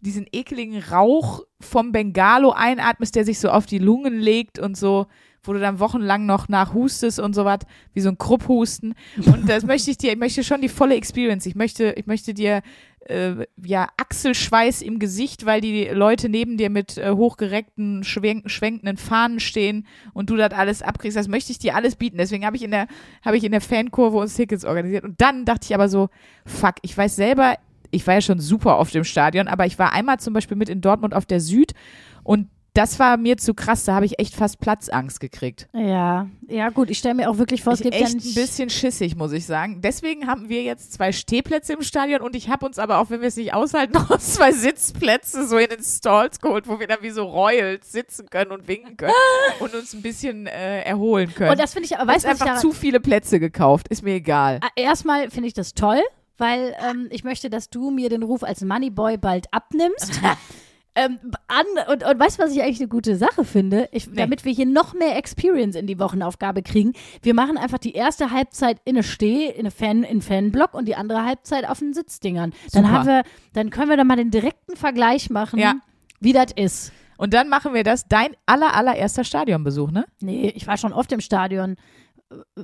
diesen 0.00 0.26
ekeligen 0.32 0.82
Rauch 0.82 1.42
vom 1.60 1.92
Bengalo 1.92 2.52
einatmest, 2.52 3.14
der 3.14 3.24
sich 3.24 3.38
so 3.38 3.50
auf 3.50 3.66
die 3.66 3.78
Lungen 3.78 4.18
legt 4.18 4.58
und 4.58 4.76
so, 4.76 5.06
wo 5.42 5.52
du 5.52 5.60
dann 5.60 5.80
wochenlang 5.80 6.26
noch 6.26 6.48
nachhustest 6.48 7.18
und 7.18 7.34
so 7.34 7.44
was, 7.44 7.60
wie 7.94 8.00
so 8.00 8.10
ein 8.10 8.18
Krupphusten. 8.18 8.94
Und 9.26 9.48
das 9.48 9.64
möchte 9.64 9.90
ich 9.90 9.98
dir, 9.98 10.12
ich 10.12 10.18
möchte 10.18 10.44
schon 10.44 10.60
die 10.60 10.68
volle 10.68 10.96
Experience. 10.96 11.46
Ich 11.46 11.54
möchte, 11.54 11.94
ich 11.96 12.06
möchte 12.06 12.34
dir 12.34 12.62
äh, 13.06 13.46
ja 13.62 13.88
Achselschweiß 13.96 14.82
im 14.82 14.98
Gesicht, 14.98 15.46
weil 15.46 15.60
die 15.60 15.86
Leute 15.86 16.28
neben 16.28 16.58
dir 16.58 16.68
mit 16.68 16.98
äh, 16.98 17.12
hochgereckten, 17.12 18.04
schwenk 18.04 18.50
schwenkenden 18.50 18.98
Fahnen 18.98 19.40
stehen 19.40 19.86
und 20.12 20.28
du 20.28 20.36
das 20.36 20.52
alles 20.52 20.82
abkriegst. 20.82 21.16
Das 21.16 21.28
möchte 21.28 21.52
ich 21.52 21.58
dir 21.58 21.74
alles 21.74 21.96
bieten. 21.96 22.18
Deswegen 22.18 22.44
habe 22.44 22.56
ich 22.56 22.62
in 22.62 22.70
der 22.70 22.86
habe 23.22 23.36
ich 23.36 23.44
in 23.44 23.52
der 23.52 23.62
Fankurve 23.62 24.18
uns 24.18 24.34
Tickets 24.34 24.64
organisiert. 24.64 25.04
Und 25.04 25.20
dann 25.20 25.46
dachte 25.46 25.66
ich 25.68 25.74
aber 25.74 25.88
so, 25.88 26.10
fuck, 26.44 26.74
ich 26.82 26.96
weiß 26.96 27.16
selber, 27.16 27.56
ich 27.90 28.06
war 28.06 28.14
ja 28.14 28.20
schon 28.20 28.40
super 28.40 28.78
oft 28.78 28.94
im 28.94 29.04
Stadion, 29.04 29.48
aber 29.48 29.66
ich 29.66 29.78
war 29.78 29.92
einmal 29.92 30.18
zum 30.18 30.32
Beispiel 30.32 30.56
mit 30.56 30.68
in 30.68 30.80
Dortmund 30.80 31.14
auf 31.14 31.26
der 31.26 31.40
Süd 31.40 31.72
und 32.22 32.48
das 32.74 33.00
war 33.00 33.16
mir 33.16 33.36
zu 33.36 33.52
krass, 33.54 33.84
da 33.84 33.94
habe 33.94 34.06
ich 34.06 34.20
echt 34.20 34.34
fast 34.34 34.60
Platzangst 34.60 35.18
gekriegt. 35.18 35.68
Ja, 35.74 36.28
ja 36.46 36.68
gut, 36.70 36.88
ich 36.90 36.98
stelle 36.98 37.16
mir 37.16 37.28
auch 37.28 37.38
wirklich 37.38 37.64
vor, 37.64 37.72
es 37.72 37.80
Ich 37.80 37.84
gibt 37.84 37.96
echt 37.96 38.14
ein 38.14 38.34
bisschen 38.34 38.70
schissig, 38.70 39.16
muss 39.16 39.32
ich 39.32 39.44
sagen. 39.44 39.80
Deswegen 39.82 40.28
haben 40.28 40.48
wir 40.48 40.62
jetzt 40.62 40.92
zwei 40.92 41.10
Stehplätze 41.10 41.72
im 41.72 41.82
Stadion 41.82 42.20
und 42.20 42.36
ich 42.36 42.48
habe 42.48 42.64
uns 42.64 42.78
aber 42.78 42.98
auch, 42.98 43.10
wenn 43.10 43.22
wir 43.22 43.28
es 43.28 43.36
nicht 43.36 43.54
aushalten, 43.54 43.92
noch 43.94 44.16
zwei 44.18 44.52
Sitzplätze 44.52 45.48
so 45.48 45.58
in 45.58 45.68
den 45.68 45.82
Stalls 45.82 46.40
geholt, 46.40 46.68
wo 46.68 46.78
wir 46.78 46.86
dann 46.86 47.02
wie 47.02 47.10
so 47.10 47.24
Royals 47.24 47.90
sitzen 47.90 48.30
können 48.30 48.52
und 48.52 48.68
winken 48.68 48.96
können 48.96 49.12
und 49.58 49.74
uns 49.74 49.92
ein 49.92 50.02
bisschen 50.02 50.46
äh, 50.46 50.82
erholen 50.82 51.34
können. 51.34 51.50
Und 51.50 51.60
das 51.60 51.72
finde 51.72 51.86
ich, 51.86 51.98
aber 51.98 52.12
Weißt 52.12 52.24
du, 52.24 52.28
einfach 52.28 52.60
zu 52.60 52.72
viele 52.72 53.00
Plätze 53.00 53.40
gekauft, 53.40 53.88
ist 53.88 54.02
mir 54.02 54.14
egal. 54.14 54.60
Ah, 54.62 54.68
erstmal 54.76 55.28
finde 55.30 55.48
ich 55.48 55.54
das 55.54 55.74
toll, 55.74 56.00
weil 56.40 56.74
ähm, 56.88 57.08
ich 57.10 57.22
möchte, 57.24 57.50
dass 57.50 57.70
du 57.70 57.90
mir 57.90 58.08
den 58.08 58.22
Ruf 58.22 58.42
als 58.42 58.62
Moneyboy 58.62 59.18
bald 59.18 59.46
abnimmst. 59.52 60.20
ähm, 60.96 61.18
an, 61.46 61.64
und, 61.92 62.04
und 62.04 62.18
weißt 62.18 62.38
du, 62.38 62.42
was 62.42 62.52
ich 62.52 62.62
eigentlich 62.62 62.80
eine 62.80 62.88
gute 62.88 63.16
Sache 63.16 63.44
finde? 63.44 63.88
Ich, 63.92 64.08
Nee. 64.08 64.16
Damit 64.16 64.44
wir 64.44 64.52
hier 64.52 64.66
noch 64.66 64.92
mehr 64.94 65.16
Experience 65.16 65.76
in 65.76 65.86
die 65.86 65.98
Wochenaufgabe 66.00 66.62
kriegen. 66.62 66.94
Wir 67.22 67.34
machen 67.34 67.56
einfach 67.56 67.78
die 67.78 67.92
erste 67.92 68.30
Halbzeit 68.32 68.78
in 68.84 68.96
eine 68.96 69.02
Steh, 69.04 69.46
in 69.46 69.60
eine 69.60 69.70
Fan, 69.70 70.02
in 70.02 70.20
Fanblock 70.22 70.74
und 70.74 70.86
die 70.88 70.96
andere 70.96 71.24
Halbzeit 71.24 71.68
auf 71.68 71.78
den 71.78 71.94
Sitzdingern. 71.94 72.52
Dann 72.72 72.90
haben 72.90 73.06
wir, 73.06 73.22
dann 73.52 73.70
können 73.70 73.90
wir 73.90 73.96
da 73.96 74.04
mal 74.04 74.16
den 74.16 74.30
direkten 74.32 74.76
Vergleich 74.76 75.30
machen, 75.30 75.58
Ja. 75.60 75.74
wie 76.18 76.32
das 76.32 76.52
ist. 76.56 76.92
Und 77.18 77.34
dann 77.34 77.50
machen 77.50 77.74
wir 77.74 77.84
das, 77.84 78.08
dein 78.08 78.30
aller, 78.46 78.74
allererster 78.74 79.24
Stadionbesuch, 79.24 79.90
ne? 79.90 80.06
Nee, 80.22 80.52
ich 80.56 80.66
war 80.66 80.78
schon 80.78 80.94
oft 80.94 81.12
im 81.12 81.20
Stadion 81.20 81.76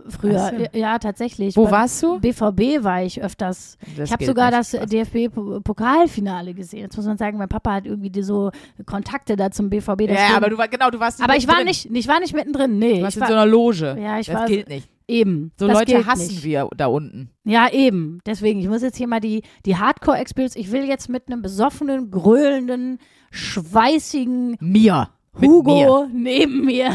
früher. 0.08 0.50
So. 0.72 0.78
Ja, 0.78 0.98
tatsächlich. 0.98 1.56
Wo 1.56 1.64
Beim 1.64 1.72
warst 1.72 2.02
du? 2.02 2.18
BVB 2.20 2.84
war 2.84 3.02
ich 3.02 3.22
öfters. 3.22 3.76
Das 3.96 4.08
ich 4.08 4.12
habe 4.12 4.24
sogar 4.24 4.50
das 4.50 4.70
DFB-Pokalfinale 4.72 6.54
gesehen. 6.54 6.80
Jetzt 6.80 6.96
muss 6.96 7.06
man 7.06 7.16
sagen, 7.16 7.38
mein 7.38 7.48
Papa 7.48 7.74
hat 7.74 7.86
irgendwie 7.86 8.10
die 8.10 8.22
so 8.22 8.50
Kontakte 8.84 9.36
da 9.36 9.50
zum 9.50 9.70
BVB. 9.70 10.02
Ja, 10.02 10.16
stimmt. 10.16 10.36
aber 10.36 10.50
du 10.50 10.58
war, 10.58 10.68
genau, 10.68 10.90
du 10.90 11.00
warst 11.00 11.18
nicht 11.18 11.28
aber 11.28 11.36
ich 11.36 11.48
war 11.48 11.64
nicht, 11.64 11.90
ich 11.90 12.08
war 12.08 12.20
nicht 12.20 12.34
mittendrin. 12.34 12.78
Nee, 12.78 12.98
Du 12.98 13.02
warst 13.02 13.16
ich 13.16 13.22
in 13.22 13.26
so 13.28 13.32
war, 13.34 13.42
einer 13.42 13.50
Loge. 13.50 13.96
Ja, 14.00 14.18
ich 14.18 14.26
das 14.26 14.34
war- 14.36 14.46
gilt 14.46 14.68
nicht. 14.68 14.88
eben. 15.08 15.52
So 15.58 15.66
Leute 15.66 16.06
hassen 16.06 16.28
nicht. 16.28 16.44
wir 16.44 16.68
da 16.76 16.86
unten. 16.86 17.30
Ja, 17.44 17.68
eben. 17.70 18.20
Deswegen, 18.26 18.60
ich 18.60 18.68
muss 18.68 18.82
jetzt 18.82 18.96
hier 18.96 19.08
mal 19.08 19.20
die, 19.20 19.42
die 19.64 19.76
Hardcore-Experience. 19.76 20.56
Ich 20.56 20.72
will 20.72 20.84
jetzt 20.84 21.08
mit 21.08 21.28
einem 21.28 21.42
besoffenen, 21.42 22.10
gröhlenden, 22.10 22.98
schweißigen 23.30 24.56
Mir. 24.60 25.08
Hugo 25.40 26.06
Mir. 26.06 26.10
neben 26.12 26.64
mir, 26.64 26.90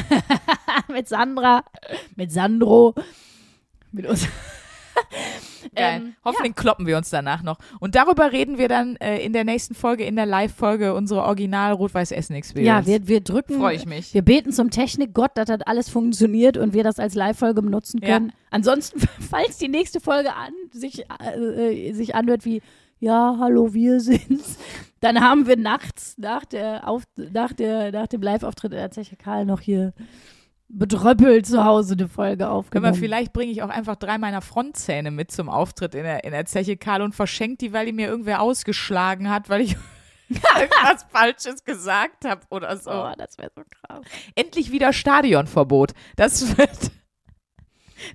mit 0.87 1.07
Sandra, 1.07 1.63
mit 2.15 2.31
Sandro, 2.31 2.95
mit 3.91 4.05
uns. 4.05 4.27
Ähm, 5.73 6.15
Hoffentlich 6.25 6.55
kloppen 6.55 6.85
wir 6.85 6.97
uns 6.97 7.09
danach 7.11 7.43
noch. 7.43 7.57
Und 7.79 7.95
darüber 7.95 8.31
reden 8.33 8.57
wir 8.57 8.67
dann 8.67 8.97
äh, 8.97 9.23
in 9.23 9.31
der 9.31 9.45
nächsten 9.45 9.73
Folge, 9.73 10.03
in 10.03 10.15
der 10.17 10.25
Live-Folge 10.25 10.93
unserer 10.93 11.23
Original 11.25 11.71
Rot-Weiß 11.73 12.11
Essen 12.11 12.35
Experience. 12.35 12.67
Ja, 12.67 12.85
wir, 12.85 13.07
wir 13.07 13.21
drücken. 13.21 13.57
Freue 13.57 13.75
ich 13.75 13.85
mich. 13.85 14.13
Wir 14.13 14.21
beten 14.21 14.51
zum 14.51 14.69
Technikgott, 14.69 15.31
dass 15.35 15.45
das 15.47 15.61
alles 15.61 15.87
funktioniert 15.89 16.57
und 16.57 16.73
wir 16.73 16.83
das 16.83 16.99
als 16.99 17.15
Live-Folge 17.15 17.61
benutzen 17.61 18.01
Ja. 18.01 18.07
können. 18.15 18.33
Ansonsten, 18.49 18.99
falls 19.29 19.59
die 19.59 19.69
nächste 19.69 20.01
Folge 20.01 20.33
an, 20.35 20.51
sich, 20.73 21.05
äh, 21.23 21.89
äh, 21.89 21.93
sich 21.93 22.15
anhört 22.15 22.43
wie, 22.43 22.61
ja, 23.01 23.35
hallo, 23.39 23.73
wir 23.73 23.99
sind's, 23.99 24.57
dann 25.01 25.19
haben 25.19 25.47
wir 25.47 25.57
nachts 25.57 26.15
nach, 26.17 26.45
der 26.45 26.87
Auf, 26.87 27.03
nach, 27.15 27.51
der, 27.51 27.91
nach 27.91 28.07
dem 28.07 28.21
Live-Auftritt 28.21 28.71
in 28.71 28.77
der 28.77 28.91
Zeche 28.91 29.17
Karl 29.17 29.45
noch 29.45 29.59
hier 29.59 29.93
bedröppelt 30.69 31.45
zu 31.47 31.65
Hause 31.65 31.95
eine 31.95 32.07
Folge 32.07 32.37
Können 32.37 32.49
wir 32.49 32.51
aufgenommen. 32.51 32.93
vielleicht 32.93 33.33
bringe 33.33 33.51
ich 33.51 33.61
auch 33.63 33.69
einfach 33.69 33.95
drei 33.97 34.17
meiner 34.17 34.41
Frontzähne 34.41 35.11
mit 35.11 35.31
zum 35.31 35.49
Auftritt 35.49 35.95
in 35.95 36.03
der, 36.03 36.23
in 36.23 36.31
der 36.31 36.45
Zeche 36.45 36.77
Karl 36.77 37.01
und 37.01 37.13
verschenkt 37.13 37.61
die, 37.61 37.73
weil 37.73 37.87
die 37.87 37.91
mir 37.91 38.07
irgendwer 38.07 38.41
ausgeschlagen 38.41 39.29
hat, 39.29 39.49
weil 39.49 39.61
ich 39.61 39.75
irgendwas 40.29 41.05
Falsches 41.09 41.63
gesagt 41.65 42.23
habe 42.23 42.41
oder 42.51 42.77
so. 42.77 42.91
Oh, 42.91 43.11
das 43.17 43.37
wäre 43.37 43.51
so 43.55 43.63
krass. 43.63 44.05
Endlich 44.35 44.71
wieder 44.71 44.93
Stadionverbot. 44.93 45.93
Das 46.15 46.57
wird, 46.57 46.91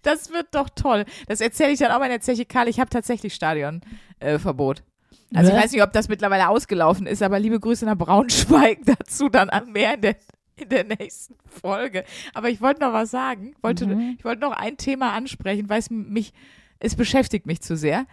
das 0.03 0.31
wird 0.31 0.49
doch 0.53 0.69
toll. 0.75 1.05
Das 1.29 1.41
erzähle 1.41 1.73
ich 1.73 1.79
dann 1.79 1.91
auch 1.93 1.99
mal 1.99 2.07
in 2.07 2.11
der 2.13 2.21
Zeche 2.21 2.45
Karl. 2.45 2.69
Ich 2.69 2.81
habe 2.81 2.91
tatsächlich 2.91 3.35
Stadionverbot. 3.35 4.79
Äh, 4.81 5.37
also 5.37 5.49
ich 5.51 5.57
Ne? 5.57 5.63
weiß 5.63 5.73
nicht, 5.73 5.83
ob 5.83 5.93
das 5.93 6.09
mittlerweile 6.09 6.49
ausgelaufen 6.49 7.07
ist, 7.07 7.23
aber 7.23 7.39
liebe 7.39 7.59
Grüße 7.61 7.85
nach 7.85 7.97
Braunschweig 7.97 8.79
dazu 8.87 9.29
dann 9.29 9.51
an 9.51 9.73
mehr 9.73 9.95
in 9.95 10.01
der, 10.03 10.17
in 10.57 10.69
der 10.69 10.85
nächsten 10.85 11.35
Folge. 11.49 12.05
Aber 12.35 12.49
ich 12.49 12.61
wollte 12.61 12.81
noch 12.83 12.93
was 12.93 13.11
sagen. 13.11 13.55
Wollte, 13.63 13.87
Mhm. 13.87 14.17
Ich 14.19 14.25
wollte 14.25 14.41
noch 14.43 14.53
ein 14.53 14.77
Thema 14.77 15.13
ansprechen, 15.13 15.69
weil 15.69 15.81
es 15.81 15.91
mich, 15.91 16.33
es 16.79 16.95
beschäftigt 16.95 17.47
mich 17.47 17.61
zu 17.61 17.77
sehr. 17.77 18.07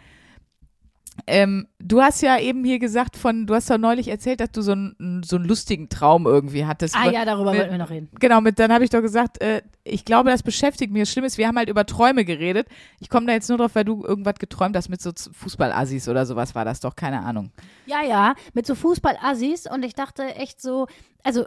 Ähm, 1.28 1.67
du 1.80 2.02
hast 2.02 2.21
ja 2.21 2.39
eben 2.39 2.63
hier 2.65 2.80
gesagt 2.80 3.15
von, 3.17 3.45
du 3.45 3.54
hast 3.54 3.69
doch 3.69 3.78
neulich 3.78 4.08
erzählt, 4.08 4.39
dass 4.39 4.52
du 4.52 4.62
so 4.62 4.71
einen, 4.71 5.21
so 5.23 5.36
einen 5.36 5.45
lustigen 5.45 5.88
Traum 5.89 6.26
irgendwie 6.26 6.65
hattest. 6.65 6.95
Ah 6.97 7.10
ja, 7.12 7.23
darüber 7.23 7.52
mit- 7.52 7.60
wollten 7.60 7.71
wir 7.71 7.78
noch 7.78 7.89
reden. 7.89 8.10
Genau, 8.19 8.41
mit, 8.41 8.58
dann 8.60 8.73
habe 8.73 8.84
ich 8.84 8.89
doch 8.89 9.02
gesagt, 9.02 9.41
äh, 9.41 9.62
ich 9.84 10.06
glaube, 10.06 10.30
das 10.32 10.43
beschäftigt 10.43 10.91
mich. 10.91 11.04
Das 11.04 11.12
Schlimme 11.12 11.28
ist, 11.28 11.38
wir 11.38 11.47
haben 11.47 11.58
halt 11.58 11.69
über 11.69 11.86
Träume 11.86 12.26
geredet. 12.26 12.67
Ich 12.99 13.10
komme 13.10 13.28
da 13.28 13.34
jetzt 13.34 13.47
nur 13.49 13.58
drauf, 13.58 13.76
weil 13.76 13.86
du 13.86 14.04
irgendwas 14.04 14.36
geträumt 14.36 14.76
hast 14.76 14.89
mit 14.89 15.02
so 15.02 15.12
Fußballassis 15.32 16.08
oder 16.10 16.26
sowas 16.26 16.56
war 16.56 16.65
das 16.65 16.80
doch, 16.80 16.95
keine 16.95 17.21
Ahnung. 17.21 17.52
Ja, 17.86 18.02
ja, 18.04 18.34
mit 18.54 18.65
so 18.65 18.73
Fußball-Assis 18.76 19.67
und 19.71 19.84
ich 19.84 19.93
dachte 19.93 20.23
echt 20.36 20.62
so, 20.62 20.88
also 21.23 21.45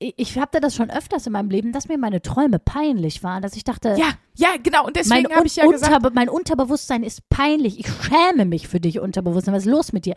ich, 0.00 0.38
hatte 0.38 0.60
das 0.60 0.74
schon 0.74 0.90
öfters 0.90 1.26
in 1.26 1.34
meinem 1.34 1.50
Leben, 1.50 1.72
dass 1.72 1.88
mir 1.88 1.98
meine 1.98 2.22
Träume 2.22 2.58
peinlich 2.58 3.22
waren, 3.22 3.42
dass 3.42 3.54
ich 3.54 3.64
dachte, 3.64 3.96
Ja, 3.98 4.12
ja, 4.34 4.48
genau. 4.62 4.86
Und 4.86 4.96
deswegen 4.96 5.30
habe 5.34 5.46
ich 5.46 5.56
ja 5.56 5.66
gesagt, 5.66 5.92
Unterbe 5.92 6.14
mein 6.14 6.30
Unterbewusstsein 6.30 7.02
ist 7.02 7.28
peinlich. 7.28 7.78
Ich 7.78 7.86
schäme 7.86 8.46
mich 8.46 8.66
für 8.66 8.80
dich, 8.80 8.98
Unterbewusstsein. 8.98 9.54
Was 9.54 9.66
ist 9.66 9.70
los 9.70 9.92
mit 9.92 10.06
dir? 10.06 10.14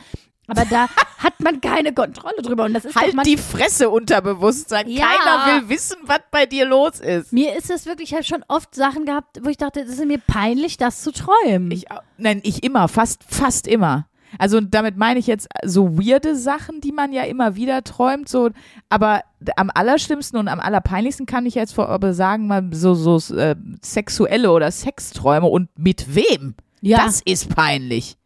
Aber 0.48 0.63
da 0.65 0.88
hat 1.17 1.39
man 1.39 1.60
keine 1.60 1.93
Kontrolle 1.93 2.41
drüber. 2.41 2.63
Und 2.63 2.74
das 2.74 2.86
ist 2.86 2.96
halt 2.96 3.13
die 3.26 3.36
Fresse 3.36 3.89
Unterbewusstsein. 3.89 4.89
Ja. 4.89 5.06
Keiner 5.06 5.62
will 5.62 5.69
wissen, 5.69 5.98
was 6.04 6.22
bei 6.32 6.46
dir 6.46 6.65
los 6.65 7.02
ist. 7.02 7.34
Mir 7.34 7.56
ist 7.58 7.69
es 7.69 7.86
wirklich, 7.86 8.12
ich 8.12 8.15
habe 8.15 8.24
schon 8.24 8.46
oft 8.48 8.74
Sachen 8.74 9.06
gehabt, 9.06 9.39
wo 9.43 9.50
ich 9.50 9.58
dachte, 9.58 9.82
es 9.82 9.89
ist 9.89 10.06
mir 10.06 10.19
peinlich, 10.19 10.78
das 10.78 11.02
zu 11.02 11.12
träumen. 11.12 11.72
Ich, 11.72 11.86
nein, 12.17 12.39
ich 12.43 12.63
immer, 12.63 12.88
fast, 12.88 13.24
fast 13.28 13.67
immer. 13.67 14.08
Also 14.39 14.62
damit 14.62 14.98
meine 14.98 15.19
ich 15.19 15.28
jetzt 15.28 15.48
so 15.63 15.98
weirde 15.98 16.36
Sachen, 16.36 16.82
die 16.82 16.91
man 16.91 17.13
ja 17.13 17.24
immer 17.24 17.56
wieder 17.56 17.84
träumt, 17.84 18.28
so, 18.30 18.50
aber 18.89 19.22
am 19.56 19.69
allerschlimmsten 19.74 20.39
und 20.39 20.48
am 20.48 20.60
allerpeinlichsten 20.60 21.26
kann 21.26 21.46
ich 21.46 21.56
jetzt 21.56 21.74
vor, 21.74 21.89
aber 21.89 22.13
sagen, 22.13 22.48
mal 22.48 22.69
so, 22.72 22.93
so 22.93 23.36
äh, 23.36 23.56
sexuelle 23.82 24.52
oder 24.52 24.72
Sexträume 24.72 25.48
und 25.48 25.69
mit 25.78 26.15
wem? 26.15 26.56
ja, 26.82 27.06
Das 27.06 27.22
ist 27.22 27.54
peinlich. 27.56 28.17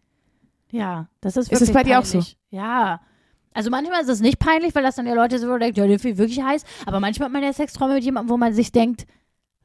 ja, 0.72 1.08
das 1.22 1.38
ist 1.38 1.46
Ist 1.46 1.52
wirklich 1.52 1.70
es 1.70 1.74
bei 1.74 1.84
dir 1.84 2.00
auch 2.00 2.04
peinlich. 2.04 2.38
Ja. 2.50 3.02
Also 3.54 3.72
manchmal 3.72 4.02
ist 4.02 4.10
es 4.10 4.20
nicht 4.20 4.38
peinlich, 4.38 4.76
weil 4.76 4.84
das 4.84 4.96
dann 4.98 5.08
ja 5.08 5.16
Leute 5.16 5.40
so 5.40 5.58
denken, 5.58 5.80
ja, 5.80 5.88
der 5.88 6.00
fühlt 6.00 6.18
wirklich 6.18 6.42
heiß. 6.44 6.64
Aber 6.86 7.00
manchmal 7.00 7.26
hat 7.28 7.34
man 7.34 7.44
ja 7.44 7.52
Sexträume 7.52 7.96
mit 7.96 8.04
jemandem, 8.04 8.30
wo 8.30 8.38
man 8.38 8.54
sich 8.54 8.72
denkt, 8.72 9.08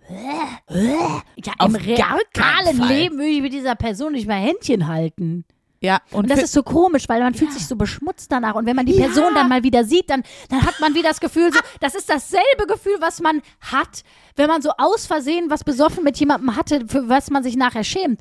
äh, 0.09 0.75
äh, 0.75 0.97
ja, 1.37 1.53
im 1.65 1.75
realen. 1.75 2.89
Leben 2.89 3.17
würde 3.19 3.29
ich 3.29 3.43
mit 3.43 3.53
dieser 3.53 3.75
Person 3.75 4.13
nicht 4.13 4.27
mal 4.27 4.41
Händchen 4.41 4.89
halten. 4.89 5.45
Ja, 5.83 5.99
und, 6.13 6.21
Und 6.21 6.31
das 6.31 6.41
ist 6.43 6.53
so 6.53 6.63
komisch, 6.63 7.09
weil 7.09 7.21
man 7.21 7.35
fühlt 7.35 7.53
sich 7.53 7.67
so 7.67 7.75
beschmutzt 7.77 8.31
danach. 8.31 8.55
Und 8.55 8.67
wenn 8.67 8.77
man 8.77 8.87
die 8.87 8.95
Person 8.99 9.35
dann 9.35 9.49
mal 9.49 9.65
wieder 9.65 9.85
sieht, 9.85 10.09
dann, 10.09 10.23
dann 10.49 10.65
hat 10.65 10.79
man 10.81 10.95
wieder 10.95 11.09
das 11.09 11.19
Gefühl, 11.21 11.53
so, 11.53 11.59
das 11.81 11.95
ist 11.97 12.09
dasselbe 12.09 12.67
Gefühl, 12.69 12.97
was 13.01 13.21
man 13.21 13.43
hat, 13.61 14.03
wenn 14.37 14.47
man 14.47 14.63
so 14.63 14.71
aus 14.79 15.07
Versehen 15.07 15.51
was 15.51 15.65
besoffen 15.65 16.05
mit 16.05 16.17
jemandem 16.19 16.55
hatte, 16.57 16.85
für 16.87 17.09
was 17.09 17.31
man 17.31 17.43
sich 17.43 17.57
nachher 17.57 17.83
schämt. 17.85 18.21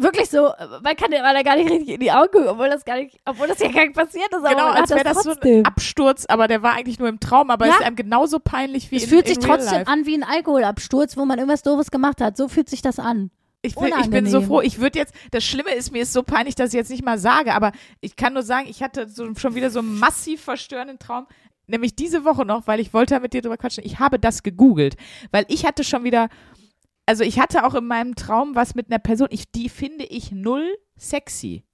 Wirklich 0.00 0.30
so, 0.30 0.50
man 0.84 0.94
kann 0.96 1.10
weil 1.10 1.34
er 1.34 1.42
gar 1.42 1.56
nicht 1.56 1.68
richtig 1.70 1.88
in 1.94 1.98
die 2.00 2.12
Augen 2.12 2.28
gucken, 2.30 2.46
obwohl 2.48 2.68
das 2.70 2.84
gar 2.84 2.98
nicht, 2.98 3.18
obwohl 3.24 3.48
das 3.48 3.58
ja 3.58 3.66
gar 3.72 3.82
nicht 3.82 3.96
passiert 3.96 4.28
ist. 4.28 4.36
aber 4.44 4.50
genau, 4.50 4.66
als 4.68 4.90
wäre 4.90 5.02
das 5.02 5.24
so 5.24 5.32
trotzdem. 5.32 5.60
ein 5.60 5.64
Absturz, 5.64 6.24
aber 6.28 6.46
der 6.46 6.62
war 6.62 6.74
eigentlich 6.74 7.00
nur 7.00 7.08
im 7.08 7.18
Traum, 7.18 7.50
aber 7.50 7.66
Ja. 7.66 7.72
ist 7.74 7.82
einem 7.82 7.96
genauso 7.96 8.38
peinlich 8.38 8.92
wie 8.92 8.96
Es 8.98 9.04
in, 9.04 9.08
fühlt 9.08 9.28
in 9.28 9.34
sich 9.34 9.44
real 9.44 9.56
trotzdem 9.56 9.78
life. 9.78 9.90
an 9.90 10.06
wie 10.06 10.14
ein 10.14 10.22
Alkoholabsturz, 10.22 11.16
wo 11.16 11.24
man 11.24 11.38
irgendwas 11.38 11.62
Doofes 11.62 11.90
gemacht 11.90 12.20
hat. 12.20 12.36
So 12.36 12.46
fühlt 12.46 12.68
sich 12.70 12.80
das 12.80 13.00
an. 13.00 13.30
Ich 13.68 13.74
bin, 13.74 13.92
ich 14.00 14.10
bin 14.10 14.26
so 14.26 14.40
froh. 14.40 14.60
Ich 14.60 14.78
würde 14.78 14.98
jetzt, 14.98 15.14
das 15.30 15.44
Schlimme 15.44 15.74
ist, 15.74 15.92
mir 15.92 16.02
ist 16.02 16.12
so 16.12 16.22
peinlich, 16.22 16.54
dass 16.54 16.70
ich 16.70 16.74
jetzt 16.74 16.90
nicht 16.90 17.04
mal 17.04 17.18
sage, 17.18 17.54
aber 17.54 17.72
ich 18.00 18.16
kann 18.16 18.32
nur 18.32 18.42
sagen, 18.42 18.66
ich 18.68 18.82
hatte 18.82 19.08
so, 19.08 19.34
schon 19.34 19.54
wieder 19.54 19.70
so 19.70 19.78
einen 19.78 19.98
massiv 19.98 20.42
verstörenden 20.42 20.98
Traum. 20.98 21.26
Nämlich 21.66 21.94
diese 21.94 22.24
Woche 22.24 22.46
noch, 22.46 22.66
weil 22.66 22.80
ich 22.80 22.94
wollte 22.94 23.20
mit 23.20 23.34
dir 23.34 23.42
drüber 23.42 23.58
quatschen. 23.58 23.84
Ich 23.84 23.98
habe 23.98 24.18
das 24.18 24.42
gegoogelt, 24.42 24.96
weil 25.30 25.44
ich 25.48 25.66
hatte 25.66 25.84
schon 25.84 26.02
wieder, 26.02 26.28
also 27.04 27.24
ich 27.24 27.38
hatte 27.38 27.64
auch 27.64 27.74
in 27.74 27.86
meinem 27.86 28.14
Traum 28.14 28.54
was 28.54 28.74
mit 28.74 28.90
einer 28.90 28.98
Person, 28.98 29.28
ich, 29.30 29.50
die 29.50 29.68
finde 29.68 30.04
ich 30.04 30.32
null 30.32 30.66
sexy. 30.96 31.64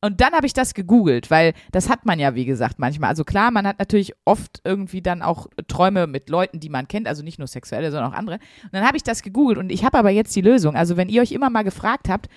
Und 0.00 0.20
dann 0.20 0.32
habe 0.32 0.46
ich 0.46 0.52
das 0.52 0.74
gegoogelt, 0.74 1.28
weil 1.30 1.54
das 1.72 1.88
hat 1.88 2.06
man 2.06 2.20
ja, 2.20 2.36
wie 2.36 2.44
gesagt, 2.44 2.78
manchmal. 2.78 3.10
Also 3.10 3.24
klar, 3.24 3.50
man 3.50 3.66
hat 3.66 3.80
natürlich 3.80 4.12
oft 4.24 4.60
irgendwie 4.62 5.02
dann 5.02 5.22
auch 5.22 5.48
Träume 5.66 6.06
mit 6.06 6.28
Leuten, 6.28 6.60
die 6.60 6.68
man 6.68 6.86
kennt, 6.86 7.08
also 7.08 7.24
nicht 7.24 7.38
nur 7.38 7.48
sexuelle, 7.48 7.90
sondern 7.90 8.12
auch 8.12 8.16
andere. 8.16 8.36
Und 8.36 8.72
dann 8.72 8.86
habe 8.86 8.96
ich 8.96 9.02
das 9.02 9.22
gegoogelt 9.22 9.58
und 9.58 9.72
ich 9.72 9.84
habe 9.84 9.98
aber 9.98 10.10
jetzt 10.10 10.34
die 10.36 10.40
Lösung. 10.40 10.76
Also 10.76 10.96
wenn 10.96 11.08
ihr 11.08 11.20
euch 11.20 11.32
immer 11.32 11.50
mal 11.50 11.64
gefragt 11.64 12.08
habt, 12.08 12.28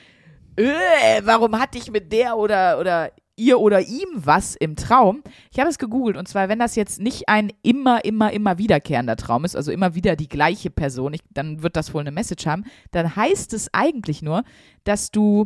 äh, 0.56 1.22
warum 1.24 1.60
hatte 1.60 1.78
ich 1.78 1.92
mit 1.92 2.12
der 2.12 2.36
oder, 2.36 2.80
oder 2.80 3.12
ihr 3.36 3.60
oder 3.60 3.82
ihm 3.82 4.10
was 4.16 4.56
im 4.56 4.76
Traum? 4.76 5.22
Ich 5.52 5.60
habe 5.60 5.70
es 5.70 5.78
gegoogelt 5.78 6.18
und 6.18 6.28
zwar, 6.28 6.50
wenn 6.50 6.60
das 6.60 6.76
jetzt 6.76 7.00
nicht 7.00 7.30
ein 7.30 7.54
immer, 7.62 8.04
immer, 8.04 8.34
immer 8.34 8.58
wiederkehrender 8.58 9.18
Traum 9.18 9.46
ist, 9.46 9.56
also 9.56 9.72
immer 9.72 9.94
wieder 9.94 10.16
die 10.16 10.28
gleiche 10.28 10.72
Person, 10.72 11.14
ich, 11.14 11.22
dann 11.30 11.62
wird 11.62 11.76
das 11.76 11.94
wohl 11.94 12.02
eine 12.02 12.12
Message 12.12 12.48
haben, 12.48 12.66
dann 12.90 13.16
heißt 13.16 13.54
es 13.54 13.72
eigentlich 13.72 14.24
nur, 14.24 14.44
dass 14.84 15.12
du, 15.12 15.46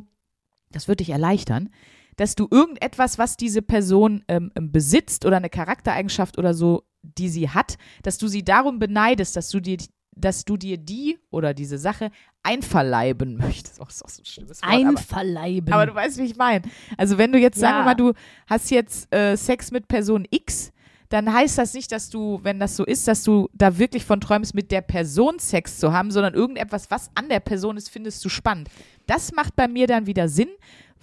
das 0.72 0.88
wird 0.88 1.02
dich 1.02 1.10
erleichtern, 1.10 1.70
dass 2.18 2.36
du 2.36 2.48
irgendetwas, 2.50 3.18
was 3.18 3.38
diese 3.38 3.62
Person 3.62 4.24
ähm, 4.28 4.52
ähm, 4.56 4.72
besitzt 4.72 5.26
oder 5.26 5.38
eine 5.38 5.50
Charaktereigenschaft 5.50 6.38
oder 6.38 6.54
so, 6.54 6.84
die 7.02 7.30
sie 7.30 7.50
hat, 7.50 7.78
dass 8.04 8.18
du 8.18 8.28
sie 8.28 8.44
darum 8.44 8.80
beneidest, 8.80 9.36
dass 9.36 9.50
du 9.50 9.60
dir, 9.60 9.78
dass 10.16 10.46
du 10.46 10.58
dir 10.58 10.78
die 10.78 11.20
oder 11.30 11.54
diese 11.54 11.78
Sache 11.78 12.10
einverleiben 12.42 13.38
möchtest. 13.38 13.80
Oh, 13.82 13.86
ist 13.88 14.04
auch 14.04 14.10
so 14.10 14.22
ein 14.22 14.26
schlimmes 14.26 14.62
Wort. 14.62 14.72
aber- 14.74 14.90
Einverleiben. 14.90 15.74
aber 15.74 15.86
du 15.88 15.96
weißt, 15.96 16.18
wie 16.18 16.24
ich 16.24 16.36
meine. 16.36 16.64
Also 16.98 17.18
wenn 17.18 17.32
du 17.32 17.40
jetzt, 17.40 17.60
sagen 17.60 17.74
Ja. 17.78 17.80
wir 17.82 17.86
mal, 17.86 17.96
du 17.96 18.14
hast 18.48 18.72
jetzt 18.72 19.14
äh, 19.14 19.36
Sex 19.36 19.72
mit 19.72 19.88
Person 19.88 20.26
X, 20.30 20.72
dann 21.10 21.32
heißt 21.32 21.58
das 21.60 21.74
nicht, 21.76 21.92
dass 21.92 22.10
du, 22.10 22.40
wenn 22.44 22.60
das 22.60 22.76
so 22.76 22.84
ist, 22.84 23.08
dass 23.08 23.24
du 23.24 23.48
da 23.54 23.78
wirklich 23.78 24.04
von 24.06 24.20
träumst, 24.20 24.56
mit 24.56 24.72
der 24.72 24.82
Person 24.82 25.38
Sex 25.38 25.80
zu 25.80 25.94
haben, 25.94 26.10
sondern 26.12 26.34
irgendetwas, 26.34 26.90
was 26.90 27.12
an 27.14 27.30
der 27.30 27.40
Person 27.42 27.78
ist, 27.78 27.90
findest 27.90 28.24
du 28.26 28.30
spannend. 28.30 28.70
Das 29.06 29.32
macht 29.32 29.56
bei 29.56 29.68
mir 29.68 29.86
dann 29.86 30.08
wieder 30.08 30.28
Sinn, 30.28 30.50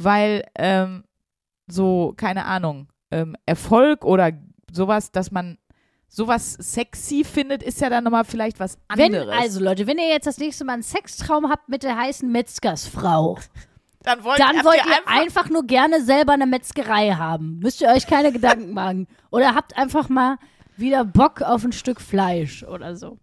weil 0.05 0.45
ähm, 0.57 1.05
so, 1.67 2.15
keine 2.17 2.45
Ahnung, 2.45 2.88
ähm, 3.11 3.37
Erfolg 3.47 4.05
oder 4.05 4.33
sowas, 4.71 5.12
dass 5.12 5.31
man 5.31 5.59
sowas 6.09 6.53
sexy 6.53 7.25
findet, 7.25 7.62
ist 7.62 7.81
ja 7.81 7.88
dann 7.88 8.05
nochmal 8.05 8.25
vielleicht 8.25 8.61
was 8.61 8.77
wenn, 8.95 9.15
anderes. 9.15 9.35
also 9.38 9.61
Leute, 9.61 9.87
wenn 9.87 9.99
ihr 9.99 10.09
jetzt 10.09 10.27
das 10.27 10.38
nächste 10.38 10.65
Mal 10.65 10.75
einen 10.75 10.83
Sextraum 10.83 11.49
habt 11.49 11.69
mit 11.69 11.83
der 11.83 11.97
heißen 11.97 12.31
Metzgersfrau, 12.31 13.38
dann 14.03 14.23
wollt, 14.23 14.38
dann 14.38 14.65
wollt 14.65 14.85
ihr 14.85 14.93
ihr 14.93 15.09
einfach 15.09 15.49
nur 15.49 15.67
gerne 15.67 16.03
selber 16.03 16.33
eine 16.33 16.47
Metzgerei 16.47 17.12
haben. 17.12 17.61
Müsst 17.61 17.81
ihr 17.81 17.88
euch 17.88 18.07
keine 18.07 18.33
Gedanken 18.33 18.73
machen. 18.75 19.09
Oder 19.31 19.55
habt 19.55 19.77
einfach 19.79 20.09
mal 20.09 20.37
wieder 20.77 21.05
Bock 21.05 21.41
auf 21.41 21.65
ein 21.65 21.73
Stück 21.73 22.01
Fleisch 22.01 22.62
oder 22.65 22.97
so. 22.97 23.19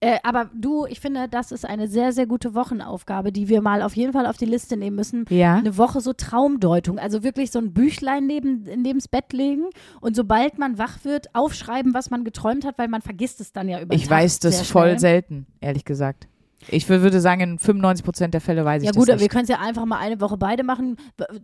Äh, 0.00 0.16
aber 0.22 0.48
du, 0.54 0.86
ich 0.86 1.00
finde, 1.00 1.28
das 1.28 1.52
ist 1.52 1.66
eine 1.66 1.86
sehr, 1.88 2.12
sehr 2.12 2.26
gute 2.26 2.54
Wochenaufgabe, 2.54 3.30
die 3.32 3.48
wir 3.48 3.60
mal 3.60 3.82
auf 3.82 3.94
jeden 3.94 4.12
Fall 4.12 4.26
auf 4.26 4.36
die 4.38 4.46
Liste 4.46 4.76
nehmen 4.76 4.96
müssen. 4.96 5.26
Ja. 5.28 5.56
Eine 5.56 5.76
Woche 5.76 6.00
so 6.00 6.12
Traumdeutung. 6.14 6.98
Also 6.98 7.22
wirklich 7.22 7.50
so 7.50 7.58
ein 7.58 7.72
Büchlein 7.74 8.26
neben, 8.26 8.62
neben's 8.80 9.08
Bett 9.08 9.32
legen 9.32 9.64
und 10.00 10.16
sobald 10.16 10.58
man 10.58 10.78
wach 10.78 11.04
wird, 11.04 11.34
aufschreiben, 11.34 11.92
was 11.92 12.10
man 12.10 12.24
geträumt 12.24 12.64
hat, 12.64 12.78
weil 12.78 12.88
man 12.88 13.02
vergisst 13.02 13.40
es 13.40 13.52
dann 13.52 13.68
ja 13.68 13.80
über 13.82 13.94
Ich 13.94 14.02
Tag 14.04 14.10
weiß 14.10 14.38
das 14.40 14.62
voll 14.68 14.88
schnell. 14.88 14.98
selten, 14.98 15.46
ehrlich 15.60 15.84
gesagt. 15.84 16.26
Ich 16.68 16.84
wür- 16.86 17.00
würde 17.00 17.20
sagen, 17.20 17.40
in 17.40 17.58
95 17.58 18.04
Prozent 18.04 18.34
der 18.34 18.40
Fälle 18.42 18.64
weiß 18.66 18.82
ich 18.82 18.86
Ja 18.86 18.92
das 18.92 18.98
gut, 18.98 19.08
aber 19.10 19.20
wir 19.20 19.28
können 19.28 19.44
es 19.44 19.48
ja 19.48 19.60
einfach 19.60 19.86
mal 19.86 19.98
eine 19.98 20.20
Woche 20.20 20.36
beide 20.36 20.62
machen. 20.62 20.96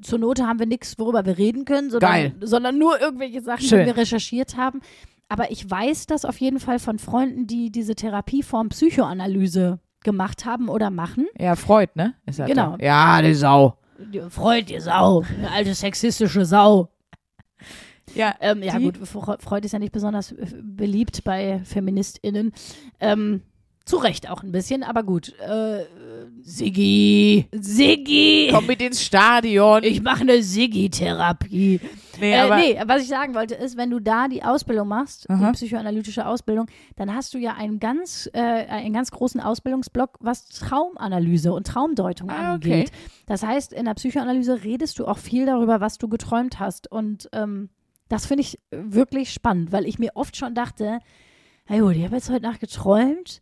Zur 0.03 0.18
Not 0.18 0.41
haben 0.43 0.59
wir 0.59 0.66
nichts, 0.66 0.99
worüber 0.99 1.24
wir 1.24 1.38
reden 1.38 1.64
können, 1.64 1.91
sondern, 1.91 2.34
sondern 2.43 2.78
nur 2.78 3.01
irgendwelche 3.01 3.41
Sachen, 3.41 3.62
Schön. 3.64 3.80
die 3.80 3.86
wir 3.86 3.97
recherchiert 3.97 4.57
haben. 4.59 4.80
Aber 5.29 5.51
ich 5.51 5.68
weiß 5.68 6.07
das 6.07 6.24
auf 6.24 6.39
jeden 6.39 6.61
Fall 6.61 6.79
von 6.79 6.99
Freunden, 6.99 7.47
die 7.47 7.70
diese 7.72 7.95
Therapieform 7.95 8.68
Psychoanalyse 8.68 9.81
gemacht 10.05 10.45
haben 10.45 10.68
oder 10.68 10.91
machen. 10.91 11.27
Ja, 11.39 11.57
Freud, 11.57 11.91
ne? 11.97 12.14
Genau. 12.47 12.77
Da. 12.77 12.85
Ja, 12.85 13.22
die 13.22 13.35
Sau. 13.35 13.77
Die 13.99 14.20
Freud, 14.31 14.72
ihr 14.72 14.81
Sau, 14.81 15.24
eine 15.39 15.51
alte 15.51 15.74
sexistische 15.74 16.45
Sau. 16.45 16.91
Ja, 18.14 18.35
Ähm, 18.41 18.62
ja 18.62 18.79
Die- 18.79 18.85
gut, 18.85 18.99
Fre- 18.99 19.41
Freud 19.43 19.64
ist 19.66 19.72
ja 19.72 19.79
nicht 19.81 19.93
besonders 19.93 20.31
äh, 20.33 20.47
beliebt 20.62 21.24
bei 21.24 21.61
FeministInnen. 21.64 22.53
Ähm, 23.01 23.43
zu 23.87 23.97
Recht 23.97 24.28
auch 24.28 24.43
ein 24.43 24.53
bisschen, 24.53 24.82
aber 24.82 25.03
gut. 25.05 25.32
Äh, 25.41 25.84
Siggi, 26.43 27.47
Siggi, 27.53 28.51
komm 28.53 28.66
mit 28.66 28.82
ins 28.82 29.03
Stadion. 29.03 29.82
ich 29.84 30.03
mache 30.03 30.20
eine 30.22 30.43
Siggi-Therapie. 30.43 31.80
nee, 32.20 32.32
Äh, 32.32 32.39
aber 32.41 32.57
nee, 32.57 32.78
was 32.87 33.03
ich 33.03 33.09
sagen 33.09 33.34
wollte, 33.34 33.55
ist, 33.55 33.76
wenn 33.76 33.91
du 33.91 34.01
da 34.01 34.28
die 34.28 34.43
Ausbildung 34.43 34.89
machst, 34.89 35.28
Aha. 35.30 35.47
die 35.47 35.53
psychoanalytische 35.53 36.26
Ausbildung, 36.26 36.66
dann 36.97 37.14
hast 37.14 37.34
du 37.34 37.39
ja 37.39 37.55
einen 37.55 37.78
ganz, 37.78 38.28
äh, 38.32 38.41
einen 38.41 38.93
ganz 38.93 39.11
großen 39.11 39.41
Ausbildungsblock, 39.41 40.18
was 40.20 40.47
Traumanalyse 40.49 41.53
und 41.53 41.66
Traumdeutung 41.66 42.30
Ah, 42.30 42.55
angeht. 42.55 42.91
Das 43.26 43.43
heißt, 43.45 43.72
in 43.72 43.84
der 43.87 43.95
Psychoanalyse 43.95 44.64
redest 44.64 44.99
du 44.99 45.07
auch 45.07 45.18
viel 45.18 45.47
darüber, 45.47 45.80
was 45.80 45.99
du 45.99 46.09
geträumt 46.09 46.59
hast. 46.59 46.91
Und 46.91 47.28
ähm, 47.32 47.70
das 48.09 48.26
finde 48.26 48.43
ich 48.43 48.59
wirklich 48.70 49.32
spannend, 49.32 49.72
weil 49.72 49.87
ich 49.87 49.99
mir 49.99 50.11
oft 50.14 50.37
schon 50.37 50.55
dachte, 50.55 50.99
na 51.68 51.78
gut, 51.80 51.97
ich 51.97 52.05
habe 52.05 52.14
jetzt 52.16 52.30
heute 52.30 52.43
Nacht 52.43 52.61
geträumt, 52.61 53.41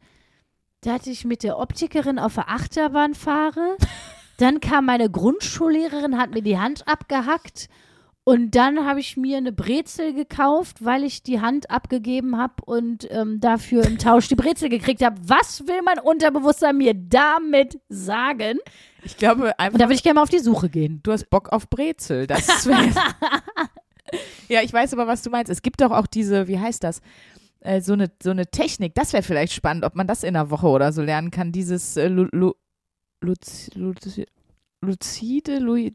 dass 0.86 1.06
ich 1.06 1.24
mit 1.24 1.42
der 1.42 1.58
Optikerin 1.58 2.18
auf 2.18 2.34
der 2.34 2.48
Achterbahn 2.48 3.14
fahre. 3.14 3.76
Dann 4.38 4.60
kam 4.60 4.86
meine 4.86 5.10
Grundschullehrerin, 5.10 6.18
hat 6.18 6.30
mir 6.30 6.42
die 6.42 6.58
Hand 6.58 6.88
abgehackt. 6.88 7.68
Und 8.26 8.52
dann 8.52 8.86
habe 8.86 9.00
ich 9.00 9.18
mir 9.18 9.36
eine 9.36 9.52
Brezel 9.52 10.14
gekauft, 10.14 10.82
weil 10.82 11.04
ich 11.04 11.22
die 11.22 11.42
Hand 11.42 11.70
abgegeben 11.70 12.38
habe 12.38 12.54
und 12.64 13.06
ähm, 13.10 13.38
dafür 13.38 13.84
im 13.84 13.98
Tausch 13.98 14.28
die 14.28 14.34
Brezel 14.34 14.70
gekriegt 14.70 15.04
habe. 15.04 15.20
Was 15.26 15.66
will 15.66 15.82
mein 15.84 15.98
Unterbewusstsein 15.98 16.78
mir 16.78 16.94
damit 16.94 17.78
sagen? 17.90 18.58
ich 19.02 19.18
glaube 19.18 19.42
Und 19.42 19.58
einfach, 19.58 19.78
da 19.78 19.84
würde 19.84 19.94
ich 19.94 20.02
gerne 20.02 20.14
mal 20.14 20.22
auf 20.22 20.30
die 20.30 20.38
Suche 20.38 20.70
gehen. 20.70 21.00
du 21.02 21.12
hast 21.12 21.28
Bock 21.28 21.50
auf 21.50 21.68
Brezel. 21.68 22.26
Das 22.26 22.66
wär, 22.66 22.78
Ja, 24.48 24.62
ich 24.62 24.72
weiß 24.72 24.92
aber, 24.94 25.06
was 25.06 25.22
du 25.22 25.30
meinst. 25.30 25.50
Es 25.50 25.62
gibt 25.62 25.80
doch 25.80 25.90
auch 25.90 26.06
diese, 26.06 26.48
wie 26.48 26.58
heißt 26.58 26.82
das? 26.82 27.00
Äh, 27.64 27.80
so, 27.80 27.94
eine, 27.94 28.10
so 28.22 28.30
eine 28.30 28.46
Technik. 28.46 28.94
Das 28.94 29.12
wäre 29.12 29.22
vielleicht 29.22 29.52
spannend, 29.52 29.84
ob 29.84 29.94
man 29.96 30.06
das 30.06 30.22
in 30.22 30.36
einer 30.36 30.50
Woche 30.50 30.68
oder 30.68 30.92
so 30.92 31.02
lernen 31.02 31.30
kann. 31.30 31.50
Dieses 31.50 31.96
äh, 31.96 32.08
lu, 32.08 32.26
lu, 32.30 32.52
Luz, 33.22 33.70
Luz, 33.74 34.20
luzide, 34.82 35.58
lu, 35.58 35.88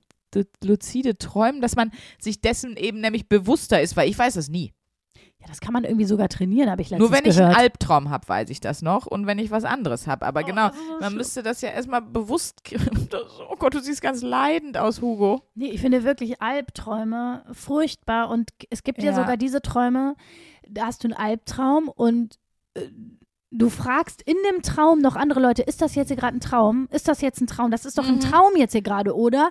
luzide 0.63 1.17
Träumen, 1.17 1.61
dass 1.61 1.75
man 1.75 1.91
sich 2.19 2.41
dessen 2.41 2.75
eben 2.75 3.01
nämlich 3.01 3.29
bewusster 3.29 3.81
ist, 3.81 3.95
weil 3.95 4.09
ich 4.09 4.17
weiß 4.17 4.35
es 4.35 4.49
nie. 4.49 4.73
Ja, 5.41 5.47
das 5.47 5.61
kann 5.61 5.71
man 5.71 5.85
irgendwie 5.85 6.03
sogar 6.05 6.27
trainieren, 6.27 6.69
habe 6.69 6.81
ich 6.81 6.89
letztens 6.89 7.07
Nur 7.09 7.17
wenn 7.17 7.25
ich 7.29 7.37
gehört. 7.37 7.55
einen 7.55 7.63
Albtraum 7.63 8.09
habe, 8.09 8.27
weiß 8.27 8.49
ich 8.49 8.59
das 8.59 8.81
noch. 8.81 9.05
Und 9.05 9.25
wenn 9.25 9.39
ich 9.39 9.51
was 9.51 9.63
anderes 9.63 10.05
habe. 10.05 10.25
Aber 10.25 10.43
genau, 10.43 10.67
das 10.67 10.75
ist 10.77 10.87
so 10.87 10.99
man 10.99 11.15
müsste 11.15 11.43
das 11.43 11.61
ja 11.61 11.69
erstmal 11.69 12.01
bewusst. 12.01 12.61
Das- 13.09 13.39
oh 13.49 13.55
Gott, 13.57 13.73
du 13.73 13.79
siehst 13.79 14.01
ganz 14.01 14.21
leidend 14.21 14.77
aus, 14.77 15.01
Hugo. 15.01 15.43
Nee, 15.55 15.67
ich 15.69 15.79
finde 15.79 16.03
wirklich 16.03 16.41
Albträume 16.41 17.45
furchtbar 17.53 18.29
und 18.29 18.49
es 18.69 18.83
gibt 18.83 19.01
ja, 19.01 19.11
Ja. 19.11 19.15
sogar 19.15 19.37
diese 19.37 19.61
Träume, 19.61 20.15
da 20.71 20.85
hast 20.87 21.03
du 21.03 21.07
einen 21.07 21.13
Albtraum 21.17 21.87
und 21.89 22.37
äh, 22.75 22.81
du 23.51 23.69
fragst 23.69 24.21
in 24.21 24.35
dem 24.51 24.61
Traum 24.61 24.99
noch 24.99 25.15
andere 25.15 25.39
Leute, 25.39 25.63
ist 25.63 25.81
das 25.81 25.95
jetzt 25.95 26.09
hier 26.09 26.17
gerade 26.17 26.37
ein 26.37 26.41
Traum? 26.41 26.87
Ist 26.91 27.07
das 27.07 27.21
jetzt 27.21 27.41
ein 27.41 27.47
Traum? 27.47 27.71
Das 27.71 27.85
ist 27.85 27.97
doch 27.97 28.07
ein 28.07 28.15
Mhm. 28.15 28.19
Traum 28.21 28.55
jetzt 28.55 28.73
hier 28.73 28.81
gerade, 28.81 29.15
oder? 29.15 29.49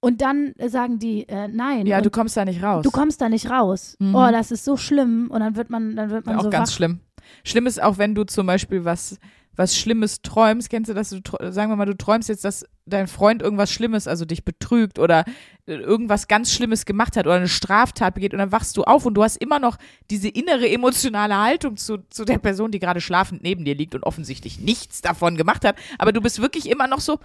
Und 0.00 0.20
dann 0.22 0.54
sagen 0.68 0.98
die, 1.00 1.28
äh, 1.28 1.48
nein. 1.48 1.86
Ja, 1.86 2.00
du 2.00 2.10
kommst 2.10 2.36
da 2.36 2.44
nicht 2.44 2.62
raus. 2.62 2.84
du 2.84 2.90
kommst 2.92 3.20
da 3.20 3.28
nicht 3.28 3.50
raus. 3.50 3.96
Mhm. 3.98 4.14
Oh, 4.14 4.28
das 4.30 4.50
ist 4.52 4.64
so 4.64 4.76
schlimm. 4.76 5.28
Und 5.30 5.40
dann 5.40 5.56
wird 5.56 5.70
man, 5.70 5.96
dann 5.96 6.10
wird 6.10 6.24
man 6.26 6.36
auch 6.36 6.44
so 6.44 6.50
ganz 6.50 6.70
wach. 6.70 6.76
schlimm. 6.76 7.00
Schlimm 7.44 7.66
ist 7.66 7.82
auch, 7.82 7.98
wenn 7.98 8.14
du 8.14 8.24
zum 8.24 8.46
Beispiel 8.46 8.84
was, 8.84 9.18
was 9.58 9.76
Schlimmes 9.76 10.22
träumst. 10.22 10.70
Kennst 10.70 10.88
du 10.88 10.94
das? 10.94 11.10
Du, 11.10 11.20
sagen 11.50 11.70
wir 11.70 11.76
mal, 11.76 11.84
du 11.84 11.96
träumst 11.96 12.28
jetzt, 12.28 12.44
dass 12.44 12.64
dein 12.86 13.08
Freund 13.08 13.42
irgendwas 13.42 13.72
Schlimmes, 13.72 14.06
also 14.06 14.24
dich 14.24 14.44
betrügt 14.44 15.00
oder 15.00 15.24
äh, 15.66 15.74
irgendwas 15.74 16.28
ganz 16.28 16.52
Schlimmes 16.52 16.86
gemacht 16.86 17.16
hat 17.16 17.26
oder 17.26 17.34
eine 17.34 17.48
Straftat 17.48 18.14
begeht 18.14 18.32
und 18.32 18.38
dann 18.38 18.52
wachst 18.52 18.76
du 18.76 18.84
auf 18.84 19.04
und 19.04 19.14
du 19.14 19.22
hast 19.24 19.36
immer 19.36 19.58
noch 19.58 19.76
diese 20.10 20.28
innere 20.28 20.68
emotionale 20.68 21.36
Haltung 21.36 21.76
zu, 21.76 21.98
zu 22.08 22.24
der 22.24 22.38
Person, 22.38 22.70
die 22.70 22.78
gerade 22.78 23.00
schlafend 23.00 23.42
neben 23.42 23.64
dir 23.64 23.74
liegt 23.74 23.96
und 23.96 24.04
offensichtlich 24.04 24.60
nichts 24.60 25.02
davon 25.02 25.36
gemacht 25.36 25.64
hat. 25.64 25.76
Aber 25.98 26.12
du 26.12 26.20
bist 26.20 26.40
wirklich 26.40 26.70
immer 26.70 26.86
noch 26.86 27.00
so, 27.00 27.18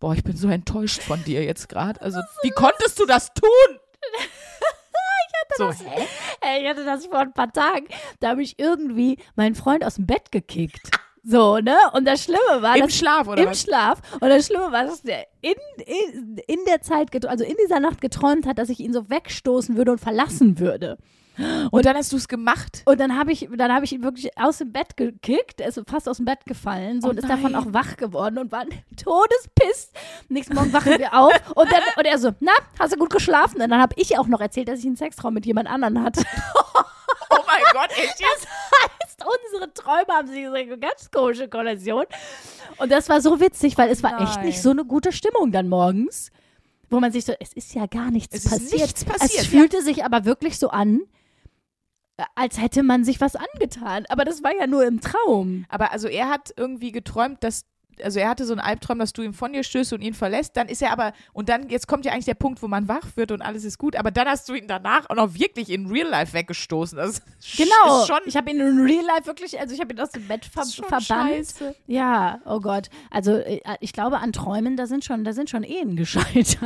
boah, 0.00 0.14
ich 0.14 0.24
bin 0.24 0.36
so 0.36 0.48
enttäuscht 0.48 1.00
von 1.00 1.22
dir 1.22 1.44
jetzt 1.44 1.68
gerade. 1.68 2.02
Also, 2.02 2.20
wie 2.42 2.50
konntest 2.50 2.98
du 2.98 3.06
das 3.06 3.32
tun? 3.32 3.78
so, 5.56 5.70
Ey, 6.40 6.62
ich 6.62 6.68
hatte 6.68 6.84
das 6.84 7.06
vor 7.06 7.20
ein 7.20 7.32
paar 7.32 7.52
Tagen. 7.52 7.86
Da 8.18 8.30
habe 8.30 8.42
ich 8.42 8.58
irgendwie 8.58 9.18
meinen 9.36 9.54
Freund 9.54 9.84
aus 9.84 9.94
dem 9.94 10.06
Bett 10.06 10.32
gekickt. 10.32 10.90
So, 11.28 11.58
ne? 11.58 11.76
Und 11.92 12.06
das 12.06 12.22
Schlimme 12.22 12.62
war, 12.62 12.76
im 12.76 12.82
dass 12.82 12.94
Schlaf 12.94 13.26
oder 13.26 13.42
im 13.42 13.50
was? 13.50 13.62
Schlaf. 13.62 14.00
Und 14.20 14.28
das 14.28 14.46
Schlimme 14.46 14.70
war, 14.70 14.84
dass 14.84 15.02
der 15.02 15.26
in, 15.40 15.54
in, 15.84 16.36
in 16.46 16.58
der 16.68 16.82
Zeit, 16.82 17.26
also 17.26 17.42
in 17.42 17.56
dieser 17.64 17.80
Nacht 17.80 18.00
geträumt 18.00 18.46
hat, 18.46 18.58
dass 18.58 18.68
ich 18.68 18.78
ihn 18.78 18.92
so 18.92 19.10
wegstoßen 19.10 19.76
würde 19.76 19.90
und 19.90 19.98
verlassen 20.00 20.60
würde. 20.60 20.98
Und 21.70 21.84
dann 21.84 21.96
hast 21.96 22.12
du 22.12 22.16
es 22.16 22.28
gemacht. 22.28 22.82
Und 22.86 23.00
dann 23.00 23.18
habe 23.18 23.32
ich, 23.32 23.48
dann 23.56 23.72
habe 23.72 23.84
ich 23.84 23.92
ihn 23.92 24.02
wirklich 24.02 24.38
aus 24.38 24.58
dem 24.58 24.72
Bett 24.72 24.96
gekickt, 24.96 25.60
er 25.60 25.68
ist 25.68 25.82
fast 25.86 26.08
aus 26.08 26.16
dem 26.16 26.26
Bett 26.26 26.46
gefallen, 26.46 27.02
so 27.02 27.08
Oh 27.08 27.10
und 27.10 27.18
ist 27.18 27.28
davon 27.28 27.52
nein. 27.52 27.62
auch 27.62 27.72
wach 27.72 27.96
geworden 27.96 28.38
und 28.38 28.52
war 28.52 28.64
todespisst. 28.96 29.94
Nächsten 30.28 30.54
Morgen 30.54 30.72
wachen 30.72 30.96
wir 30.98 31.12
auf 31.12 31.32
und 31.54 31.70
dann 31.70 31.82
und 31.98 32.06
er 32.06 32.18
so, 32.18 32.30
na, 32.40 32.52
hast 32.78 32.94
du 32.94 32.98
gut 32.98 33.10
geschlafen? 33.10 33.60
Und 33.60 33.68
dann 33.68 33.80
habe 33.80 33.94
ich 33.98 34.16
auch 34.16 34.28
noch 34.28 34.40
erzählt, 34.40 34.68
dass 34.68 34.78
ich 34.78 34.86
einen 34.86 34.96
Sextraum 34.96 35.34
mit 35.34 35.44
jemand 35.44 35.68
anderen 35.68 36.02
hatte. 36.02 36.22
Oh 37.30 37.38
mein 37.46 37.62
Gott, 37.72 37.90
echt 37.90 38.20
jetzt? 38.20 38.46
heißt, 39.02 39.24
unsere 39.52 39.72
Träume 39.72 40.06
haben 40.08 40.28
sich 40.28 40.46
eine 40.46 40.78
ganz 40.78 41.10
komische 41.10 41.48
Konnexion. 41.48 42.04
Und 42.78 42.92
das 42.92 43.08
war 43.08 43.20
so 43.20 43.40
witzig, 43.40 43.76
weil 43.78 43.90
es 43.90 44.02
war 44.02 44.20
echt 44.20 44.36
Nein. 44.36 44.46
nicht 44.46 44.62
so 44.62 44.70
eine 44.70 44.84
gute 44.84 45.12
Stimmung 45.12 45.52
dann 45.52 45.68
morgens, 45.68 46.30
wo 46.90 47.00
man 47.00 47.12
sich 47.12 47.24
so, 47.24 47.32
es 47.40 47.52
ist 47.52 47.74
ja 47.74 47.86
gar 47.86 48.10
nichts 48.10 48.34
Es 48.36 48.44
passiert. 48.50 48.72
nichts 48.82 49.04
passiert, 49.04 49.42
Es 49.42 49.46
fühlte 49.46 49.82
sich 49.82 50.04
aber 50.04 50.24
wirklich 50.24 50.58
so 50.58 50.68
an, 50.68 51.00
äh, 52.16 52.24
als 52.34 52.60
hätte 52.60 52.82
man 52.82 53.04
sich 53.04 53.20
was 53.20 53.34
angetan. 53.36 54.04
Aber 54.08 54.24
das 54.24 54.42
war 54.42 54.54
ja 54.54 54.66
nur 54.66 54.84
im 54.86 55.00
Traum. 55.00 55.64
Aber 55.68 55.92
also 55.92 56.08
er 56.08 56.28
hat 56.28 56.52
irgendwie 56.56 56.92
geträumt, 56.92 57.42
dass, 57.42 57.64
also 58.02 58.18
er 58.20 58.28
hatte 58.28 58.44
so 58.44 58.52
einen 58.52 58.60
Albtraum, 58.60 58.98
dass 58.98 59.12
du 59.12 59.22
ihm 59.22 59.34
von 59.34 59.52
dir 59.52 59.62
stößt 59.62 59.92
und 59.92 60.00
ihn 60.02 60.14
verlässt. 60.14 60.56
Dann 60.56 60.68
ist 60.68 60.82
er 60.82 60.92
aber, 60.92 61.12
und 61.32 61.48
dann, 61.48 61.68
jetzt 61.68 61.86
kommt 61.88 62.04
ja 62.04 62.12
eigentlich 62.12 62.24
der 62.26 62.34
Punkt, 62.34 62.62
wo 62.62 62.68
man 62.68 62.88
wach 62.88 63.04
wird 63.16 63.32
und 63.32 63.42
alles 63.42 63.64
ist 63.64 63.78
gut. 63.78 63.96
Aber 63.96 64.10
dann 64.10 64.26
hast 64.28 64.48
du 64.48 64.54
ihn 64.54 64.66
danach 64.68 65.08
auch 65.10 65.14
noch 65.16 65.34
wirklich 65.34 65.70
in 65.70 65.86
Real 65.86 66.08
Life 66.08 66.32
weggestoßen. 66.32 66.96
Das 66.98 67.22
Genau. 67.56 68.04
Schon, 68.06 68.18
ich 68.26 68.36
habe 68.36 68.50
ihn 68.50 68.60
in 68.60 68.80
Real 68.84 69.04
Life 69.04 69.26
wirklich, 69.26 69.58
also 69.60 69.74
ich 69.74 69.80
habe 69.80 69.92
ihn 69.92 70.00
aus 70.00 70.10
dem 70.10 70.26
Bett 70.28 70.44
ver 70.44 70.64
verbannt. 70.64 71.04
scheiße. 71.04 71.74
Ja, 71.86 72.40
oh 72.44 72.60
Gott. 72.60 72.88
Also 73.10 73.32
äh, 73.36 73.60
ich 73.80 73.92
glaube, 73.92 74.18
an 74.18 74.32
Träumen, 74.32 74.76
da 74.76 74.86
sind 74.86 75.04
schon, 75.04 75.24
da 75.24 75.32
sind 75.32 75.50
schon 75.50 75.62
Ehen 75.62 75.96
gescheitert. 75.96 76.58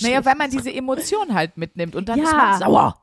Naja, 0.00 0.24
weil 0.24 0.34
man 0.36 0.50
diese 0.50 0.72
Emotion 0.72 1.34
halt 1.34 1.56
mitnimmt 1.56 1.94
und 1.96 2.08
dann 2.08 2.18
Ja. 2.18 2.24
ist 2.24 2.32
man 2.32 2.58
sauer. 2.58 3.02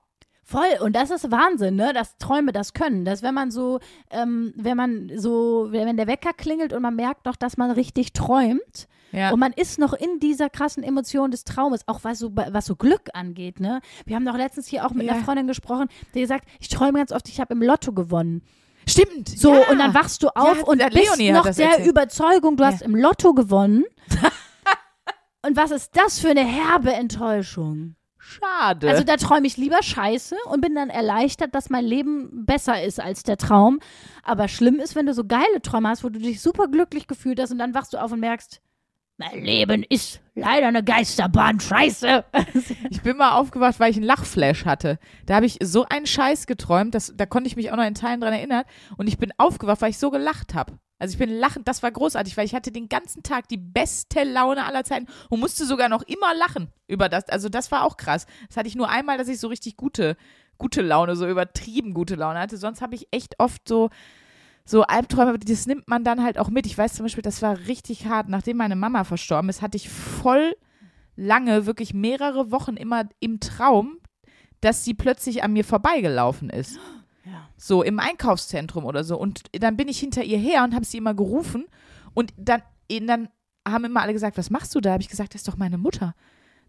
Voll, 0.50 0.78
und 0.80 0.96
das 0.96 1.12
ist 1.12 1.30
Wahnsinn, 1.30 1.76
ne? 1.76 1.92
Dass 1.92 2.18
Träume 2.20 2.54
das 2.54 2.74
können. 2.74 3.04
Dass 3.04 3.22
wenn 3.22 3.34
man 3.34 3.52
so, 3.52 3.80
ähm, 4.10 4.54
wenn 4.56 4.78
man 4.78 5.12
so, 5.18 5.68
wenn 5.72 5.98
der 5.98 6.08
Wecker 6.08 6.32
klingelt 6.32 6.72
und 6.72 6.82
man 6.82 6.96
merkt 6.96 7.26
noch, 7.26 7.36
dass 7.36 7.58
man 7.58 7.70
richtig 7.72 8.14
träumt 8.14 8.88
Ja. 9.12 9.32
und 9.32 9.40
man 9.42 9.52
ist 9.52 9.78
noch 9.78 9.92
in 9.92 10.22
dieser 10.22 10.50
krassen 10.50 10.84
Emotion 10.84 11.32
des 11.32 11.44
Traumes, 11.44 11.86
auch 11.86 12.00
was 12.04 12.20
so, 12.20 12.34
was 12.34 12.66
so 12.66 12.78
Glück 12.78 13.10
angeht, 13.14 13.60
ne? 13.60 13.82
Wir 14.06 14.16
haben 14.16 14.26
doch 14.26 14.38
letztens 14.38 14.68
hier 14.68 14.86
auch 14.86 14.92
mit 14.92 15.06
Ja. 15.06 15.16
einer 15.16 15.22
Freundin 15.26 15.48
gesprochen, 15.48 15.90
die 16.14 16.22
gesagt, 16.22 16.48
ich 16.62 16.70
träume 16.70 17.00
ganz 17.00 17.12
oft, 17.12 17.28
ich 17.28 17.42
habe 17.42 17.54
im 17.54 17.62
Lotto 17.62 17.92
gewonnen. 17.92 18.42
Stimmt. 18.88 19.28
So, 19.28 19.54
ja. 19.54 19.70
und 19.70 19.80
dann 19.80 19.94
wachst 19.94 20.24
du 20.24 20.30
auf 20.30 20.64
und 20.64 20.78
bist 20.78 20.94
Leonie 20.94 21.34
noch 21.34 21.44
der 21.44 21.72
erzählt. 21.72 21.86
Überzeugung, 21.90 22.56
du 22.56 22.64
hast 22.64 22.82
im 22.84 22.96
Lotto 22.96 23.34
gewonnen. 23.34 23.84
und 25.46 25.58
was 25.58 25.72
ist 25.72 25.92
das 25.98 26.20
für 26.20 26.30
eine 26.30 26.46
herbe 26.46 26.94
Enttäuschung? 26.94 27.97
Schade. 28.28 28.90
Also 28.90 29.04
da 29.06 29.16
träume 29.16 29.48
ich 29.48 29.56
lieber 29.56 29.82
Scheiße 29.82 30.36
und 30.52 30.60
bin 30.60 30.76
dann 30.76 30.90
erleichtert, 30.90 31.56
dass 31.56 31.70
mein 31.70 31.86
Leben 31.86 32.46
besser 32.46 32.84
ist 32.84 33.00
als 33.00 33.24
der 33.24 33.38
Traum. 33.38 33.80
Aber 34.22 34.50
schlimm 34.50 34.80
ist, 34.80 34.96
wenn 34.96 35.06
du 35.06 35.14
so 35.14 35.24
geile 35.24 35.62
Träume 35.64 35.88
hast, 35.88 36.04
wo 36.04 36.10
du 36.10 36.20
dich 36.20 36.42
super 36.42 36.68
glücklich 36.68 37.08
gefühlt 37.08 37.40
hast 37.40 37.52
und 37.52 37.58
dann 37.58 37.74
wachst 37.74 37.94
du 37.94 37.98
auf 37.98 38.12
und 38.12 38.20
merkst, 38.20 38.62
mein 39.16 39.46
Leben 39.46 39.84
ist 39.88 40.20
leider 40.36 40.68
eine 40.68 40.84
Geisterbahn, 40.84 41.60
Scheiße. 41.60 42.26
Ich 42.90 43.02
bin 43.02 43.18
mal 43.18 43.32
aufgewacht, 43.32 43.80
weil 43.80 43.92
ich 43.92 43.98
einen 43.98 44.06
Lachflash 44.06 44.66
hatte. 44.66 45.00
Da 45.26 45.36
habe 45.36 45.46
ich 45.46 45.58
so 45.64 45.86
einen 45.86 46.06
Scheiß 46.06 46.48
geträumt, 46.48 46.96
dass, 46.96 47.14
da 47.16 47.26
konnte 47.26 47.48
ich 47.48 47.56
mich 47.56 47.72
auch 47.72 47.78
noch 47.78 47.86
in 47.86 47.96
Teilen 47.96 48.20
dran 48.20 48.34
erinnern. 48.34 48.64
Und 48.98 49.08
ich 49.08 49.18
bin 49.18 49.32
aufgewacht, 49.38 49.82
weil 49.82 49.92
ich 49.92 49.98
so 49.98 50.12
gelacht 50.12 50.54
habe. 50.54 50.74
Also 51.00 51.14
ich 51.14 51.20
bin 51.20 51.30
lachend, 51.30 51.68
das 51.68 51.84
war 51.84 51.92
großartig, 51.92 52.36
weil 52.38 52.46
ich 52.46 52.56
hatte 52.56 52.72
den 52.72 52.90
ganzen 52.90 53.22
Tag 53.22 53.48
die 53.48 53.58
beste 53.58 54.24
Laune 54.24 54.66
aller 54.66 54.84
Zeiten 54.84 55.08
und 55.30 55.40
musste 55.40 55.66
sogar 55.66 55.90
noch 55.90 56.02
immer 56.04 56.34
lachen 56.34 56.72
über 56.88 57.08
das. 57.08 57.30
Also 57.30 57.50
das 57.50 57.72
war 57.72 57.84
auch 57.84 57.98
krass. 57.98 58.26
Das 58.48 58.58
hatte 58.58 58.68
ich 58.68 58.76
nur 58.76 58.90
einmal, 58.90 59.18
dass 59.18 59.28
ich 59.28 59.40
so 59.40 59.48
richtig 59.48 59.78
gute, 59.78 60.18
gute 60.58 60.82
Laune, 60.82 61.16
so 61.16 61.28
übertrieben 61.28 61.94
gute 61.94 62.16
Laune 62.16 62.40
hatte. 62.40 62.58
Sonst 62.58 62.82
habe 62.82 62.96
ich 62.96 63.08
echt 63.12 63.40
oft 63.40 63.68
so, 63.68 63.90
so 64.66 64.84
Albträume, 64.84 65.38
das 65.38 65.68
nimmt 65.68 65.88
man 65.88 66.04
dann 66.04 66.24
halt 66.24 66.40
auch 66.40 66.50
mit. 66.50 66.66
Ich 66.66 66.78
weiß 66.78 66.96
zum 66.96 67.06
Beispiel, 67.06 67.22
das 67.22 67.44
war 67.44 67.60
richtig 67.68 68.08
hart. 68.08 68.28
Nachdem 68.28 68.58
meine 68.58 68.76
Mama 68.76 69.04
verstorben 69.04 69.50
ist, 69.50 69.62
hatte 69.62 69.78
ich 69.78 69.90
voll 69.90 70.56
lange, 71.16 71.66
wirklich 71.66 71.94
mehrere 71.94 72.52
Wochen 72.52 72.76
immer 72.76 73.08
im 73.20 73.40
Traum, 73.40 73.98
dass 74.62 74.84
sie 74.84 74.96
plötzlich 74.96 75.44
an 75.44 75.54
mir 75.54 75.64
vorbeigelaufen 75.64 76.50
ist. 76.50 76.80
Ja. 77.30 77.50
so 77.58 77.84
im 77.84 78.00
Einkaufszentrum 78.00 78.86
oder 78.86 79.04
so. 79.04 79.18
Und 79.18 79.44
dann 79.54 79.76
bin 79.78 79.88
ich 79.88 80.00
hinter 80.00 80.24
ihr 80.24 80.38
her 80.38 80.64
und 80.64 80.74
habe 80.74 80.86
sie 80.86 80.98
immer 80.98 81.14
gerufen. 81.14 81.66
Und 82.14 82.34
dann, 82.38 82.62
dann 82.90 83.30
haben 83.68 83.86
immer 83.86 84.02
alle 84.02 84.14
gesagt, 84.14 84.38
was 84.38 84.50
machst 84.50 84.74
du 84.76 84.80
da? 84.82 84.92
Habe 84.94 85.02
ich 85.04 85.10
gesagt, 85.10 85.34
das 85.34 85.42
ist 85.42 85.48
doch 85.48 85.58
meine 85.58 85.78
Mutter. 85.78 86.16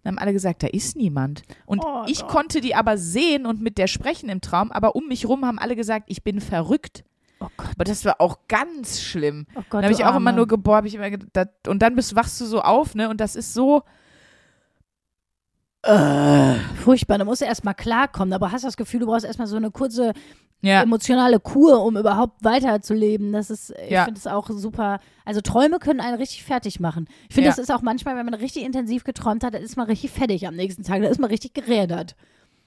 Dann 0.02 0.14
haben 0.16 0.18
alle 0.22 0.32
gesagt, 0.32 0.62
da 0.62 0.66
ist 0.68 0.96
niemand. 0.96 1.42
Und 1.66 1.82
Oh 1.84 2.04
ich 2.06 2.20
Gott. 2.20 2.28
konnte 2.30 2.60
die 2.60 2.74
aber 2.74 2.98
sehen 2.98 3.46
und 3.46 3.60
mit 3.60 3.78
der 3.78 3.86
sprechen 3.86 4.28
im 4.28 4.40
Traum, 4.40 4.70
aber 4.72 4.94
um 4.96 5.08
mich 5.08 5.26
rum 5.26 5.44
haben 5.44 5.58
alle 5.58 5.76
gesagt, 5.76 6.06
ich 6.08 6.22
bin 6.22 6.40
verrückt. 6.40 7.04
Oh 7.40 7.46
Gott, 7.56 7.68
Aber 7.74 7.84
das 7.84 8.04
war 8.04 8.20
auch 8.20 8.38
ganz 8.48 9.00
schlimm. 9.00 9.46
oh 9.54 9.60
Gott. 9.70 9.74
Dann 9.74 9.84
habe 9.84 9.92
ich 9.94 10.04
auch 10.04 10.16
immer 10.16 10.30
Arme. 10.30 10.34
nur 10.38 10.48
geboren, 10.48 10.78
habe 10.78 10.88
ich 10.88 10.94
immer 10.96 11.10
gedacht, 11.10 11.50
und 11.68 11.80
dann 11.82 11.94
bist, 11.94 12.16
wachst 12.16 12.40
du 12.40 12.46
so 12.46 12.62
auf, 12.62 12.94
ne? 12.96 13.08
Und 13.08 13.20
das 13.20 13.36
ist 13.36 13.54
so. 13.54 13.82
Äh, 15.82 16.54
Furchtbar, 16.82 17.18
da 17.18 17.24
musst 17.24 17.40
du 17.40 17.46
erstmal 17.46 17.74
klarkommen, 17.74 18.32
aber 18.32 18.52
hast 18.52 18.64
das 18.64 18.76
Gefühl, 18.76 19.00
du 19.00 19.06
brauchst 19.06 19.24
erstmal 19.24 19.46
so 19.46 19.56
eine 19.56 19.70
kurze 19.70 20.12
ja. 20.60 20.82
emotionale 20.82 21.38
Kur, 21.38 21.84
um 21.84 21.96
überhaupt 21.96 22.42
weiterzuleben. 22.44 23.32
Das 23.32 23.48
ist, 23.48 23.72
ich 23.84 23.92
Ja. 23.92 24.04
finde 24.04 24.18
es 24.18 24.26
auch 24.26 24.50
super. 24.50 24.98
Also 25.24 25.40
Träume 25.40 25.78
können 25.78 26.00
einen 26.00 26.16
richtig 26.16 26.42
fertig 26.42 26.80
machen. 26.80 27.06
Ich 27.28 27.34
finde, 27.34 27.48
Ja. 27.48 27.52
das 27.54 27.58
ist 27.60 27.70
auch 27.72 27.82
manchmal, 27.82 28.16
wenn 28.16 28.24
man 28.26 28.34
richtig 28.34 28.64
intensiv 28.64 29.04
geträumt 29.04 29.44
hat, 29.44 29.54
dann 29.54 29.62
ist 29.62 29.76
man 29.76 29.86
richtig 29.86 30.10
fertig 30.10 30.46
am 30.48 30.56
nächsten 30.56 30.82
Tag. 30.82 31.00
Da 31.02 31.08
ist 31.08 31.20
man 31.20 31.30
richtig 31.30 31.54
gerädert. 31.54 32.16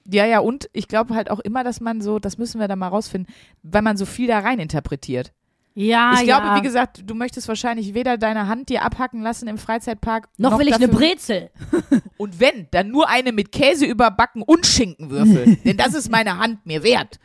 Ja, 0.10 0.26
ja, 0.26 0.40
und 0.40 0.70
ich 0.74 0.88
glaube 0.88 1.14
halt 1.14 1.30
auch 1.30 1.40
immer, 1.42 1.64
dass 1.64 1.80
man 1.82 2.02
so, 2.02 2.18
das 2.18 2.38
müssen 2.38 2.60
wir 2.60 2.68
da 2.68 2.76
mal 2.76 2.88
rausfinden, 2.88 3.32
weil 3.62 3.82
man 3.84 3.98
so 3.98 4.06
viel 4.06 4.28
da 4.28 4.40
rein 4.40 4.60
interpretiert. 4.60 5.32
Ja, 5.74 6.14
ich 6.16 6.24
glaube, 6.24 6.48
ja. 6.48 6.56
wie 6.58 6.62
gesagt, 6.62 7.04
du 7.06 7.16
möchtest 7.16 7.48
wahrscheinlich 7.48 7.94
weder 7.94 8.18
deine 8.18 8.48
Hand 8.48 8.70
dir 8.70 8.84
abhacken 8.84 9.22
lassen 9.22 9.48
im 9.48 9.58
Freizeitpark. 9.58 10.28
noch, 10.38 10.60
will 10.60 10.68
ich 10.68 10.76
eine 10.76 10.88
dafür- 10.88 11.00
Brezel. 11.00 11.50
Und 12.18 12.40
wenn, 12.40 12.68
dann 12.72 12.90
nur 12.90 13.08
eine 13.08 13.32
mit 13.32 13.52
Käse 13.52 13.86
überbacken 13.86 14.42
und 14.44 14.66
Schinkenwürfel. 14.66 15.56
Denn 15.66 15.78
das 15.78 15.94
ist 15.94 16.12
meine 16.12 16.38
Hand 16.38 16.66
mir 16.66 16.84
wert. 16.84 17.20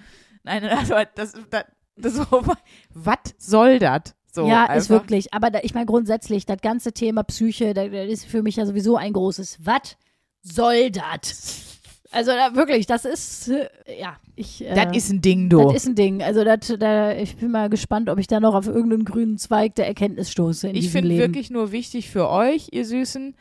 Nein, 0.45 0.65
also 0.69 0.95
das, 1.15 1.35
das, 1.51 1.65
das 1.97 2.21
was 2.95 3.19
soll 3.37 3.79
das? 3.79 4.15
So, 4.33 4.47
ja, 4.47 4.63
einfach. 4.63 4.77
ist 4.77 4.91
wirklich. 4.91 5.35
Aber 5.35 5.51
da, 5.51 5.61
ich 5.63 5.75
meine, 5.75 5.87
grundsätzlich, 5.87 6.47
das 6.47 6.61
ganze 6.61 6.93
Thema 6.93 7.25
Psyche, 7.25 7.75
da, 7.75 7.89
das 7.89 8.09
ist 8.09 8.27
für 8.27 8.43
mich 8.43 8.57
ja 8.57 8.67
sowieso 8.67 8.97
ein 8.97 9.13
großes 9.13 9.59
Was 9.65 9.97
soll 10.43 10.91
das? 10.91 11.76
Also 12.17 12.33
da, 12.33 12.55
wirklich, 12.55 12.87
das 12.87 13.05
ist, 13.05 13.49
äh, 13.49 13.69
ja, 14.01 14.17
ich. 14.35 14.65
Äh, 14.65 14.75
Das 14.75 14.97
ist 14.97 15.11
ein 15.11 15.21
Ding, 15.21 15.51
du. 15.51 15.63
Das 15.63 15.77
ist 15.77 15.87
ein 15.87 15.95
Ding. 15.95 16.23
Also 16.23 16.45
das, 16.45 16.75
da, 16.79 17.13
ich 17.15 17.37
bin 17.37 17.51
mal 17.51 17.69
gespannt, 17.69 18.09
ob 18.09 18.19
ich 18.19 18.27
da 18.27 18.41
noch 18.41 18.55
auf 18.55 18.67
irgendeinen 18.67 19.05
grünen 19.05 19.37
Zweig 19.39 19.75
der 19.75 19.87
Erkenntnis 19.87 20.31
stoße 20.31 20.71
Ich 20.71 20.91
finde 20.91 21.17
wirklich 21.19 21.51
nur 21.51 21.73
wichtig 21.73 22.09
für 22.11 22.29
euch, 22.31 22.69
ihr 22.73 22.87
Süßen, 22.87 23.35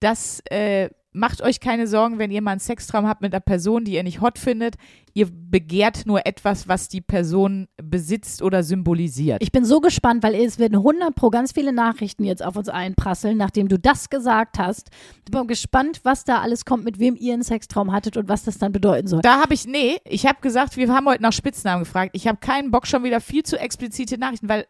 dass 0.00 0.42
äh, 0.50 0.90
macht 1.12 1.42
euch 1.42 1.60
keine 1.60 1.86
Sorgen, 1.86 2.18
wenn 2.18 2.30
ihr 2.30 2.40
mal 2.42 2.52
einen 2.52 2.60
Sextraum 2.60 3.06
habt 3.06 3.20
mit 3.20 3.34
einer 3.34 3.40
Person, 3.40 3.84
die 3.84 3.94
ihr 3.94 4.02
nicht 4.02 4.20
hot 4.20 4.38
findet. 4.38 4.76
Ihr 5.12 5.28
begehrt 5.28 6.06
nur 6.06 6.24
etwas, 6.24 6.68
was 6.68 6.88
die 6.88 7.00
Person 7.00 7.66
besitzt 7.82 8.42
oder 8.42 8.62
symbolisiert. 8.62 9.42
Ich 9.42 9.50
bin 9.50 9.64
so 9.64 9.80
gespannt, 9.80 10.22
weil 10.22 10.36
es 10.36 10.60
werden 10.60 10.76
100 10.76 11.14
pro 11.16 11.30
ganz 11.30 11.50
viele 11.50 11.72
Nachrichten 11.72 12.22
jetzt 12.22 12.44
auf 12.44 12.56
uns 12.56 12.68
einprasseln, 12.68 13.36
nachdem 13.36 13.68
du 13.68 13.76
das 13.76 14.08
gesagt 14.08 14.58
hast. 14.58 14.90
Ich 15.24 15.32
bin 15.32 15.46
gespannt, 15.48 16.00
was 16.04 16.24
da 16.24 16.40
alles 16.40 16.64
kommt, 16.64 16.84
mit 16.84 17.00
wem 17.00 17.16
ihr 17.16 17.34
einen 17.34 17.42
Sextraum 17.42 17.90
hattet 17.90 18.16
und 18.16 18.28
was 18.28 18.44
das 18.44 18.58
dann 18.58 18.70
bedeuten 18.70 19.08
soll. 19.08 19.20
da 19.22 19.40
habe 19.40 19.54
ich, 19.54 19.66
nee, 19.66 19.98
ich 20.04 20.26
habe 20.26 20.38
gesagt, 20.40 20.76
wir 20.76 20.92
haben 20.94 21.06
heute 21.06 21.22
nach 21.22 21.32
Spitznamen 21.32 21.84
gefragt. 21.84 22.12
Ich 22.14 22.28
habe 22.28 22.38
keinen 22.38 22.70
Bock 22.70 22.86
schon 22.86 23.02
wieder 23.02 23.20
viel 23.20 23.42
zu 23.42 23.58
explizite 23.58 24.16
Nachrichten, 24.16 24.48
weil 24.48 24.64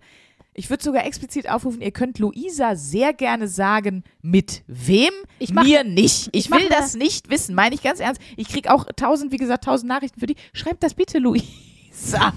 ich 0.54 0.68
würde 0.70 0.82
sogar 0.82 1.04
explizit 1.06 1.48
aufrufen, 1.48 1.80
ihr 1.80 1.90
könnt 1.92 2.18
Luisa 2.18 2.76
sehr 2.76 3.12
gerne 3.12 3.48
sagen, 3.48 4.04
mit 4.22 4.62
wem, 4.66 5.10
Ich 5.38 5.52
mach- 5.52 5.62
mir 5.64 5.84
nicht. 5.84 6.28
Ich, 6.32 6.46
ich 6.46 6.50
will 6.50 6.60
mache- 6.68 6.68
das 6.70 6.94
nicht 6.94 7.30
wissen, 7.30 7.54
meine 7.54 7.74
ich 7.74 7.82
ganz 7.82 8.00
ernst. 8.00 8.20
Ich 8.36 8.48
kriege 8.48 8.72
auch 8.72 8.84
tausend, 8.96 9.32
wie 9.32 9.36
gesagt, 9.36 9.64
tausend 9.64 9.88
Nachrichten 9.88 10.18
für 10.20 10.26
die. 10.26 10.36
Schreibt 10.52 10.82
das 10.82 10.94
bitte, 10.94 11.18
Luisa. 11.18 12.32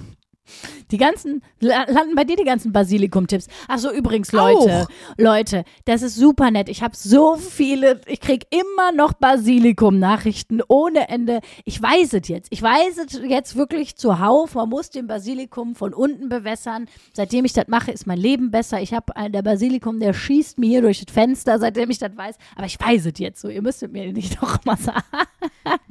Die 0.92 0.98
ganzen, 0.98 1.42
la- 1.60 1.90
landen 1.90 2.16
bei 2.16 2.24
dir 2.26 2.36
die 2.36 2.44
ganzen 2.44 2.72
Basilikum-Tipps. 2.74 3.48
Ach 3.68 3.78
so, 3.80 3.92
übrigens, 3.92 4.32
Leute, 4.32 4.88
Leute, 5.18 5.64
das 5.86 6.02
ist 6.02 6.16
super 6.16 6.52
nett. 6.52 6.70
Ich 6.70 6.84
habe 6.84 6.96
so 6.96 7.38
viele, 7.38 8.02
ich 8.08 8.20
krieg 8.20 8.46
immer 8.50 8.92
noch 8.92 9.14
Basilikum-Nachrichten 9.14 10.62
ohne 10.68 11.10
Ende. 11.10 11.40
Ich 11.66 11.82
weiß 11.82 12.14
es 12.14 12.28
jetzt. 12.28 12.48
Ich 12.52 12.62
weiß 12.62 12.98
es 12.98 13.22
jetzt 13.28 13.56
wirklich 13.56 13.96
zuhauf. 13.96 14.56
Man 14.56 14.70
muss 14.70 14.90
den 14.90 15.08
Basilikum 15.08 15.76
von 15.76 15.94
unten 15.94 16.30
bewässern. 16.30 16.88
Seitdem 17.14 17.46
ich 17.46 17.54
das 17.54 17.68
mache, 17.68 17.92
ist 17.92 18.06
mein 18.06 18.20
Leben 18.20 18.52
besser. 18.52 18.82
Ich 18.82 18.94
habe 18.94 19.14
der 19.30 19.42
Basilikum, 19.42 20.00
der 20.00 20.14
schießt 20.14 20.58
mir 20.60 20.68
hier 20.70 20.82
durch 20.82 21.04
das 21.04 21.14
Fenster, 21.14 21.58
seitdem 21.60 21.90
ich 21.90 22.00
das 22.00 22.16
weiß. 22.16 22.36
Aber 22.56 22.66
ich 22.66 22.80
weiß 22.80 23.06
es 23.06 23.14
jetzt 23.20 23.42
so. 23.42 23.50
Ihr 23.50 23.62
müsstet 23.62 23.92
mir 23.92 24.12
nicht 24.12 24.42
noch 24.42 24.64
mal 24.66 24.78
sagen. 24.78 25.04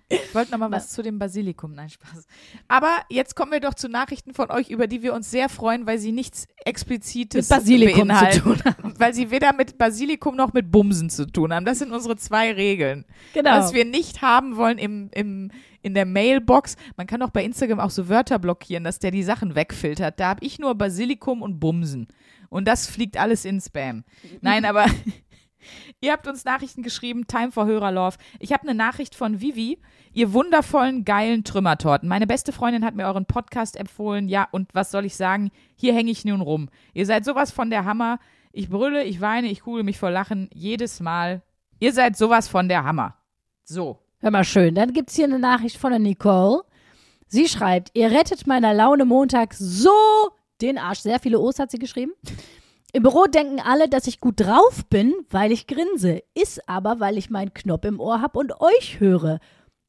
Ich 0.09 0.35
wollte 0.35 0.53
noch 0.53 0.59
mal 0.59 0.71
was 0.71 0.91
zu 0.91 1.03
dem 1.03 1.19
Basilikum. 1.19 1.73
Nein, 1.75 1.89
Spaß. 1.89 2.27
Aber 2.69 2.91
jetzt 3.09 3.35
kommen 3.35 3.51
wir 3.53 3.61
doch 3.61 3.75
zu 3.75 3.89
Nachrichten 3.89 4.35
von 4.35 4.42
euch, 4.51 4.71
über 4.71 4.87
die 4.87 5.03
wir 5.03 5.15
uns 5.15 5.31
sehr 5.31 5.49
freuen, 5.49 5.87
weil 5.87 5.99
sie 5.99 6.13
nichts 6.13 6.47
Explizites 6.65 7.51
Mit 7.51 7.59
Basilikum 7.59 8.01
zu 8.03 8.07
beinhalten. 8.07 8.41
tun 8.41 8.95
Weil 8.99 9.15
sie 9.15 9.31
weder 9.31 9.53
mit 9.53 9.79
Basilikum 9.79 10.37
noch 10.37 10.53
mit 10.53 10.71
Bumsen 10.71 11.11
zu 11.11 11.27
tun 11.27 11.53
haben. 11.53 11.65
Das 11.65 11.79
sind 11.79 11.93
unsere 11.93 12.17
zwei 12.17 12.53
Regeln. 12.53 13.05
Genau. 13.35 13.51
Was 13.51 13.75
wir 13.75 13.85
nicht 13.85 14.23
haben 14.23 14.57
wollen 14.57 14.79
im, 14.79 15.11
im, 15.13 15.51
in 15.83 15.95
der 15.95 16.07
Mailbox. 16.07 16.77
Man 16.97 17.07
kann 17.07 17.23
auch 17.23 17.31
bei 17.31 17.45
Instagram 17.45 17.81
auch 17.81 17.91
so 17.91 18.09
Wörter 18.09 18.39
blockieren, 18.39 18.85
dass 18.85 18.99
der 18.99 19.11
die 19.11 19.25
Sachen 19.25 19.55
wegfiltert. 19.55 20.21
Da 20.21 20.29
habe 20.29 20.45
ich 20.45 20.59
nur 20.59 20.75
Basilikum 20.75 21.43
und 21.43 21.59
Bumsen. 21.59 22.07
Und 22.49 22.69
das 22.69 22.87
fliegt 22.87 23.17
alles 23.17 23.45
in 23.45 23.61
Spam. 23.61 24.05
Nein, 24.41 24.65
aber 24.65 24.87
ihr 26.01 26.13
habt 26.13 26.27
uns 26.27 26.45
Nachrichten 26.45 26.83
geschrieben, 26.83 27.27
Time 27.27 27.53
for 27.53 27.67
Hörerlove. 27.67 28.17
Ich 28.39 28.53
habe 28.53 28.63
eine 28.63 28.75
Nachricht 28.75 29.15
von 29.15 29.41
Vivi, 29.41 29.79
ihr 30.13 30.33
wundervollen, 30.33 31.05
geilen 31.05 31.45
Trümmertorten. 31.45 32.09
Meine 32.09 32.27
beste 32.27 32.53
Freundin 32.53 32.85
hat 32.85 32.95
mir 32.95 33.07
euren 33.07 33.27
Podcast 33.27 33.77
empfohlen. 33.77 34.29
Ja, 34.29 34.49
und 34.51 34.75
was 34.75 34.91
soll 34.91 35.05
ich 35.05 35.17
sagen? 35.17 35.51
Hier 35.77 35.95
hänge 35.95 36.11
ich 36.11 36.25
nun 36.25 36.41
rum. 36.41 36.69
Ihr 36.95 37.07
seid 37.07 37.25
sowas 37.25 37.51
von 37.51 37.71
der 37.71 37.85
Hammer. 37.85 38.19
Ich 38.53 38.69
brülle, 38.69 39.05
ich 39.05 39.21
weine, 39.21 39.49
ich 39.49 39.63
kugel 39.63 39.83
mich 39.83 39.99
vor 39.99 40.11
Lachen 40.11 40.51
jedes 40.53 41.01
Mal. 41.01 41.43
Ihr 41.79 41.93
seid 41.93 42.17
sowas 42.17 42.49
von 42.49 42.69
der 42.69 42.85
Hammer. 42.85 43.17
So. 43.65 43.99
Hör 44.21 44.31
mal 44.31 44.45
schön. 44.45 44.75
Dann 44.75 44.93
gibt's 44.93 45.17
hier 45.17 45.25
eine 45.25 45.39
Nachricht 45.39 45.79
von 45.79 45.91
der 45.91 45.99
Nicole. 45.99 46.63
Sie 47.27 47.49
schreibt, 47.49 47.91
ihr 47.95 48.11
rettet 48.11 48.47
meiner 48.47 48.75
Laune 48.75 49.05
Montag 49.05 49.55
so 49.55 49.91
den 50.61 50.79
Arsch. 50.79 51.01
Sehr 51.01 51.19
viele 51.19 51.41
O's 51.41 51.59
hat 51.59 51.71
sie 51.71 51.79
geschrieben. 51.79 52.13
Im 52.95 53.05
Büro 53.05 53.25
denken 53.25 53.59
alle, 53.59 53.89
dass 53.89 54.07
ich 54.07 54.21
gut 54.21 54.41
drauf 54.41 54.85
bin, 54.91 55.15
weil 55.31 55.51
ich 55.51 55.67
grinse. 55.67 56.23
Ist 56.35 56.69
aber, 56.69 57.01
weil 57.01 57.17
ich 57.17 57.31
meinen 57.31 57.55
Knopf 57.55 57.87
im 57.87 57.99
Ohr 57.99 58.21
hab 58.21 58.37
und 58.37 58.61
euch 58.61 59.01
höre. 59.01 59.41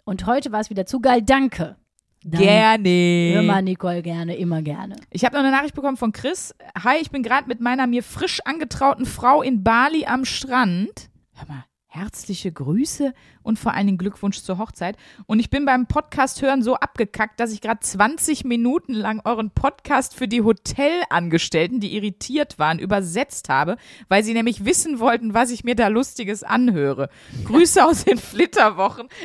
Und 0.05 0.25
heute 0.25 0.53
war 0.53 0.61
es 0.61 0.69
wieder 0.69 0.85
zu 0.85 1.01
geil. 1.01 1.21
Danke. 1.21 1.75
Danke. 2.23 2.45
Gerne. 2.45 3.33
Immer, 3.41 3.61
Nicole, 3.61 4.01
gerne, 4.01 4.37
immer 4.37 4.61
gerne. 4.61 4.95
Ich 5.09 5.25
habe 5.25 5.35
noch 5.35 5.43
eine 5.43 5.51
Nachricht 5.51 5.75
bekommen 5.75 5.97
von 5.97 6.13
Chris. 6.13 6.55
Hi, 6.81 6.97
ich 7.01 7.11
bin 7.11 7.23
gerade 7.23 7.49
mit 7.49 7.59
meiner 7.59 7.87
mir 7.87 8.03
frisch 8.03 8.39
angetrauten 8.45 9.05
Frau 9.05 9.41
in 9.41 9.65
Bali 9.65 10.05
am 10.05 10.23
Strand. 10.23 11.09
Hör 11.33 11.47
mal, 11.49 11.65
herzliche 11.93 12.51
Grüße 12.51 13.13
und 13.43 13.59
vor 13.59 13.73
allen 13.73 13.85
Dingen 13.85 13.97
Glückwunsch 13.99 14.41
zur 14.41 14.57
Hochzeit. 14.57 14.97
Und 15.27 15.39
ich 15.39 15.51
bin 15.51 15.65
beim 15.65 15.85
Podcast 15.85 16.41
hören 16.41 16.63
so 16.63 16.75
abgekackt, 16.75 17.39
dass 17.39 17.53
ich 17.53 17.61
gerade 17.61 17.81
20 17.81 18.45
Minuten 18.45 18.93
lang 18.93 19.21
euren 19.25 19.51
Podcast 19.51 20.15
für 20.15 20.27
die 20.27 20.41
Hotelangestellten, 20.41 21.79
die 21.79 21.95
irritiert 21.95 22.57
waren, 22.57 22.79
übersetzt 22.79 23.49
habe, 23.49 23.77
weil 24.09 24.23
sie 24.23 24.33
nämlich 24.33 24.65
wissen 24.65 24.99
wollten, 24.99 25.35
was 25.35 25.51
ich 25.51 25.63
mir 25.63 25.75
da 25.75 25.87
Lustiges 25.87 26.43
anhöre. 26.43 27.09
Grüße 27.45 27.85
aus 27.85 28.05
den 28.05 28.17
Flitterwochen. 28.17 29.07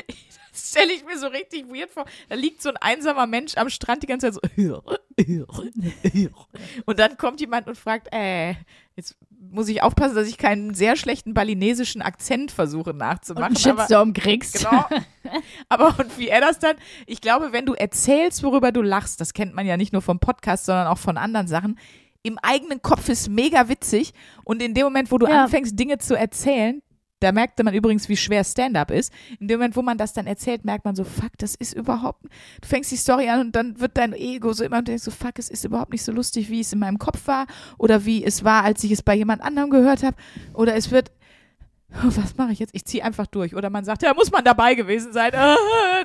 Das 0.51 0.71
stelle 0.71 0.93
ich 0.93 1.05
mir 1.05 1.17
so 1.17 1.29
richtig 1.29 1.69
weird 1.69 1.89
vor. 1.89 2.05
Da 2.29 2.35
liegt 2.35 2.63
so 2.63 2.71
ein 2.71 2.77
einsamer 2.79 3.29
Mensch 3.29 3.57
am 3.57 3.71
Strand 3.71 4.03
die 4.03 4.09
ganze 4.09 4.33
Zeit 4.33 4.43
so. 4.57 4.83
Und 6.85 6.99
dann 6.99 7.17
kommt 7.17 7.41
jemand 7.41 7.69
und 7.69 7.79
fragt, 7.79 8.09
äh, 8.13 8.55
jetzt 8.97 9.17
muss 9.41 9.69
ich 9.69 9.83
aufpassen, 9.83 10.15
dass 10.17 10.29
ich 10.29 10.37
keinen 10.37 10.75
sehr 10.75 10.97
schlechten 10.97 11.33
balinesischen 11.33 12.03
Akzent 12.03 12.51
versuche 12.51 12.91
Und 12.91 12.99
nachzumachen. 12.99 13.57
aber, 13.65 13.79
Shitstorm 13.83 14.13
kriegst. 14.13 14.59
genau. 14.59 14.85
aber 15.69 15.95
und 15.99 16.19
wie 16.19 16.29
er 16.29 16.41
das 16.41 16.59
dann, 16.59 16.77
ich 17.07 17.21
glaube, 17.21 17.53
wenn 17.53 17.65
du 17.67 17.75
erzählst, 17.75 18.43
worüber 18.43 18.73
du 18.73 18.83
lachst, 18.83 19.21
das 19.21 19.33
kennt 19.35 19.55
man 19.55 19.67
ja 19.67 19.77
nicht 19.77 19.93
nur 19.93 20.03
vom 20.03 20.19
Podcast, 20.19 20.67
sondern 20.67 20.87
auch 20.89 20.99
von 20.99 21.17
anderen 21.17 21.47
Sachen, 21.49 21.79
im 22.23 22.37
eigenen 22.43 22.83
Kopf 22.83 23.09
ist 23.09 23.29
mega 23.31 23.69
witzig 23.69 24.13
und 24.45 24.61
in 24.61 24.75
dem 24.75 24.85
Moment, 24.85 25.11
wo 25.13 25.19
du 25.19 25.27
Ja. 25.27 25.45
anfängst, 25.45 25.79
Dinge 25.79 25.99
zu 25.99 26.15
erzählen, 26.17 26.83
da 27.21 27.33
merkte 27.33 27.65
man 27.65 27.75
übrigens, 27.75 28.09
wie 28.09 28.17
schwer 28.17 28.45
Stand-up 28.45 28.91
ist. 28.91 29.13
In 29.41 29.49
dem 29.49 29.59
Moment, 29.59 29.77
wo 29.77 29.83
man 29.83 29.99
das 29.99 30.13
dann 30.13 30.27
erzählt, 30.27 30.65
merkt 30.65 30.85
man 30.85 30.95
so, 30.95 31.05
fuck, 31.05 31.33
das 31.39 31.55
ist 31.55 31.75
überhaupt, 31.75 32.25
du 32.61 32.69
fängst 32.69 32.93
die 32.93 32.97
Story 32.97 33.29
an 33.29 33.41
und 33.41 33.57
dann 33.57 33.81
wird 33.81 33.97
dein 33.97 34.13
Ego 34.13 34.53
so 34.53 34.65
immer 34.65 34.79
und 34.79 34.89
du 34.89 34.93
denkst 34.93 35.05
so, 35.05 35.11
fuck, 35.11 35.39
es 35.39 35.51
ist 35.51 35.65
überhaupt 35.65 35.93
nicht 35.93 36.05
so 36.05 36.13
lustig, 36.13 36.49
wie 36.51 36.61
es 36.61 36.73
in 36.73 36.79
meinem 36.79 36.99
Kopf 36.99 37.27
war 37.27 37.47
oder 37.77 38.05
wie 38.05 38.25
es 38.25 38.45
war, 38.45 38.65
als 38.65 38.85
ich 38.85 38.93
es 38.93 39.03
bei 39.03 39.15
jemand 39.15 39.43
anderem 39.43 39.71
gehört 39.71 40.03
habe 40.03 40.17
oder 40.55 40.75
es 40.75 40.91
wird, 40.91 41.11
was 41.91 42.37
mache 42.37 42.53
ich 42.53 42.59
jetzt? 42.59 42.75
Ich 42.75 42.85
ziehe 42.85 43.05
einfach 43.05 43.27
durch 43.27 43.55
oder 43.55 43.71
man 43.71 43.85
sagt, 43.85 44.03
ja, 44.03 44.15
muss 44.15 44.31
man 44.31 44.45
dabei 44.45 44.75
gewesen 44.75 45.13
sein, 45.13 45.33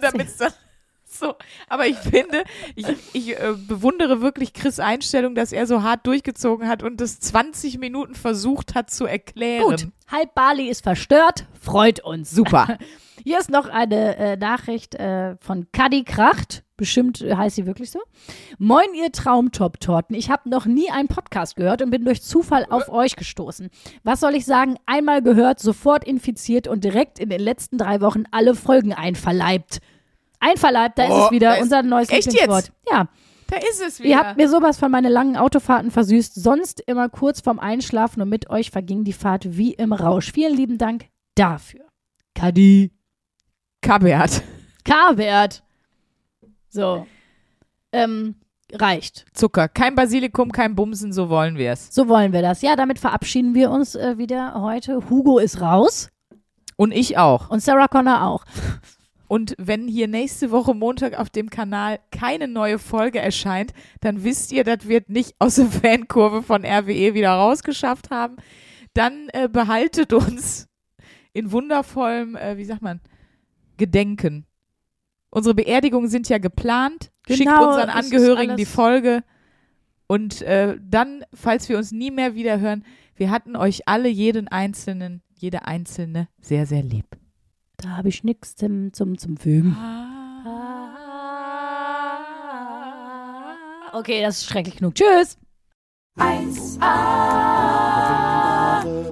damit 0.01 0.28
es 0.28 0.38
dann 0.38 0.53
So, 1.20 1.36
aber 1.70 1.86
ich 1.88 1.97
finde, 1.97 2.43
ich, 2.76 2.88
ich 3.14 3.39
äh, 3.39 3.53
bewundere 3.55 4.22
wirklich 4.22 4.53
Chris 4.53 4.80
Einstellung, 4.80 5.36
dass 5.36 5.51
er 5.51 5.68
so 5.68 5.84
hart 5.84 6.07
durchgezogen 6.07 6.68
hat 6.68 6.82
und 6.82 6.99
das 6.99 7.20
20 7.20 7.78
Minuten 7.78 8.16
versucht 8.16 8.74
hat 8.74 8.89
zu 8.89 9.05
erklären. 9.05 9.70
Gut, 9.70 9.88
halb 10.11 10.34
Bali 10.34 10.70
ist 10.70 10.84
verstört, 10.84 11.45
freut 11.59 11.99
uns. 11.99 12.32
Super. 12.32 12.78
Hier 13.24 13.39
ist 13.39 13.49
noch 13.49 13.70
eine 13.70 14.18
äh, 14.18 14.36
Nachricht 14.36 14.95
äh, 14.95 15.38
von 15.38 15.68
Kadi 15.72 16.03
Kracht. 16.03 16.64
Bestimmt 16.76 17.22
äh, 17.22 17.36
heißt 17.36 17.55
sie 17.55 17.66
wirklich 17.66 17.89
so. 17.91 17.99
Moin, 18.57 18.93
ihr 18.95 19.11
Traumtop-Torten. 19.11 20.16
Ich 20.16 20.30
habe 20.30 20.49
noch 20.49 20.66
nie 20.66 20.89
einen 20.89 21.07
Podcast 21.07 21.55
gehört 21.55 21.82
und 21.82 21.91
bin 21.91 22.03
durch 22.03 22.22
Zufall 22.22 22.66
auf 22.70 22.89
euch 22.89 23.16
gestoßen. 23.16 23.70
Was 24.03 24.20
soll 24.20 24.36
ich 24.36 24.45
sagen? 24.45 24.76
Einmal 24.88 25.22
gehört, 25.22 25.59
sofort 25.59 26.03
infiziert 26.03 26.68
und 26.68 26.84
direkt 26.84 27.20
in 27.20 27.30
den 27.30 27.39
letzten 27.39 27.78
drei 27.78 28.01
Wochen 28.01 28.24
alle 28.32 28.55
Folgen 28.55 28.93
einverleibt. 28.93 29.80
Einverleibt, 30.44 30.98
da 30.98 31.06
ist 31.06 31.12
Oh, 31.12 31.26
es 31.26 31.32
wieder, 31.32 31.50
da 31.50 31.56
ist- 31.56 31.62
unser 31.64 31.84
neues 31.84 32.10
Echt 32.10 32.26
Lieblingswort. 32.32 32.72
Ja, 32.91 33.08
Da 33.48 33.58
ist 33.58 33.82
es 33.86 34.00
wieder. 34.00 34.10
ihr 34.10 34.18
habt 34.20 34.38
mir 34.38 34.50
sowas 34.50 34.78
von 34.78 34.91
meine 34.91 35.10
langen 35.10 35.38
Autofahrten 35.38 35.89
versüßt. 35.91 36.36
Sonst 36.36 36.82
immer 36.86 37.08
kurz 37.10 37.41
vorm 37.41 37.60
Einschlafen 37.60 38.22
und 38.22 38.30
mit 38.30 38.50
euch 38.50 38.72
verging 38.72 39.04
die 39.04 39.14
Fahrt 39.14 39.58
wie 39.58 39.74
im 39.74 39.94
Rausch. 39.94 40.32
Vielen 40.32 40.56
lieben 40.56 40.78
Dank 40.78 41.06
dafür. 41.36 41.86
Kadi. 42.36 42.91
Kabert. 43.82 44.41
K-Wert. 44.86 45.64
So. 46.70 47.06
Ähm, 47.91 48.36
reicht. 48.74 49.26
Zucker. 49.34 49.68
Kein 49.68 49.96
Basilikum, 49.96 50.52
kein 50.52 50.76
Bumsen, 50.76 51.14
so 51.14 51.30
wollen 51.30 51.58
wir 51.58 51.72
es. 51.74 51.94
So 51.94 52.08
wollen 52.08 52.34
wir 52.34 52.41
das. 52.41 52.62
Ja, 52.62 52.76
damit 52.76 53.00
verabschieden 53.00 53.54
wir 53.54 53.70
uns 53.72 53.96
äh, 53.96 54.18
wieder 54.18 54.56
heute. 54.62 55.10
Hugo 55.10 55.38
ist 55.38 55.62
raus 55.62 56.10
Und 56.76 56.91
ich 56.91 57.18
auch. 57.18 57.50
und 57.50 57.62
Sarah 57.62 57.88
Connor 57.88 58.24
auch. 58.24 58.46
Und 59.34 59.56
wenn 59.58 59.88
hier 59.88 60.08
nächste 60.08 60.52
Woche 60.52 60.76
Montag 60.76 61.18
auf 61.18 61.32
dem 61.32 61.50
Kanal 61.50 62.00
keine 62.12 62.48
neue 62.48 62.78
Folge 62.78 63.18
erscheint, 63.18 63.74
dann 64.00 64.24
wisst 64.24 64.52
ihr, 64.52 64.64
das 64.64 64.88
wird 64.88 65.10
nicht 65.10 65.34
aus 65.40 65.56
der 65.56 65.66
Fankurve 65.72 66.44
von 66.44 66.64
RWE 66.64 67.16
wieder 67.16 67.32
rausgeschafft 67.32 68.12
haben. 68.12 68.36
Dann 68.94 69.30
äh, 69.30 69.50
behaltet 69.52 70.14
uns 70.14 70.70
in 71.34 71.52
wundervollem, 71.52 72.36
äh, 72.36 72.58
wie 72.60 72.66
sagt 72.66 72.84
man, 72.84 73.02
Gedenken. 73.78 74.46
Unsere 75.32 75.56
Beerdigungen 75.56 76.12
sind 76.12 76.30
ja 76.30 76.38
geplant. 76.38 77.12
Schickt 77.28 77.40
Genau, 77.40 77.70
unseren 77.70 77.90
es 77.90 78.06
ist 78.06 78.14
Angehörigen 78.14 78.56
die 78.56 78.66
Folge. 78.66 79.24
Und 80.06 80.44
äh, 80.44 80.78
dann, 80.80 81.26
falls 81.34 81.70
wir 81.70 81.80
uns 81.80 81.92
nie 81.92 82.12
mehr 82.12 82.36
wieder 82.36 82.60
hören, 82.60 82.86
wir 83.16 83.32
hatten 83.32 83.56
euch 83.56 83.88
alle, 83.88 84.10
jeden 84.10 84.48
Einzelnen, 84.48 85.24
jede 85.34 85.66
Einzelne 85.66 86.28
sehr, 86.40 86.68
sehr 86.68 86.84
lieb. 86.84 87.08
Da 87.84 87.98
habe 87.98 88.08
ich 88.08 88.24
nichts 88.24 88.56
zum, 88.56 88.94
zum, 88.94 89.18
zum 89.18 89.36
Fügen. 89.36 89.76
Okay, 93.92 94.22
das 94.22 94.38
ist 94.38 94.46
schrecklich 94.46 94.78
genug. 94.78 94.96
Tschüss. 94.96 95.38
1a 96.18 96.86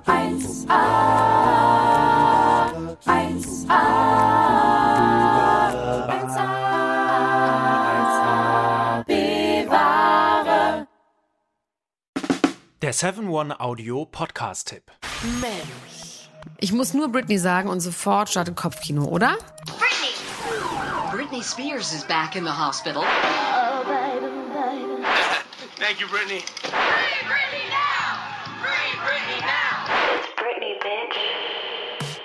1a 0.05 0.81
1a 3.05 3.81
1a 7.67 9.03
bewahre 9.05 10.87
Der 12.81 12.93
7-One 12.93 13.59
Audio 13.59 14.05
Podcast-Tipp. 14.05 14.91
Ich 16.59 16.71
muss 16.71 16.93
nur 16.93 17.11
Britney 17.11 17.37
sagen 17.37 17.69
und 17.69 17.79
sofort 17.79 18.29
startet 18.29 18.55
Kopfkino, 18.55 19.05
oder? 19.05 19.37
Britney! 19.65 20.11
Britney 21.11 21.43
Spears 21.43 21.93
is 21.93 22.03
back 22.03 22.35
in 22.35 22.43
the 22.43 22.51
hospital. 22.51 23.03
Thank 25.77 25.99
you, 25.99 26.07
Brittany. 26.07 26.43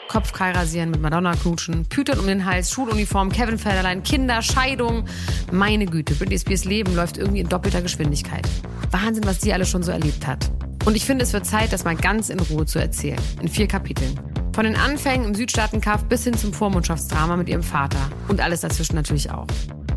Kopfkeil 0.08 0.52
rasieren, 0.56 0.90
mit 0.90 1.02
Madonna 1.02 1.34
knutschen, 1.34 1.84
Pütern 1.86 2.18
um 2.18 2.26
den 2.26 2.46
Hals, 2.46 2.70
Schuluniform, 2.70 3.30
Kevin 3.30 3.58
Federlein, 3.58 4.02
Kinder, 4.02 4.40
Scheidung. 4.40 5.04
Meine 5.52 5.84
Güte, 5.84 6.14
Britney 6.14 6.38
Spears 6.38 6.64
Leben 6.64 6.94
läuft 6.94 7.18
irgendwie 7.18 7.40
in 7.40 7.48
doppelter 7.48 7.82
Geschwindigkeit. 7.82 8.48
Wahnsinn, 8.90 9.26
was 9.26 9.40
die 9.40 9.52
alles 9.52 9.68
schon 9.68 9.82
so 9.82 9.92
erlebt 9.92 10.26
hat. 10.26 10.50
Und 10.86 10.96
ich 10.96 11.04
finde, 11.04 11.24
es 11.24 11.32
wird 11.32 11.44
Zeit, 11.44 11.72
das 11.72 11.84
mal 11.84 11.96
ganz 11.96 12.28
in 12.28 12.38
Ruhe 12.38 12.64
zu 12.64 12.78
erzählen. 12.78 13.20
In 13.42 13.48
vier 13.48 13.66
Kapiteln. 13.66 14.18
Von 14.54 14.64
den 14.64 14.76
Anfängen 14.76 15.26
im 15.26 15.34
Südstaatenkampf 15.34 16.04
bis 16.04 16.22
hin 16.22 16.34
zum 16.34 16.52
Vormundschaftsdrama 16.52 17.36
mit 17.36 17.48
ihrem 17.48 17.64
Vater. 17.64 17.98
Und 18.28 18.40
alles 18.40 18.60
dazwischen 18.60 18.94
natürlich 18.94 19.30
auch. 19.30 19.48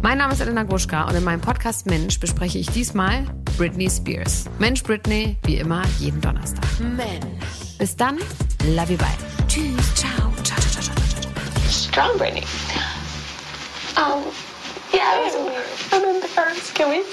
Mein 0.01 0.17
Name 0.17 0.33
ist 0.33 0.41
Elena 0.41 0.63
Gruschka 0.63 1.03
und 1.03 1.13
in 1.13 1.23
meinem 1.23 1.41
Podcast 1.41 1.85
Mensch 1.85 2.19
bespreche 2.19 2.57
ich 2.57 2.71
diesmal 2.71 3.23
Britney 3.55 3.87
Spears. 3.87 4.45
Mensch 4.57 4.81
Britney, 4.81 5.37
wie 5.43 5.57
immer, 5.57 5.83
jeden 5.99 6.21
Donnerstag. 6.21 6.65
Mensch. 6.79 7.77
Bis 7.77 7.95
dann, 7.95 8.17
love 8.75 8.91
you, 8.91 8.97
bye. 8.97 9.07
Tschüss, 9.47 9.93
ciao, 9.93 10.33
ciao, 10.43 10.59
ciao, 10.59 10.71
ciao, 10.71 10.81
ciao, 10.81 11.21
ciao. 11.21 11.69
strong 11.69 12.17
Brittany. 12.17 12.45
Um, 13.95 14.23
yeah, 14.91 15.19
it 15.19 15.35
was, 15.35 15.93
I'm 15.93 16.03
embarrassed. 16.15 16.73
Can 16.73 16.89
we? 16.89 17.03